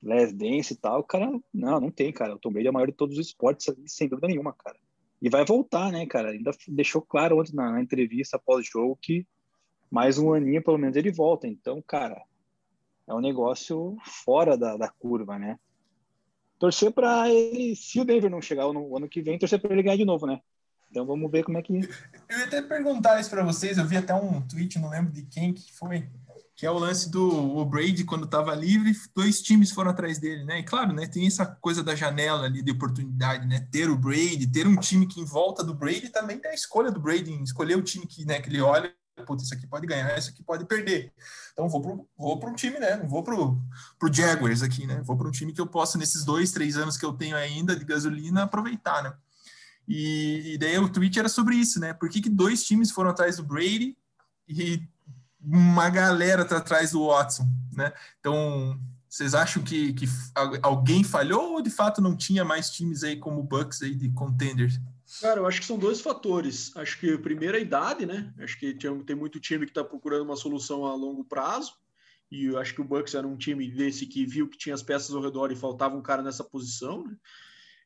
Last 0.00 0.34
Dance 0.36 0.74
e 0.74 0.76
tal. 0.76 1.02
Cara, 1.02 1.28
não, 1.52 1.80
não 1.80 1.90
tem, 1.90 2.12
cara. 2.12 2.36
O 2.36 2.38
Tom 2.38 2.52
Brady 2.52 2.68
é 2.68 2.70
o 2.70 2.74
maior 2.74 2.86
de 2.86 2.92
todos 2.92 3.18
os 3.18 3.26
esportes, 3.26 3.74
sem 3.86 4.08
dúvida 4.08 4.28
nenhuma, 4.28 4.52
cara. 4.52 4.78
E 5.22 5.30
vai 5.30 5.44
voltar, 5.44 5.92
né, 5.92 6.04
cara? 6.04 6.30
Ainda 6.30 6.50
deixou 6.66 7.00
claro 7.00 7.38
ontem 7.38 7.54
na, 7.54 7.70
na 7.70 7.80
entrevista 7.80 8.36
após-jogo 8.36 8.98
que 9.00 9.24
mais 9.88 10.18
um 10.18 10.34
aninho, 10.34 10.64
pelo 10.64 10.78
menos, 10.78 10.96
ele 10.96 11.12
volta. 11.12 11.46
Então, 11.46 11.80
cara, 11.86 12.20
é 13.06 13.14
um 13.14 13.20
negócio 13.20 13.96
fora 14.04 14.56
da, 14.56 14.76
da 14.76 14.88
curva, 14.88 15.38
né? 15.38 15.58
Torcer 16.58 16.90
para 16.90 17.28
ele, 17.28 17.76
se 17.76 18.00
o 18.00 18.04
Denver 18.04 18.30
não 18.30 18.40
chegar 18.42 18.72
no 18.72 18.96
ano 18.96 19.08
que 19.08 19.22
vem, 19.22 19.38
torcer 19.38 19.60
para 19.60 19.72
ele 19.72 19.82
ganhar 19.82 19.96
de 19.96 20.04
novo, 20.04 20.26
né? 20.26 20.40
Então 20.90 21.06
vamos 21.06 21.30
ver 21.30 21.44
como 21.44 21.56
é 21.56 21.62
que. 21.62 21.72
Eu 21.72 22.38
ia 22.38 22.44
até 22.44 22.60
perguntar 22.60 23.20
isso 23.20 23.30
para 23.30 23.44
vocês. 23.44 23.78
Eu 23.78 23.86
vi 23.86 23.96
até 23.96 24.14
um 24.14 24.40
tweet, 24.42 24.78
não 24.78 24.90
lembro 24.90 25.12
de 25.12 25.22
quem 25.22 25.52
que 25.52 25.72
foi, 25.72 26.08
que 26.54 26.66
é 26.66 26.70
o 26.70 26.78
lance 26.78 27.10
do 27.10 27.56
o 27.56 27.64
Brady 27.64 28.04
quando 28.04 28.24
estava 28.24 28.54
livre, 28.54 28.92
dois 29.14 29.40
times 29.40 29.70
foram 29.70 29.90
atrás 29.90 30.18
dele, 30.18 30.44
né? 30.44 30.60
E 30.60 30.62
claro, 30.62 30.92
né? 30.92 31.06
Tem 31.06 31.26
essa 31.26 31.46
coisa 31.46 31.82
da 31.82 31.94
janela 31.94 32.44
ali 32.44 32.62
de 32.62 32.70
oportunidade, 32.70 33.46
né? 33.46 33.66
Ter 33.70 33.90
o 33.90 33.96
Brady, 33.96 34.46
ter 34.46 34.66
um 34.66 34.76
time 34.76 35.06
que 35.06 35.20
em 35.20 35.24
volta 35.24 35.64
do 35.64 35.74
Brady 35.74 36.08
também 36.10 36.38
tem 36.38 36.50
a 36.50 36.54
escolha 36.54 36.90
do 36.90 37.00
Brady, 37.00 37.32
escolher 37.42 37.76
o 37.76 37.82
time 37.82 38.06
que, 38.06 38.24
né, 38.24 38.40
que 38.40 38.48
ele 38.48 38.60
olha 38.60 38.92
putz, 39.26 39.44
isso 39.44 39.54
aqui 39.54 39.66
pode 39.66 39.86
ganhar, 39.86 40.16
isso 40.18 40.30
aqui 40.30 40.42
pode 40.42 40.64
perder. 40.64 41.12
Então 41.52 41.68
vou 41.68 41.80
para 41.80 41.94
vou 42.16 42.50
um 42.50 42.54
time, 42.54 42.78
né? 42.78 42.96
Não 42.96 43.08
vou 43.08 43.22
para 43.22 43.34
o 43.34 44.12
Jaguars 44.12 44.62
aqui, 44.62 44.86
né? 44.86 45.02
Vou 45.04 45.16
para 45.16 45.28
um 45.28 45.30
time 45.30 45.52
que 45.52 45.60
eu 45.60 45.66
possa, 45.66 45.98
nesses 45.98 46.24
dois, 46.24 46.50
três 46.50 46.76
anos 46.76 46.96
que 46.96 47.04
eu 47.04 47.12
tenho 47.12 47.36
ainda 47.36 47.76
de 47.76 47.84
gasolina, 47.84 48.44
aproveitar, 48.44 49.02
né? 49.02 49.12
E, 49.86 50.54
e, 50.54 50.58
daí 50.58 50.78
o 50.78 50.88
tweet 50.88 51.18
era 51.18 51.28
sobre 51.28 51.56
isso, 51.56 51.80
né? 51.80 51.92
Por 51.92 52.08
que, 52.08 52.20
que 52.20 52.30
dois 52.30 52.64
times 52.64 52.90
foram 52.90 53.10
atrás 53.10 53.36
do 53.36 53.42
Brady 53.42 53.96
e 54.48 54.80
uma 55.44 55.90
galera 55.90 56.44
tá 56.44 56.58
atrás 56.58 56.92
do 56.92 57.06
Watson, 57.06 57.46
né? 57.72 57.92
Então, 58.20 58.78
vocês 59.08 59.34
acham 59.34 59.62
que, 59.62 59.92
que 59.92 60.06
alguém 60.62 61.04
falhou 61.04 61.54
ou 61.54 61.62
de 61.62 61.70
fato 61.70 62.00
não 62.00 62.16
tinha 62.16 62.44
mais 62.44 62.70
times 62.70 63.02
aí 63.02 63.16
como 63.16 63.42
Bucks 63.42 63.82
aí 63.82 63.94
de 63.94 64.10
contenders? 64.10 64.80
Cara, 65.20 65.40
eu 65.40 65.46
acho 65.46 65.60
que 65.60 65.66
são 65.66 65.78
dois 65.78 66.00
fatores. 66.00 66.74
Acho 66.76 66.98
que 66.98 67.18
primeiro 67.18 67.56
a 67.56 67.60
idade, 67.60 68.06
né? 68.06 68.32
Acho 68.38 68.58
que 68.58 68.72
tem, 68.72 69.04
tem 69.04 69.14
muito 69.14 69.38
time 69.38 69.66
que 69.66 69.70
está 69.70 69.84
procurando 69.84 70.24
uma 70.24 70.36
solução 70.36 70.86
a 70.86 70.94
longo 70.94 71.24
prazo. 71.24 71.74
E 72.30 72.46
eu 72.46 72.58
acho 72.58 72.74
que 72.74 72.80
o 72.80 72.84
Bucks 72.84 73.14
era 73.14 73.28
um 73.28 73.36
time 73.36 73.70
desse 73.70 74.06
que 74.06 74.24
viu 74.24 74.48
que 74.48 74.56
tinha 74.56 74.74
as 74.74 74.82
peças 74.82 75.14
ao 75.14 75.20
redor 75.20 75.52
e 75.52 75.56
faltava 75.56 75.94
um 75.94 76.00
cara 76.00 76.22
nessa 76.22 76.42
posição, 76.42 77.04
né? 77.04 77.14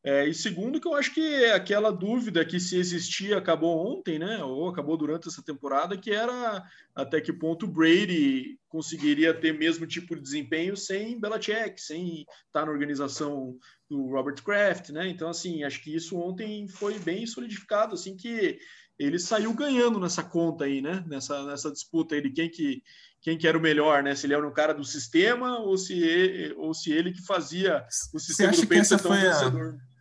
É, 0.09 0.25
e 0.25 0.33
segundo, 0.33 0.81
que 0.81 0.87
eu 0.87 0.95
acho 0.95 1.13
que 1.13 1.21
é 1.21 1.53
aquela 1.53 1.91
dúvida 1.91 2.45
que 2.45 2.61
se 2.61 2.79
existia 2.79 3.39
acabou 3.39 3.77
ontem, 3.77 4.21
né? 4.21 4.41
Ou 4.45 4.69
acabou 4.69 4.97
durante 4.97 5.27
essa 5.27 5.43
temporada, 5.43 5.97
que 5.97 6.13
era 6.13 6.65
até 6.95 7.21
que 7.21 7.33
ponto 7.33 7.67
o 7.67 7.69
Brady 7.69 8.57
conseguiria 8.69 9.35
ter 9.35 9.59
mesmo 9.59 9.85
tipo 9.85 10.15
de 10.15 10.23
desempenho 10.23 10.77
sem 10.77 11.19
Belichick, 11.19 11.83
sem 11.83 12.25
estar 12.47 12.65
na 12.65 12.71
organização 12.71 13.59
do 13.91 14.07
Robert 14.07 14.41
Kraft, 14.45 14.91
né? 14.91 15.09
Então, 15.09 15.29
assim, 15.29 15.65
acho 15.65 15.83
que 15.83 15.93
isso 15.93 16.17
ontem 16.17 16.69
foi 16.69 17.01
bem 17.01 17.27
solidificado, 17.27 17.95
assim, 17.95 18.17
que 18.17 18.61
ele 18.97 19.19
saiu 19.19 19.53
ganhando 19.55 19.99
nessa 19.99 20.23
conta 20.23 20.67
aí, 20.67 20.81
né? 20.81 21.05
Nessa, 21.09 21.45
nessa 21.47 21.69
disputa 21.73 22.15
aí 22.15 22.23
de 22.23 22.31
quem 22.31 22.49
que, 22.49 22.81
quem 23.21 23.37
que 23.37 23.49
era 23.49 23.59
o 23.59 23.61
melhor, 23.61 24.05
né? 24.05 24.15
Se 24.15 24.25
ele 24.25 24.35
era 24.35 24.47
um 24.47 24.55
cara 24.55 24.73
do 24.73 24.85
sistema 24.85 25.59
ou 25.59 25.77
se 25.77 25.99
ele, 25.99 26.55
ou 26.55 26.73
se 26.73 26.93
ele 26.93 27.13
que 27.13 27.27
fazia 27.27 27.85
o 28.15 28.21
sistema 28.21 28.53
do 28.53 28.67
peito 28.69 28.97
tão 28.99 29.11
vencedor. 29.11 29.75
A 29.75 29.96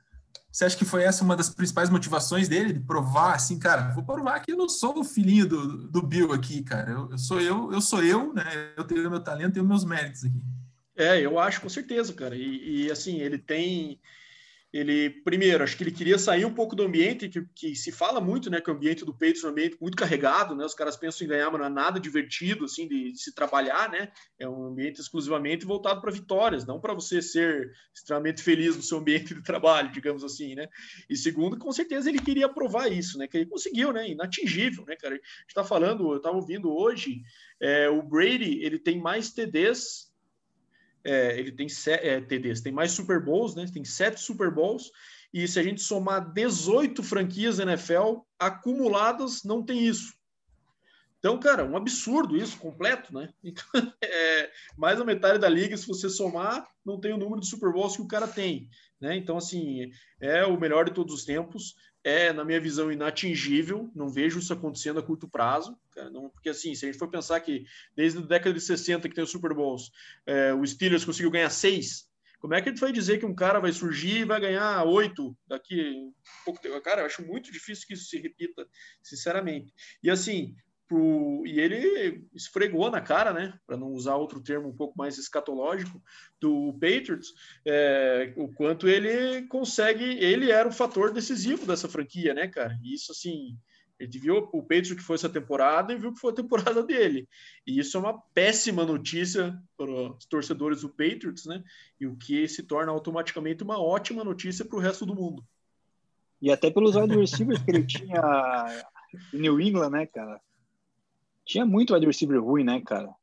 você 0.56 0.64
acha 0.64 0.78
que 0.78 0.86
foi 0.86 1.04
essa 1.04 1.22
uma 1.22 1.36
das 1.36 1.50
principais 1.50 1.90
motivações 1.90 2.48
dele, 2.48 2.72
de 2.72 2.80
provar 2.80 3.36
assim, 3.36 3.60
cara, 3.60 3.92
vou 3.94 4.06
provar 4.06 4.40
que 4.40 4.54
eu 4.54 4.58
não 4.58 4.70
sou 4.70 4.98
o 4.98 5.04
filhinho 5.04 5.46
do, 5.46 5.90
do 5.90 6.02
Bill 6.02 6.32
aqui, 6.32 6.64
cara. 6.64 6.92
Eu, 6.92 7.12
eu 7.12 7.18
sou 7.18 7.42
eu, 7.42 7.74
eu 7.74 7.82
sou 7.82 8.02
eu, 8.02 8.34
né? 8.34 8.72
Eu 8.78 8.86
tenho 8.86 9.10
meu 9.10 9.20
talento, 9.20 9.56
tenho 9.56 9.66
meus 9.66 9.84
méritos 9.84 10.24
aqui. 10.24 10.42
É, 10.96 11.20
eu 11.20 11.38
acho 11.38 11.60
com 11.60 11.68
certeza, 11.68 12.14
cara. 12.14 12.38
E, 12.38 12.86
e 12.86 12.90
assim, 12.90 13.20
ele 13.20 13.38
tem 13.38 14.00
ele, 14.76 15.10
primeiro, 15.10 15.64
acho 15.64 15.78
que 15.78 15.84
ele 15.84 15.92
queria 15.92 16.20
sair 16.20 16.44
um 16.44 16.54
pouco 16.54 16.76
do 16.76 16.84
ambiente, 16.84 17.30
que, 17.30 17.42
que 17.56 17.76
se 17.78 17.94
fala 17.94 18.20
muito, 18.20 18.50
né, 18.50 18.60
que 18.60 18.70
o 18.70 18.74
ambiente 18.74 19.06
do 19.06 19.14
Patriots 19.14 19.42
é 19.42 19.48
um 19.48 19.52
ambiente 19.52 19.78
muito 19.80 19.96
carregado, 19.96 20.54
né, 20.54 20.66
os 20.66 20.74
caras 20.74 20.98
pensam 20.98 21.26
em 21.26 21.30
ganhar, 21.30 21.50
mas 21.50 21.62
não 21.62 21.68
é 21.68 21.70
nada 21.70 21.98
divertido, 21.98 22.66
assim, 22.66 22.86
de, 22.86 23.14
de 23.14 23.18
se 23.18 23.34
trabalhar, 23.34 23.90
né, 23.90 24.12
é 24.38 24.50
um 24.50 24.66
ambiente 24.66 25.00
exclusivamente 25.00 25.66
voltado 25.66 26.02
para 26.02 26.12
vitórias, 26.12 26.66
não 26.66 26.78
para 26.78 26.94
você 26.94 27.22
ser 27.22 27.72
extremamente 27.96 28.44
feliz 28.44 28.76
no 28.76 28.82
seu 28.82 28.98
ambiente 28.98 29.34
de 29.34 29.42
trabalho, 29.42 29.94
digamos 29.94 30.26
assim, 30.26 30.56
né, 30.56 30.68
e 31.10 31.16
segundo, 31.16 31.58
com 31.58 31.72
certeza 31.72 32.10
ele 32.10 32.20
queria 32.20 32.50
provar 32.50 32.92
isso, 32.92 33.18
né, 33.18 33.30
que 33.30 33.38
ele 33.38 33.46
conseguiu, 33.46 33.94
né, 33.94 34.10
inatingível, 34.10 34.84
né, 34.86 34.98
cara, 34.98 35.18
está 35.48 35.64
falando, 35.64 36.12
eu 36.12 36.18
estava 36.18 36.36
ouvindo 36.36 36.70
hoje, 36.70 37.22
é, 37.62 37.88
o 37.88 38.04
Brady, 38.04 38.60
ele 38.62 38.78
tem 38.78 39.00
mais 39.00 39.32
TDs 39.32 40.05
é, 41.06 41.40
ele 41.40 41.52
tem 41.52 41.68
é, 41.88 42.20
TDs, 42.20 42.62
tem 42.62 42.74
mais 42.74 42.92
Super 42.92 43.24
Bowls, 43.24 43.56
né? 43.56 43.66
Tem 43.72 43.86
sete 43.86 44.20
Super 44.20 44.52
Bowls. 44.52 44.92
E 45.32 45.48
se 45.48 45.60
a 45.60 45.64
gente 45.64 45.82
somar 45.82 46.34
18 46.34 47.04
franquias 47.04 47.60
NFL 47.60 48.22
acumuladas, 48.40 49.44
não 49.44 49.64
tem 49.64 49.86
isso. 49.86 50.14
Então, 51.26 51.40
cara, 51.40 51.66
um 51.66 51.76
absurdo 51.76 52.38
isso, 52.38 52.56
completo, 52.60 53.12
né? 53.12 53.34
Então, 53.44 53.94
é, 54.00 54.52
mais 54.78 55.00
da 55.00 55.04
metade 55.04 55.40
da 55.40 55.50
liga, 55.50 55.76
se 55.76 55.88
você 55.88 56.08
somar, 56.08 56.70
não 56.86 57.00
tem 57.00 57.14
o 57.14 57.18
número 57.18 57.42
de 57.42 57.48
Super 57.48 57.74
Bowls 57.74 57.96
que 57.96 58.04
o 58.04 58.08
cara 58.08 58.28
tem. 58.28 58.70
Né? 59.02 59.18
Então, 59.18 59.36
assim, 59.36 59.90
é 60.22 60.46
o 60.46 60.60
melhor 60.60 60.86
de 60.86 60.94
todos 60.94 61.16
os 61.16 61.26
tempos 61.26 61.74
é, 62.04 62.32
na 62.32 62.46
minha 62.46 62.62
visão, 62.62 62.92
inatingível. 62.92 63.90
Não 63.96 64.08
vejo 64.08 64.38
isso 64.38 64.54
acontecendo 64.54 65.00
a 65.00 65.04
curto 65.04 65.28
prazo. 65.28 65.76
Cara, 65.96 66.12
não, 66.12 66.30
porque, 66.30 66.50
assim, 66.50 66.76
se 66.76 66.86
a 66.86 66.92
gente 66.92 67.00
for 67.00 67.10
pensar 67.10 67.40
que 67.40 67.66
desde 67.96 68.20
a 68.20 68.22
década 68.22 68.54
de 68.54 68.62
60 68.62 69.10
que 69.10 69.16
tem 69.16 69.24
o 69.24 69.28
Super 69.28 69.56
Bowls, 69.56 69.92
é, 70.28 70.54
o 70.54 70.64
Steelers 70.64 71.04
conseguiu 71.04 71.32
ganhar 71.32 71.50
seis, 71.50 72.08
como 72.38 72.54
é 72.54 72.62
que 72.62 72.70
a 72.70 72.72
gente 72.72 72.82
vai 72.82 72.92
dizer 72.92 73.18
que 73.18 73.26
um 73.26 73.34
cara 73.34 73.60
vai 73.60 73.72
surgir 73.72 74.20
e 74.20 74.26
vai 74.26 74.40
ganhar 74.40 74.84
oito 74.84 75.36
daqui 75.48 76.12
pouco 76.46 76.62
tempo? 76.62 76.80
Cara, 76.82 77.02
eu 77.02 77.08
acho 77.08 77.26
muito 77.26 77.52
difícil 77.52 77.88
que 77.88 77.96
isso 77.96 78.06
se 78.06 78.20
repita, 78.20 78.68
sinceramente. 79.02 79.74
E, 80.04 80.12
assim, 80.12 80.54
Pro, 80.88 81.44
e 81.46 81.60
ele 81.60 82.28
esfregou 82.34 82.92
na 82.92 83.02
cara, 83.02 83.34
né, 83.34 83.58
para 83.66 83.76
não 83.76 83.88
usar 83.88 84.16
outro 84.16 84.40
termo 84.42 84.70
um 84.70 84.76
pouco 84.76 84.98
mais 84.98 85.18
escatológico, 85.18 86.02
do 86.40 86.74
Patriots, 86.74 87.34
é, 87.66 88.34
o 88.38 88.48
quanto 88.54 88.88
ele 88.88 89.48
consegue, 89.48 90.04
ele 90.04 90.52
era 90.52 90.68
o 90.68 90.72
fator 90.72 91.12
decisivo 91.12 91.66
dessa 91.66 91.90
franquia, 91.90 92.34
né, 92.34 92.48
cara? 92.48 92.78
E 92.84 92.94
isso, 92.94 93.12
assim, 93.12 93.58
ele 94.00 94.20
viu 94.20 94.50
o 94.52 94.62
Patriots 94.62 94.94
que 94.94 95.02
foi 95.02 95.16
essa 95.16 95.30
temporada 95.30 95.94
e 95.94 95.98
viu 95.98 96.14
que 96.14 96.20
foi 96.20 96.32
a 96.32 96.36
temporada 96.36 96.84
dele. 96.84 97.28
E 97.66 97.80
isso 97.80 97.98
é 97.98 98.00
uma 98.00 98.22
péssima 98.34 98.86
notícia 98.86 99.58
para 99.78 99.90
os 99.90 100.26
torcedores 100.26 100.82
do 100.82 100.90
Patriots, 100.90 101.46
né? 101.46 101.64
E 102.00 102.06
o 102.06 102.16
que 102.16 102.48
se 102.48 102.64
torna 102.64 102.92
automaticamente 102.92 103.64
uma 103.64 103.82
ótima 103.82 104.24
notícia 104.24 104.66
para 104.66 104.78
o 104.78 104.82
resto 104.82 105.06
do 105.06 105.16
mundo. 105.16 105.44
E 106.42 106.52
até 106.52 106.70
pelos 106.70 106.96
wide 106.96 107.16
receivers 107.16 107.62
que 107.64 107.72
ele 107.72 107.86
tinha 107.86 108.84
em 109.34 109.40
New 109.40 109.60
England, 109.60 109.90
né, 109.90 110.06
cara? 110.06 110.42
Tinha 111.46 111.66
muito 111.66 111.94
wide 111.94 112.06
receiver 112.06 112.44
ruim, 112.44 112.64
né, 112.64 112.82
cara? 112.82 113.14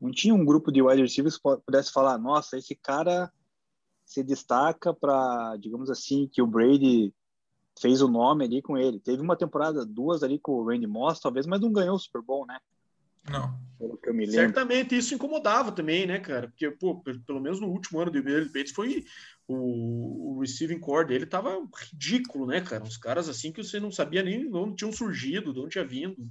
Não 0.00 0.10
tinha 0.10 0.34
um 0.34 0.44
grupo 0.44 0.70
de 0.70 0.82
wide 0.82 1.02
receivers 1.02 1.36
que 1.36 1.42
pudesse 1.66 1.92
falar, 1.92 2.18
nossa, 2.18 2.56
esse 2.56 2.74
cara 2.74 3.32
se 4.04 4.22
destaca 4.22 4.92
para, 4.92 5.56
digamos 5.56 5.90
assim, 5.90 6.28
que 6.32 6.42
o 6.42 6.46
Brady 6.46 7.14
fez 7.80 8.02
o 8.02 8.08
nome 8.08 8.44
ali 8.44 8.60
com 8.60 8.76
ele. 8.76 8.98
Teve 8.98 9.22
uma 9.22 9.36
temporada, 9.36 9.84
duas 9.86 10.22
ali 10.22 10.38
com 10.38 10.52
o 10.52 10.64
Randy 10.64 10.86
Moss, 10.86 11.20
talvez, 11.20 11.46
mas 11.46 11.60
não 11.60 11.72
ganhou 11.72 11.94
o 11.94 11.98
Super 11.98 12.22
Bowl, 12.22 12.46
né? 12.46 12.58
Não. 13.28 13.58
Pelo 13.78 13.96
que 13.96 14.08
eu 14.08 14.14
me 14.14 14.26
lembro. 14.26 14.40
Certamente 14.40 14.96
isso 14.96 15.14
incomodava 15.14 15.72
também, 15.72 16.06
né, 16.06 16.18
cara? 16.18 16.48
Porque, 16.48 16.70
pô, 16.70 17.02
pelo 17.26 17.40
menos 17.40 17.60
no 17.60 17.68
último 17.68 18.00
ano 18.00 18.10
do 18.10 18.22
Bates 18.22 18.72
foi 18.72 19.04
o, 19.46 20.34
o 20.36 20.40
receiving 20.40 20.80
core 20.80 21.06
dele 21.06 21.26
tava 21.26 21.58
ridículo, 21.90 22.46
né, 22.46 22.60
cara? 22.60 22.82
Uns 22.82 22.96
caras 22.96 23.28
assim 23.28 23.52
que 23.52 23.62
você 23.62 23.78
não 23.78 23.90
sabia 23.90 24.22
nem 24.22 24.50
de 24.50 24.56
onde 24.56 24.76
tinham 24.76 24.92
surgido, 24.92 25.52
de 25.52 25.60
onde 25.60 25.70
tinha 25.70 25.86
vindo 25.86 26.28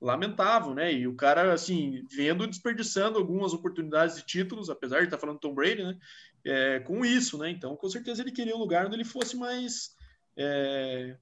lamentável, 0.00 0.74
né? 0.74 0.92
E 0.92 1.06
o 1.06 1.14
cara, 1.14 1.52
assim, 1.52 2.04
vendo 2.10 2.46
desperdiçando 2.46 3.18
algumas 3.18 3.52
oportunidades 3.52 4.16
de 4.16 4.24
títulos, 4.24 4.70
apesar 4.70 4.98
de 4.98 5.04
estar 5.04 5.16
tá 5.16 5.20
falando 5.20 5.38
Tom 5.38 5.54
Brady, 5.54 5.82
né? 5.82 5.98
É, 6.44 6.80
com 6.80 7.04
isso, 7.04 7.36
né? 7.36 7.50
Então, 7.50 7.76
com 7.76 7.88
certeza 7.88 8.22
ele 8.22 8.32
queria 8.32 8.56
um 8.56 8.60
lugar 8.60 8.86
onde 8.86 8.96
ele 8.96 9.04
fosse 9.04 9.36
mais 9.36 9.94
é, 10.36 11.16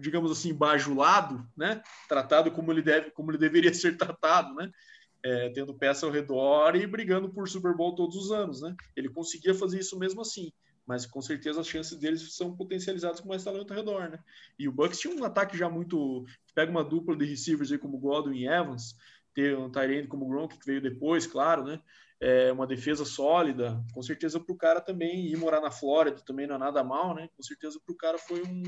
digamos 0.00 0.30
assim, 0.30 0.52
bajulado, 0.52 1.46
né? 1.56 1.82
Tratado 2.08 2.50
como 2.50 2.72
ele 2.72 2.82
deve, 2.82 3.10
como 3.10 3.30
ele 3.30 3.38
deveria 3.38 3.72
ser 3.74 3.96
tratado, 3.96 4.54
né? 4.54 4.70
É, 5.22 5.48
tendo 5.50 5.74
peça 5.74 6.04
ao 6.04 6.12
redor 6.12 6.76
e 6.76 6.86
brigando 6.86 7.32
por 7.32 7.48
Super 7.48 7.74
Bowl 7.74 7.94
todos 7.94 8.14
os 8.14 8.30
anos, 8.30 8.60
né? 8.60 8.74
Ele 8.94 9.08
conseguia 9.08 9.54
fazer 9.54 9.80
isso 9.80 9.98
mesmo 9.98 10.20
assim, 10.20 10.52
mas 10.86 11.06
com 11.06 11.20
certeza 11.22 11.60
as 11.60 11.68
chances 11.68 11.98
deles 11.98 12.36
são 12.36 12.54
potencializadas 12.54 13.20
com 13.20 13.28
mais 13.28 13.42
talento 13.42 13.70
ao 13.70 13.76
redor, 13.76 14.10
né? 14.10 14.18
E 14.58 14.68
o 14.68 14.72
Bucks 14.72 14.98
tinha 14.98 15.14
um 15.14 15.24
ataque 15.24 15.56
já 15.56 15.68
muito, 15.68 16.24
pega 16.54 16.70
uma 16.70 16.84
dupla 16.84 17.16
de 17.16 17.24
receivers 17.24 17.72
aí 17.72 17.78
como 17.78 17.98
Godwin 17.98 18.38
e 18.38 18.46
Evans, 18.46 18.96
ter 19.34 19.56
um 19.56 19.70
Tyrande 19.70 20.08
como 20.08 20.28
Gronk 20.28 20.58
que 20.58 20.66
veio 20.66 20.80
depois, 20.80 21.26
claro, 21.26 21.64
né? 21.64 21.80
É 22.20 22.52
uma 22.52 22.66
defesa 22.66 23.04
sólida, 23.04 23.82
com 23.92 24.00
certeza 24.02 24.38
para 24.38 24.54
o 24.54 24.56
cara 24.56 24.80
também 24.80 25.26
ir 25.26 25.36
morar 25.36 25.60
na 25.60 25.70
Flórida 25.70 26.22
também 26.24 26.46
não 26.46 26.54
é 26.54 26.58
nada 26.58 26.84
mal, 26.84 27.14
né? 27.14 27.28
Com 27.36 27.42
certeza 27.42 27.78
para 27.84 27.92
o 27.92 27.96
cara 27.96 28.18
foi 28.18 28.42
um 28.42 28.62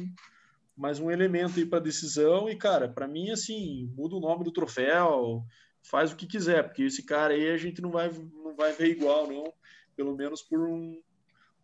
mais 0.77 0.99
um 0.99 1.11
elemento 1.11 1.59
aí 1.59 1.65
para 1.65 1.79
decisão 1.79 2.51
e 2.51 2.57
cara, 2.57 2.89
para 2.89 3.09
mim 3.09 3.31
assim 3.31 3.91
muda 3.97 4.17
o 4.17 4.21
nome 4.21 4.45
do 4.45 4.53
troféu, 4.53 5.43
faz 5.83 6.13
o 6.13 6.17
que 6.17 6.27
quiser, 6.27 6.65
porque 6.65 6.83
esse 6.83 7.05
cara 7.05 7.33
aí 7.33 7.49
a 7.49 7.57
gente 7.57 7.81
não 7.81 7.91
vai 7.91 8.11
não 8.11 8.55
vai 8.55 8.73
ver 8.73 8.91
igual 8.91 9.27
não, 9.27 9.53
pelo 9.95 10.15
menos 10.15 10.43
por 10.43 10.69
um, 10.69 11.01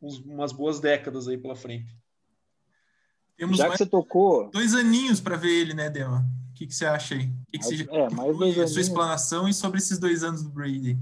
uns, 0.02 0.18
umas 0.18 0.52
boas 0.52 0.80
décadas 0.80 1.28
aí 1.28 1.38
pela 1.38 1.54
frente. 1.54 1.96
Temos 3.36 3.56
Já 3.56 3.70
que 3.70 3.78
você 3.78 3.86
tocou 3.86 4.50
dois 4.50 4.74
aninhos 4.74 5.20
para 5.20 5.36
ver 5.36 5.52
ele, 5.52 5.74
né, 5.74 5.88
Dema? 5.88 6.26
O 6.50 6.54
que, 6.54 6.66
que 6.66 6.74
você 6.74 6.84
acha 6.84 7.14
aí? 7.14 7.26
O 7.26 7.50
que, 7.50 7.58
que 7.58 7.64
você 7.64 7.86
é, 7.90 8.10
mais 8.10 8.36
dois 8.36 8.58
a 8.58 8.66
sua 8.66 8.80
explanação 8.80 9.48
e 9.48 9.54
sobre 9.54 9.78
esses 9.78 9.98
dois 9.98 10.22
anos 10.22 10.42
do 10.42 10.50
Brady? 10.50 10.98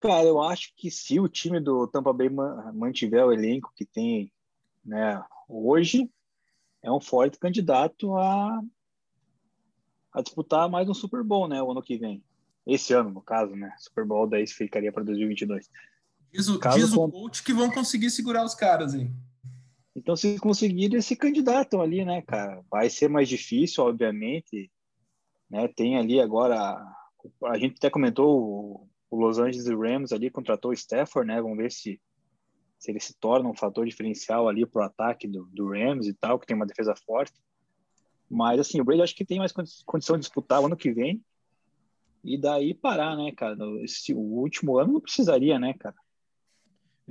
Cara, 0.00 0.24
eu 0.24 0.40
acho 0.40 0.72
que 0.76 0.90
se 0.90 1.18
o 1.20 1.28
time 1.28 1.60
do 1.60 1.86
Tampa 1.86 2.12
Bay 2.12 2.28
mantiver 2.74 3.24
o 3.24 3.32
elenco 3.32 3.72
que 3.74 3.84
tem 3.84 4.32
né, 4.84 5.22
hoje, 5.48 6.10
é 6.82 6.90
um 6.90 7.00
forte 7.00 7.38
candidato 7.38 8.16
a, 8.16 8.60
a 10.12 10.22
disputar 10.22 10.68
mais 10.68 10.88
um 10.88 10.94
Super 10.94 11.22
Bowl, 11.22 11.46
né, 11.46 11.62
o 11.62 11.70
ano 11.70 11.82
que 11.82 11.96
vem. 11.96 12.22
Esse 12.66 12.92
ano, 12.92 13.10
no 13.10 13.20
caso, 13.20 13.54
né? 13.54 13.74
Super 13.76 14.04
Bowl 14.04 14.26
daí 14.26 14.46
ficaria 14.46 14.92
para 14.92 15.02
2022. 15.02 15.68
Diz 16.32 16.48
o, 16.48 16.58
Caso 16.58 16.78
diz 16.78 16.92
o 16.92 17.08
coach 17.10 17.42
que 17.42 17.52
vão 17.52 17.70
conseguir 17.70 18.10
segurar 18.10 18.44
os 18.44 18.54
caras 18.54 18.94
aí. 18.94 19.10
Então, 19.94 20.16
se 20.16 20.38
conseguirem, 20.38 21.00
se 21.02 21.14
candidatam 21.14 21.82
ali, 21.82 22.04
né, 22.04 22.22
cara? 22.22 22.64
Vai 22.70 22.88
ser 22.88 23.08
mais 23.08 23.28
difícil, 23.28 23.84
obviamente. 23.84 24.70
Né? 25.50 25.68
Tem 25.68 25.98
ali 25.98 26.18
agora. 26.18 26.82
A 27.44 27.58
gente 27.58 27.76
até 27.76 27.90
comentou 27.90 28.40
o, 28.40 28.88
o 29.10 29.16
Los 29.16 29.38
Angeles 29.38 29.68
Rams 29.68 30.12
ali, 30.12 30.30
contratou 30.30 30.70
o 30.70 30.74
Stafford, 30.74 31.28
né? 31.28 31.40
Vamos 31.42 31.58
ver 31.58 31.70
se, 31.70 32.00
se 32.78 32.90
ele 32.90 33.00
se 33.00 33.14
torna 33.20 33.48
um 33.48 33.54
fator 33.54 33.86
diferencial 33.86 34.48
ali 34.48 34.64
pro 34.64 34.82
ataque 34.82 35.28
do, 35.28 35.46
do 35.52 35.68
Rams 35.68 36.06
e 36.06 36.14
tal, 36.14 36.38
que 36.38 36.46
tem 36.46 36.56
uma 36.56 36.66
defesa 36.66 36.94
forte. 37.06 37.34
Mas, 38.30 38.58
assim, 38.58 38.80
o 38.80 38.84
Brady 38.84 39.02
acho 39.02 39.14
que 39.14 39.26
tem 39.26 39.38
mais 39.38 39.52
condi- 39.52 39.84
condição 39.84 40.16
de 40.16 40.22
disputar 40.22 40.62
o 40.62 40.66
ano 40.66 40.76
que 40.76 40.90
vem. 40.90 41.22
E 42.24 42.40
daí 42.40 42.72
parar, 42.72 43.14
né, 43.14 43.30
cara? 43.36 43.56
Esse, 43.82 44.14
o 44.14 44.18
último 44.18 44.78
ano 44.78 44.94
não 44.94 45.00
precisaria, 45.00 45.58
né, 45.58 45.74
cara? 45.74 45.96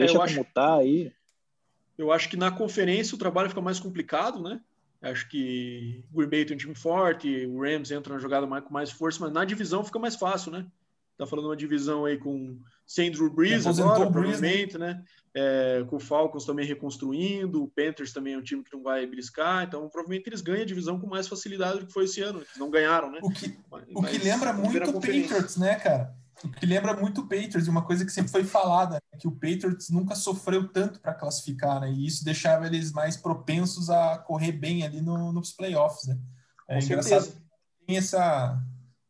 Deixa 0.02 0.16
eu 0.16 0.22
como 0.22 0.42
acho- 0.42 0.54
tá 0.54 0.76
aí. 0.76 1.12
Eu 1.98 2.12
acho 2.12 2.30
que 2.30 2.38
na 2.38 2.52
conferência 2.52 3.16
o 3.16 3.18
trabalho 3.20 3.50
fica 3.50 3.62
mais 3.62 3.80
complicado, 3.80 4.42
né? 4.42 4.60
Acho 5.02 5.28
que 5.30 6.04
o 6.14 6.18
Green 6.18 6.30
Bay 6.30 6.46
tem 6.46 6.56
um 6.56 6.60
time 6.60 6.76
forte, 6.76 7.46
o 7.48 7.62
Rams 7.62 7.92
entra 7.92 8.14
na 8.14 8.20
jogada 8.20 8.46
mais, 8.46 8.64
com 8.64 8.72
mais 8.74 8.92
força, 8.92 9.20
mas 9.20 9.32
na 9.34 9.44
divisão 9.46 9.84
fica 9.84 9.98
mais 10.00 10.16
fácil, 10.16 10.52
né? 10.52 10.66
Tá 11.18 11.26
falando 11.28 11.46
uma 11.46 11.56
divisão 11.56 12.06
aí 12.06 12.18
com 12.18 12.58
sem 12.86 13.12
Drew 13.12 13.30
Brees 13.32 13.66
agora, 13.68 14.10
Brees, 14.10 14.12
provavelmente, 14.12 14.78
né? 14.78 15.04
É, 15.34 15.84
com 15.88 15.96
o 15.98 16.00
Falcons 16.00 16.46
também 16.46 16.66
reconstruindo, 16.66 17.64
o 17.64 17.68
Panthers 17.68 18.12
também 18.12 18.34
é 18.34 18.38
um 18.38 18.42
time 18.42 18.64
que 18.64 18.74
não 18.76 18.82
vai 18.84 19.06
briscar, 19.06 19.64
então 19.64 19.88
provavelmente 19.90 20.28
eles 20.28 20.42
ganham 20.42 20.64
a 20.64 20.66
divisão 20.66 21.00
com 21.00 21.08
mais 21.08 21.28
facilidade 21.28 21.80
do 21.80 21.86
que 21.88 21.94
foi 21.94 22.06
esse 22.06 22.22
ano. 22.22 22.40
Eles 22.40 22.58
não 22.58 22.70
ganharam, 22.70 23.12
né? 23.12 23.20
O 23.22 23.30
que, 23.30 23.56
Mas- 23.70 23.84
o 23.94 24.02
que 24.04 24.18
lembra 24.18 24.52
muito 24.54 24.90
o. 24.90 24.94
Patriots, 24.94 25.58
né, 25.58 25.76
cara? 25.76 26.14
O 26.44 26.50
que 26.50 26.66
lembra 26.66 26.96
muito 26.96 27.22
o 27.22 27.28
Patriots, 27.28 27.68
e 27.68 27.70
uma 27.70 27.84
coisa 27.86 28.04
que 28.06 28.12
sempre 28.12 28.32
foi 28.32 28.44
falada, 28.44 28.96
né, 28.96 29.20
que 29.20 29.28
o 29.28 29.32
Patriots 29.32 29.90
nunca 29.90 30.16
sofreu 30.16 30.68
tanto 30.68 31.00
para 31.00 31.14
classificar, 31.14 31.80
né? 31.82 31.92
E 31.92 32.06
isso 32.06 32.26
deixava 32.26 32.66
eles 32.66 32.92
mais 32.92 33.16
propensos 33.16 33.90
a 33.90 34.18
correr 34.18 34.52
bem 34.52 34.84
ali 34.84 35.02
no- 35.02 35.32
nos 35.32 35.52
playoffs, 35.52 36.08
né? 36.08 36.18
É 36.68 36.80
Com 36.80 36.86
engraçado 36.86 37.22
certeza. 37.24 37.42
que 37.80 37.86
tem 37.86 37.98
essa. 37.98 38.60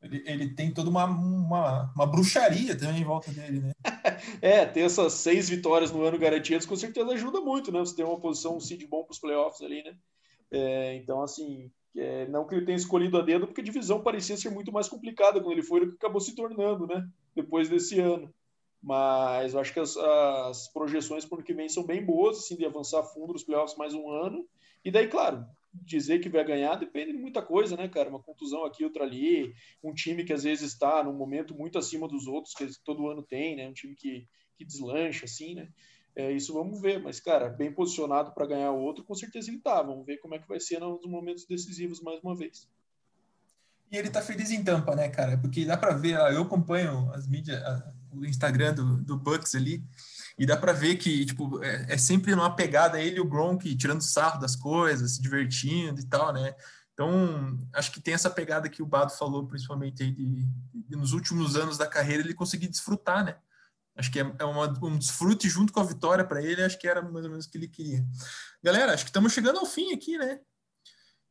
Ele, 0.02 0.24
ele 0.26 0.50
tem 0.56 0.74
toda 0.74 0.90
uma, 0.90 1.06
uma, 1.06 1.92
uma 1.96 2.08
bruxaria 2.08 2.76
também 2.76 3.02
em 3.02 3.06
volta 3.06 3.32
dele, 3.32 3.60
né? 3.60 3.72
É, 4.42 4.66
ter 4.66 4.82
essas 4.82 5.14
seis 5.14 5.48
vitórias 5.48 5.92
no 5.92 6.02
ano 6.04 6.18
garantidas 6.18 6.66
com 6.66 6.76
certeza 6.76 7.12
ajuda 7.12 7.40
muito, 7.40 7.72
né? 7.72 7.80
Você 7.80 7.96
tem 7.96 8.04
uma 8.06 8.20
posição, 8.20 8.58
um 8.58 8.60
seed 8.60 8.84
bom 8.90 9.04
para 9.04 9.14
os 9.14 9.20
playoffs 9.20 9.62
ali, 9.62 9.84
né? 9.84 9.96
É, 10.52 10.96
então, 10.96 11.22
assim, 11.22 11.72
é, 11.96 12.28
não 12.28 12.46
que 12.48 12.56
ele 12.56 12.66
tenha 12.66 12.76
escolhido 12.76 13.18
a 13.18 13.22
dedo, 13.22 13.46
porque 13.48 13.62
a 13.62 13.64
divisão 13.64 14.02
parecia 14.02 14.36
ser 14.36 14.50
muito 14.50 14.72
mais 14.72 14.90
complicada 14.90 15.40
quando 15.40 15.54
ele 15.54 15.64
foi 15.64 15.82
do 15.82 15.92
que 15.92 15.96
acabou 15.98 16.20
se 16.20 16.36
tornando, 16.36 16.88
né? 16.88 17.08
Depois 17.36 17.70
desse 17.70 18.00
ano. 18.00 18.34
Mas 18.82 19.54
eu 19.54 19.60
acho 19.60 19.74
que 19.74 19.80
as, 19.80 19.96
as 19.96 20.68
projeções 20.74 21.24
para 21.24 21.36
o 21.36 21.38
ano 21.38 21.46
que 21.46 21.54
vem 21.54 21.70
são 21.70 21.86
bem 21.86 22.04
boas, 22.04 22.40
assim, 22.40 22.56
de 22.56 22.66
avançar 22.66 23.04
fundo 23.04 23.34
nos 23.34 23.44
playoffs 23.44 23.78
mais 23.78 23.94
um 23.94 24.10
ano. 24.10 24.48
E 24.84 24.90
daí, 24.90 25.08
claro, 25.08 25.46
dizer 25.74 26.20
que 26.20 26.30
vai 26.30 26.44
ganhar 26.44 26.76
depende 26.76 27.12
de 27.12 27.18
muita 27.18 27.42
coisa, 27.42 27.78
né, 27.78 27.88
cara? 27.88 28.10
Uma 28.10 28.22
contusão 28.22 28.66
aqui, 28.66 28.84
outra 28.84 29.04
ali, 29.04 29.54
um 29.84 29.94
time 29.94 30.24
que 30.24 30.34
às 30.34 30.44
vezes 30.44 30.74
está 30.74 31.04
num 31.04 31.14
momento 31.14 31.56
muito 31.56 31.78
acima 31.78 32.08
dos 32.08 32.28
outros, 32.28 32.54
que 32.56 32.68
todo 32.84 33.08
ano 33.08 33.22
tem, 33.22 33.56
né? 33.56 33.70
Um 33.70 33.74
time 33.74 33.96
que, 33.96 34.28
que 34.58 34.66
deslancha, 34.66 35.26
assim, 35.26 35.56
né? 35.56 35.70
É, 36.16 36.32
isso 36.32 36.54
vamos 36.54 36.82
ver, 36.82 37.02
mas, 37.02 37.22
cara, 37.22 37.48
bem 37.48 37.72
posicionado 37.72 38.34
para 38.34 38.46
ganhar 38.46 38.72
outro, 38.72 39.04
com 39.04 39.16
certeza 39.16 39.50
ele 39.50 39.60
tá. 39.60 39.82
Vamos 39.82 40.06
ver 40.06 40.18
como 40.18 40.36
é 40.36 40.40
que 40.40 40.48
vai 40.48 40.60
ser 40.60 40.80
nos 40.80 41.06
momentos 41.06 41.46
decisivos 41.46 42.02
mais 42.02 42.20
uma 42.22 42.36
vez. 42.36 42.68
E 43.92 43.98
ele 43.98 44.10
tá 44.10 44.22
feliz 44.22 44.50
em 44.52 44.64
Tampa, 44.64 44.96
né, 44.96 45.10
cara? 45.10 45.38
Porque 45.38 45.66
dá 45.66 45.76
pra 45.76 45.94
ver, 45.94 46.16
eu 46.34 46.44
acompanho 46.44 47.12
as 47.14 47.28
mídias, 47.28 47.62
o 48.12 48.26
Instagram 48.26 48.74
do, 48.74 48.98
do 49.04 49.18
Bucks 49.18 49.54
ali, 49.54 49.84
e 50.38 50.46
dá 50.46 50.56
pra 50.56 50.72
ver 50.72 50.96
que, 50.96 51.26
tipo, 51.26 51.62
é, 51.64 51.94
é 51.94 51.98
sempre 51.98 52.34
numa 52.34 52.56
pegada 52.56 53.00
ele 53.02 53.18
e 53.18 53.20
o 53.20 53.28
Gronk 53.28 53.76
tirando 53.76 54.02
sarro 54.02 54.40
das 54.40 54.56
coisas, 54.56 55.16
se 55.16 55.22
divertindo 55.22 56.00
e 56.00 56.06
tal, 56.06 56.32
né? 56.32 56.56
Então, 56.94 57.58
acho 57.74 57.92
que 57.92 58.00
tem 58.02 58.14
essa 58.14 58.30
pegada 58.30 58.70
que 58.70 58.82
o 58.82 58.86
Bado 58.86 59.12
falou, 59.12 59.46
principalmente 59.48 60.04
aí 60.04 60.12
de, 60.12 60.46
de 60.74 60.96
nos 60.96 61.12
últimos 61.14 61.56
anos 61.56 61.78
da 61.78 61.88
carreira, 61.88 62.24
ele 62.24 62.34
conseguir 62.34 62.68
desfrutar, 62.70 63.26
né? 63.26 63.36
Acho 63.96 64.10
que 64.12 64.20
é, 64.22 64.36
é 64.40 64.46
uma- 64.46 64.68
um 64.86 64.98
desfrute 64.98 65.50
junto 65.50 65.74
com 65.74 65.82
a 65.82 65.84
vitória 65.86 66.24
para 66.24 66.42
ele, 66.42 66.64
acho 66.64 66.80
que 66.80 66.88
era 66.88 67.02
mais 67.02 67.26
ou 67.26 67.32
menos 67.32 67.46
o 67.46 67.50
que 67.50 67.58
ele 67.58 67.68
queria. 67.68 68.06
Galera, 68.64 68.94
acho 68.94 69.04
que 69.04 69.10
estamos 69.10 69.34
chegando 69.34 69.60
ao 69.60 69.66
fim 69.66 69.94
aqui, 69.94 70.18
né? 70.18 70.40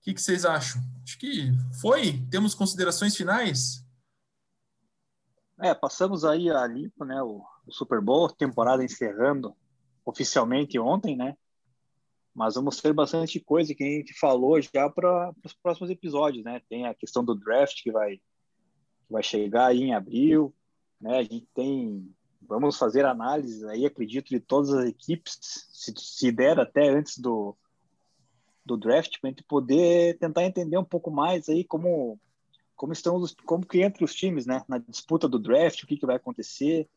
O 0.00 0.02
que, 0.02 0.14
que 0.14 0.22
vocês 0.22 0.46
acham? 0.46 0.80
Acho 1.04 1.18
que 1.18 1.52
foi. 1.78 2.24
Temos 2.30 2.54
considerações 2.54 3.14
finais? 3.14 3.84
É, 5.60 5.74
passamos 5.74 6.24
aí 6.24 6.48
a 6.50 6.66
limpo, 6.66 7.04
né? 7.04 7.22
O, 7.22 7.44
o 7.66 7.72
Super 7.72 8.00
Bowl, 8.00 8.30
temporada 8.30 8.82
encerrando 8.82 9.54
oficialmente 10.02 10.78
ontem, 10.78 11.14
né? 11.14 11.36
Mas 12.34 12.54
vamos 12.54 12.80
ter 12.80 12.94
bastante 12.94 13.38
coisa 13.40 13.74
que 13.74 13.84
a 13.84 13.86
gente 13.86 14.18
falou 14.18 14.58
já 14.62 14.88
para 14.88 15.34
os 15.44 15.52
próximos 15.52 15.90
episódios, 15.90 16.44
né? 16.44 16.62
Tem 16.66 16.86
a 16.86 16.94
questão 16.94 17.22
do 17.22 17.34
draft 17.34 17.82
que 17.82 17.92
vai, 17.92 18.16
que 18.16 19.10
vai 19.10 19.22
chegar 19.22 19.66
aí 19.66 19.82
em 19.82 19.94
abril, 19.94 20.54
né? 20.98 21.18
A 21.18 21.22
gente 21.22 21.46
tem. 21.54 22.10
Vamos 22.40 22.78
fazer 22.78 23.04
análise 23.04 23.68
aí, 23.68 23.84
acredito, 23.84 24.30
de 24.30 24.40
todas 24.40 24.72
as 24.72 24.88
equipes, 24.88 25.38
se, 25.70 25.92
se 25.94 26.32
der 26.32 26.58
até 26.58 26.88
antes 26.88 27.18
do, 27.18 27.54
do 28.70 28.80
draft, 28.80 29.20
para 29.20 29.28
a 29.28 29.32
gente 29.32 29.44
poder 29.44 30.18
tentar 30.18 30.44
entender 30.44 30.78
um 30.78 30.84
pouco 30.84 31.10
mais 31.10 31.48
aí 31.48 31.64
como 31.64 32.18
como 32.80 32.94
estão 32.94 33.16
os, 33.16 33.36
como 33.44 33.66
que 33.66 33.84
entram 33.84 34.06
os 34.06 34.14
times, 34.14 34.46
né, 34.46 34.64
na 34.66 34.78
disputa 34.78 35.28
do 35.28 35.38
draft, 35.38 35.82
o 35.82 35.86
que, 35.86 35.98
que 35.98 36.06
vai 36.06 36.16
acontecer. 36.16 36.88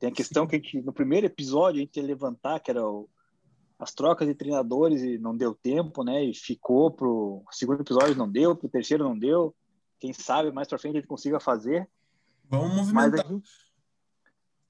Tem 0.00 0.10
a 0.10 0.12
questão 0.12 0.48
que 0.48 0.56
a 0.56 0.58
gente, 0.58 0.82
no 0.82 0.92
primeiro 0.92 1.26
episódio 1.26 1.78
a 1.78 1.84
gente 1.84 1.96
ia 1.96 2.04
levantar, 2.04 2.58
que 2.58 2.72
era 2.72 2.84
o, 2.84 3.08
as 3.78 3.94
trocas 3.94 4.26
de 4.26 4.34
treinadores 4.34 5.00
e 5.00 5.18
não 5.18 5.36
deu 5.36 5.54
tempo, 5.54 6.02
né, 6.02 6.24
e 6.24 6.34
ficou 6.34 6.90
pro 6.90 7.44
segundo 7.52 7.82
episódio 7.82 8.16
não 8.16 8.28
deu, 8.28 8.56
pro 8.56 8.68
terceiro 8.68 9.04
não 9.04 9.16
deu. 9.16 9.54
Quem 10.00 10.12
sabe 10.12 10.50
mais 10.50 10.66
para 10.66 10.78
frente 10.78 10.96
a 10.96 10.98
gente 10.98 11.08
consiga 11.08 11.38
fazer. 11.38 11.88
Vamos 12.50 12.90
Mas 12.90 13.12
movimentar. 13.12 13.24
a 13.24 13.28
gente, 13.28 13.50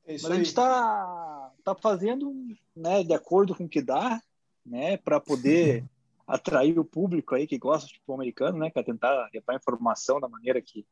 É 0.05 0.15
isso 0.15 0.25
mas 0.25 0.33
a 0.33 0.37
gente 0.37 0.49
está 0.49 1.53
tá 1.65 1.75
fazendo, 1.75 2.31
né, 2.77 3.03
de 3.03 3.15
acordo 3.15 3.55
com 3.55 3.65
o 3.65 3.69
que 3.71 3.81
dá, 3.81 4.21
né, 4.67 4.99
para 4.99 5.19
poder 5.19 5.83
atrair 6.27 6.79
o 6.79 6.85
público 6.85 7.35
aí 7.35 7.47
que 7.47 7.59
gosta 7.59 7.87
de 7.87 7.95
futebol 7.95 8.17
americano, 8.17 8.59
né, 8.59 8.71
para 8.71 8.83
tentar 8.85 9.29
levar 9.33 9.55
informação 9.57 10.21
da 10.21 10.29
maneira 10.29 10.61
que, 10.63 10.87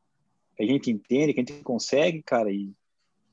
a 0.59 0.65
gente 0.65 0.91
entende, 0.91 1.33
que 1.33 1.41
a 1.41 1.45
gente 1.45 1.63
consegue, 1.65 2.23
cara, 2.23 2.51
e 2.51 2.73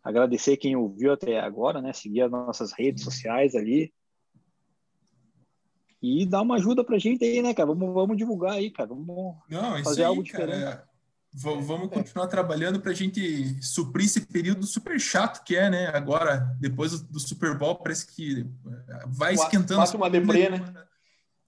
agradecer 0.04 0.56
quem 0.56 0.76
ouviu 0.76 1.12
até 1.12 1.40
agora, 1.40 1.82
né, 1.82 1.92
seguir 1.92 2.22
as 2.22 2.32
nossas 2.32 2.72
redes 2.72 3.04
sociais 3.04 3.54
ali 3.56 3.94
e 6.02 6.26
dar 6.26 6.42
uma 6.42 6.56
ajuda 6.56 6.84
pra 6.84 6.98
gente 7.00 7.26
aí, 7.26 7.42
né, 7.42 7.54
cara, 7.54 7.68
vamos, 7.68 7.94
vamos 7.94 8.18
divulgar 8.18 8.54
aí, 8.54 8.70
cara, 8.72 8.90
vamos 8.90 9.36
Não, 9.50 9.76
é 9.76 9.84
fazer 9.84 10.02
aí, 10.04 10.08
algo 10.08 10.24
cara. 10.24 10.46
diferente. 10.46 10.64
É, 10.64 10.84
v- 11.34 11.62
Vamos 11.62 11.90
continuar 11.90 12.28
trabalhando 12.28 12.80
para 12.80 12.92
a 12.92 12.96
gente 12.96 13.62
suprir 13.64 14.06
esse 14.06 14.26
período 14.26 14.66
super 14.66 15.00
chato 15.00 15.44
que 15.44 15.56
é, 15.56 15.70
né? 15.70 15.88
Agora, 15.88 16.56
depois 16.60 17.02
do- 17.02 17.20
Super 17.20 17.58
Bowl, 17.58 17.76
parece 17.76 18.08
que 18.16 18.46
é, 18.88 19.04
vai 19.08 19.34
esquentando. 19.34 19.80
quase 19.80 19.96
uma 19.98 20.10
deprê, 20.10 20.50
né? 20.50 20.60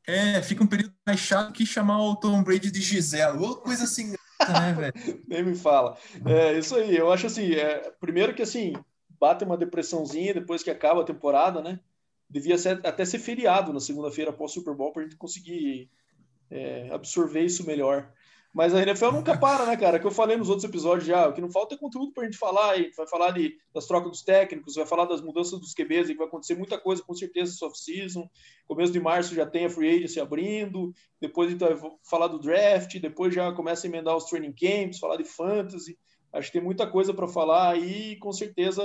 É, 0.08 0.42
fica 0.42 0.64
um 0.64 0.68
período 0.68 0.94
mais 1.06 1.20
chato 1.20 1.54
que 1.54 1.66
chamar 1.66 2.02
o 2.02 2.16
Tom 2.16 2.44
Brady 2.44 2.72
de 2.72 2.82
Gisela. 2.82 3.40
Ou 3.40 3.58
coisa 3.58 3.84
assim, 3.84 4.12
né, 4.12 4.18
velho? 4.78 5.24
Nem 5.28 5.44
me 5.44 5.56
fala. 5.56 5.98
É 6.26 6.58
isso 6.58 6.76
aí. 6.76 6.96
Eu 6.96 7.12
acho 7.12 7.28
assim, 7.28 7.54
é, 7.54 7.92
primeiro 8.00 8.34
que 8.34 8.42
assim, 8.42 8.74
bate 9.20 9.44
uma 9.44 9.58
depressãozinha 9.58 10.34
depois 10.34 10.64
que 10.64 10.72
acaba 10.72 11.02
a 11.02 11.06
temporada, 11.06 11.62
né? 11.62 11.80
Devia 12.30 12.58
ser, 12.58 12.86
até 12.86 13.04
ser 13.06 13.20
feriado 13.20 13.74
na 13.74 13.80
segunda-feira 13.80 14.32
após 14.32 14.52
o 14.52 14.54
Super 14.56 14.74
Bowl 14.76 14.92
para 14.92 15.02
a 15.02 15.06
gente 15.06 15.18
conseguir 15.18 15.90
é, 16.50 16.90
absorver 16.92 17.42
isso 17.42 17.66
melhor. 17.66 18.12
Mas 18.52 18.74
a 18.74 18.82
NFL 18.82 19.12
nunca 19.12 19.38
para, 19.38 19.66
né, 19.66 19.78
cara? 19.78 20.00
Que 20.00 20.08
eu 20.08 20.12
falei 20.12 20.36
nos 20.36 20.50
outros 20.50 20.68
episódios 20.68 21.06
já. 21.06 21.28
O 21.28 21.34
que 21.34 21.42
não 21.42 21.52
falta 21.52 21.76
é 21.76 21.78
conteúdo 21.78 22.12
para 22.12 22.24
a 22.24 22.26
gente 22.26 22.38
falar. 22.38 22.80
E 22.80 22.90
vai 22.98 23.08
falar 23.08 23.32
de, 23.32 23.56
das 23.74 23.86
trocas 23.86 24.10
dos 24.10 24.24
técnicos, 24.24 24.76
vai 24.76 24.88
falar 24.88 25.06
das 25.06 25.22
mudanças 25.22 25.60
dos 25.60 25.74
QBs, 25.74 26.08
que 26.08 26.16
vai 26.16 26.28
acontecer 26.28 26.56
muita 26.56 26.80
coisa, 26.80 27.04
com 27.04 27.14
certeza, 27.14 27.54
esse 27.54 27.64
off-season. 27.64 28.28
Começo 28.68 28.92
de 28.92 29.00
março 29.00 29.36
já 29.36 29.46
tem 29.46 29.66
a 29.66 29.70
free 29.70 29.98
agency 29.98 30.20
abrindo. 30.20 30.92
Depois 31.22 31.52
gente 31.52 31.60
vai 31.60 31.78
falar 32.10 32.28
do 32.28 32.40
draft. 32.40 33.00
Depois 33.00 33.34
já 33.34 33.52
começa 33.52 33.86
a 33.86 33.88
emendar 33.88 34.18
os 34.18 34.26
training 34.26 34.54
camps, 34.54 35.00
falar 35.00 35.18
de 35.18 35.26
fantasy. 35.26 35.98
Acho 36.34 36.48
que 36.48 36.54
tem 36.54 36.64
muita 36.64 36.88
coisa 36.88 37.14
para 37.14 37.28
falar 37.28 37.70
aí. 37.72 38.18
Com 38.18 38.32
certeza 38.32 38.84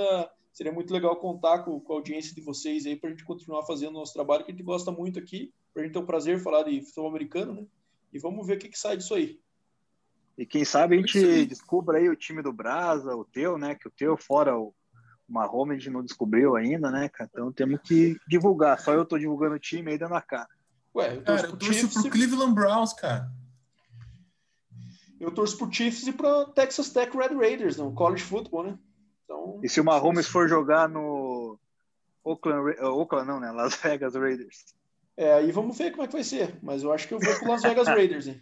seria 0.53 0.71
muito 0.71 0.93
legal 0.93 1.15
contar 1.17 1.63
com, 1.63 1.79
com 1.79 1.93
a 1.93 1.95
audiência 1.97 2.33
de 2.33 2.41
vocês 2.41 2.85
aí 2.85 2.95
para 2.95 3.09
a 3.09 3.11
gente 3.11 3.25
continuar 3.25 3.65
fazendo 3.65 3.95
o 3.95 3.99
nosso 3.99 4.13
trabalho, 4.13 4.45
que 4.45 4.51
a 4.51 4.53
gente 4.53 4.63
gosta 4.63 4.91
muito 4.91 5.17
aqui. 5.17 5.51
Para 5.73 5.81
a 5.81 5.85
gente 5.85 5.93
ter 5.93 5.99
o 5.99 6.05
prazer 6.05 6.39
falar 6.39 6.63
de 6.63 6.81
futebol 6.81 7.09
americano, 7.09 7.53
né? 7.53 7.65
E 8.13 8.19
vamos 8.19 8.47
ver 8.47 8.55
o 8.55 8.59
que, 8.59 8.69
que 8.69 8.79
sai 8.79 8.95
disso 8.95 9.13
aí. 9.13 9.37
E 10.37 10.45
quem 10.45 10.65
sabe 10.65 10.95
a 10.95 10.97
gente 10.99 11.45
descubra 11.45 11.97
aí 11.97 12.09
o 12.09 12.15
time 12.15 12.41
do 12.41 12.51
Brasa, 12.51 13.15
o 13.15 13.23
teu, 13.23 13.57
né? 13.57 13.75
Que 13.75 13.87
o 13.87 13.91
teu, 13.91 14.17
fora 14.17 14.57
o 14.57 14.73
Mahomes, 15.27 15.77
a 15.77 15.79
gente 15.79 15.89
não 15.89 16.03
descobriu 16.03 16.55
ainda, 16.55 16.91
né, 16.91 17.09
cara? 17.09 17.29
Então 17.31 17.51
temos 17.51 17.79
que 17.81 18.17
divulgar. 18.27 18.79
Só 18.79 18.93
eu 18.93 19.05
tô 19.05 19.17
divulgando 19.17 19.55
o 19.55 19.59
time 19.59 19.91
aí 19.91 19.97
dando 19.97 20.15
a 20.15 20.21
cara. 20.21 20.49
Ué, 20.93 21.15
eu 21.15 21.23
torço, 21.23 21.43
cara, 21.43 21.53
eu 21.53 21.57
torço 21.57 22.01
pro 22.01 22.09
Cleveland 22.09 22.53
Browns, 22.53 22.93
cara. 22.93 23.31
Eu 25.19 25.31
torço 25.31 25.57
pro 25.57 25.71
Chiefs 25.71 26.07
e 26.07 26.13
pro 26.13 26.47
Texas 26.47 26.89
Tech 26.89 27.15
Red 27.15 27.35
Raiders, 27.35 27.77
no 27.77 27.93
college 27.93 28.23
football, 28.23 28.63
né? 28.63 28.79
Então, 29.23 29.59
e 29.63 29.69
se 29.69 29.79
o 29.79 29.83
Mahomes 29.83 30.27
for 30.27 30.47
jogar 30.47 30.87
no 30.87 31.57
Oakland, 32.23 32.79
Oakland 32.81 33.27
não, 33.27 33.39
né? 33.39 33.51
Las 33.51 33.75
Vegas 33.75 34.15
Raiders. 34.15 34.75
É, 35.17 35.33
aí 35.33 35.51
vamos 35.51 35.77
ver 35.77 35.91
como 35.91 36.03
é 36.03 36.07
que 36.07 36.13
vai 36.13 36.23
ser. 36.23 36.57
Mas 36.61 36.83
eu 36.83 36.91
acho 36.91 37.07
que 37.07 37.13
eu 37.13 37.19
vou 37.19 37.33
pro 37.39 37.47
Las 37.47 37.61
Vegas 37.61 37.87
Raiders, 37.87 38.27
hein? 38.27 38.41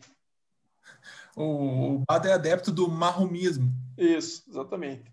O, 1.36 1.96
o 1.96 2.04
Bado 2.08 2.28
é 2.28 2.34
adepto 2.34 2.72
do 2.72 2.88
marromismo. 2.88 3.74
Isso, 3.98 4.44
exatamente. 4.50 5.12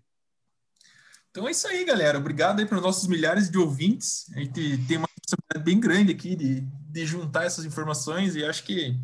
Então 1.31 1.47
é 1.47 1.51
isso 1.51 1.67
aí, 1.67 1.85
galera. 1.85 2.17
Obrigado 2.17 2.59
aí 2.59 2.65
para 2.65 2.77
os 2.77 2.83
nossos 2.83 3.07
milhares 3.07 3.49
de 3.49 3.57
ouvintes. 3.57 4.29
A 4.35 4.39
gente 4.39 4.77
tem 4.85 4.97
uma 4.97 5.07
responsabilidade 5.07 5.63
bem 5.63 5.79
grande 5.79 6.11
aqui 6.11 6.35
de, 6.35 6.61
de 6.61 7.05
juntar 7.05 7.45
essas 7.45 7.63
informações 7.63 8.35
e 8.35 8.43
acho 8.43 8.63
que 8.63 8.99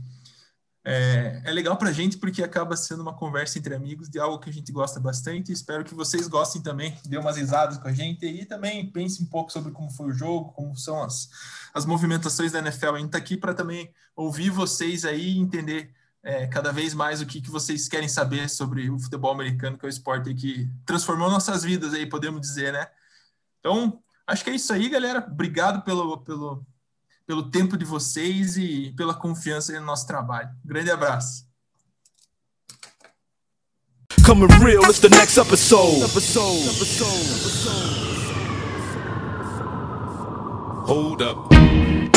é, 0.90 1.42
é 1.44 1.52
legal 1.52 1.76
para 1.76 1.90
a 1.90 1.92
gente 1.92 2.18
porque 2.18 2.42
acaba 2.42 2.78
sendo 2.78 3.02
uma 3.02 3.14
conversa 3.14 3.60
entre 3.60 3.76
amigos 3.76 4.10
de 4.10 4.20
algo 4.20 4.40
que 4.40 4.50
a 4.50 4.54
gente 4.54 4.72
gosta 4.72 5.00
bastante. 5.00 5.52
Espero 5.52 5.84
que 5.84 5.94
vocês 5.94 6.30
gostem 6.30 6.62
também, 6.62 6.98
dê 7.06 7.18
umas 7.18 7.36
risadas 7.36 7.78
com 7.78 7.90
a 7.90 7.94
gente 7.94 8.26
e 8.26 8.46
também 8.46 8.90
pense 8.90 9.22
um 9.22 9.26
pouco 9.26 9.52
sobre 9.52 9.72
como 9.72 9.90
foi 9.90 10.08
o 10.08 10.14
jogo, 10.14 10.54
como 10.54 10.78
são 10.78 11.04
as, 11.04 11.30
as 11.74 11.86
movimentações 11.86 12.54
da 12.54 12.60
NFL. 12.60 12.96
A 12.96 12.98
gente 13.00 13.08
está 13.08 13.18
aqui 13.18 13.36
para 13.36 13.54
também 13.54 13.90
ouvir 14.16 14.50
vocês 14.50 15.04
aí 15.04 15.32
e 15.32 15.40
entender 15.40 15.94
é, 16.28 16.46
cada 16.46 16.74
vez 16.74 16.94
mais 16.94 17.22
o 17.22 17.26
que, 17.26 17.40
que 17.40 17.50
vocês 17.50 17.88
querem 17.88 18.10
saber 18.10 18.50
sobre 18.50 18.90
o 18.90 19.00
futebol 19.00 19.32
americano, 19.32 19.78
que 19.78 19.86
é 19.86 19.88
o 19.88 19.90
esporte 19.90 20.34
que 20.34 20.70
transformou 20.86 21.32
nossas 21.32 21.64
vidas 21.64 21.94
aí, 21.94 22.06
podemos 22.06 22.42
dizer, 22.42 22.74
né? 22.74 22.86
Então, 23.62 24.04
acho 24.28 24.44
que 24.44 24.50
é 24.50 24.56
isso 24.56 24.74
aí, 24.74 24.90
galera. 24.90 25.26
Obrigado 25.26 25.86
pelo, 25.86 26.18
pelo, 26.18 26.66
pelo 27.26 27.50
tempo 27.50 27.78
de 27.78 27.86
vocês 27.86 28.58
e 28.58 28.94
pela 28.98 29.14
confiança 29.14 29.72
no 29.80 29.86
nosso 29.86 30.06
trabalho. 30.06 30.50
grande 30.66 30.92
abraço. 30.92 31.48
Coming 34.26 34.48
real, 34.60 34.84
it's 34.84 35.00
the 35.00 35.08
next 35.08 35.40
episode. 35.40 36.04
episode. 36.04 36.68
episode. 36.68 37.38
Hold 40.86 41.22
up. 41.22 41.97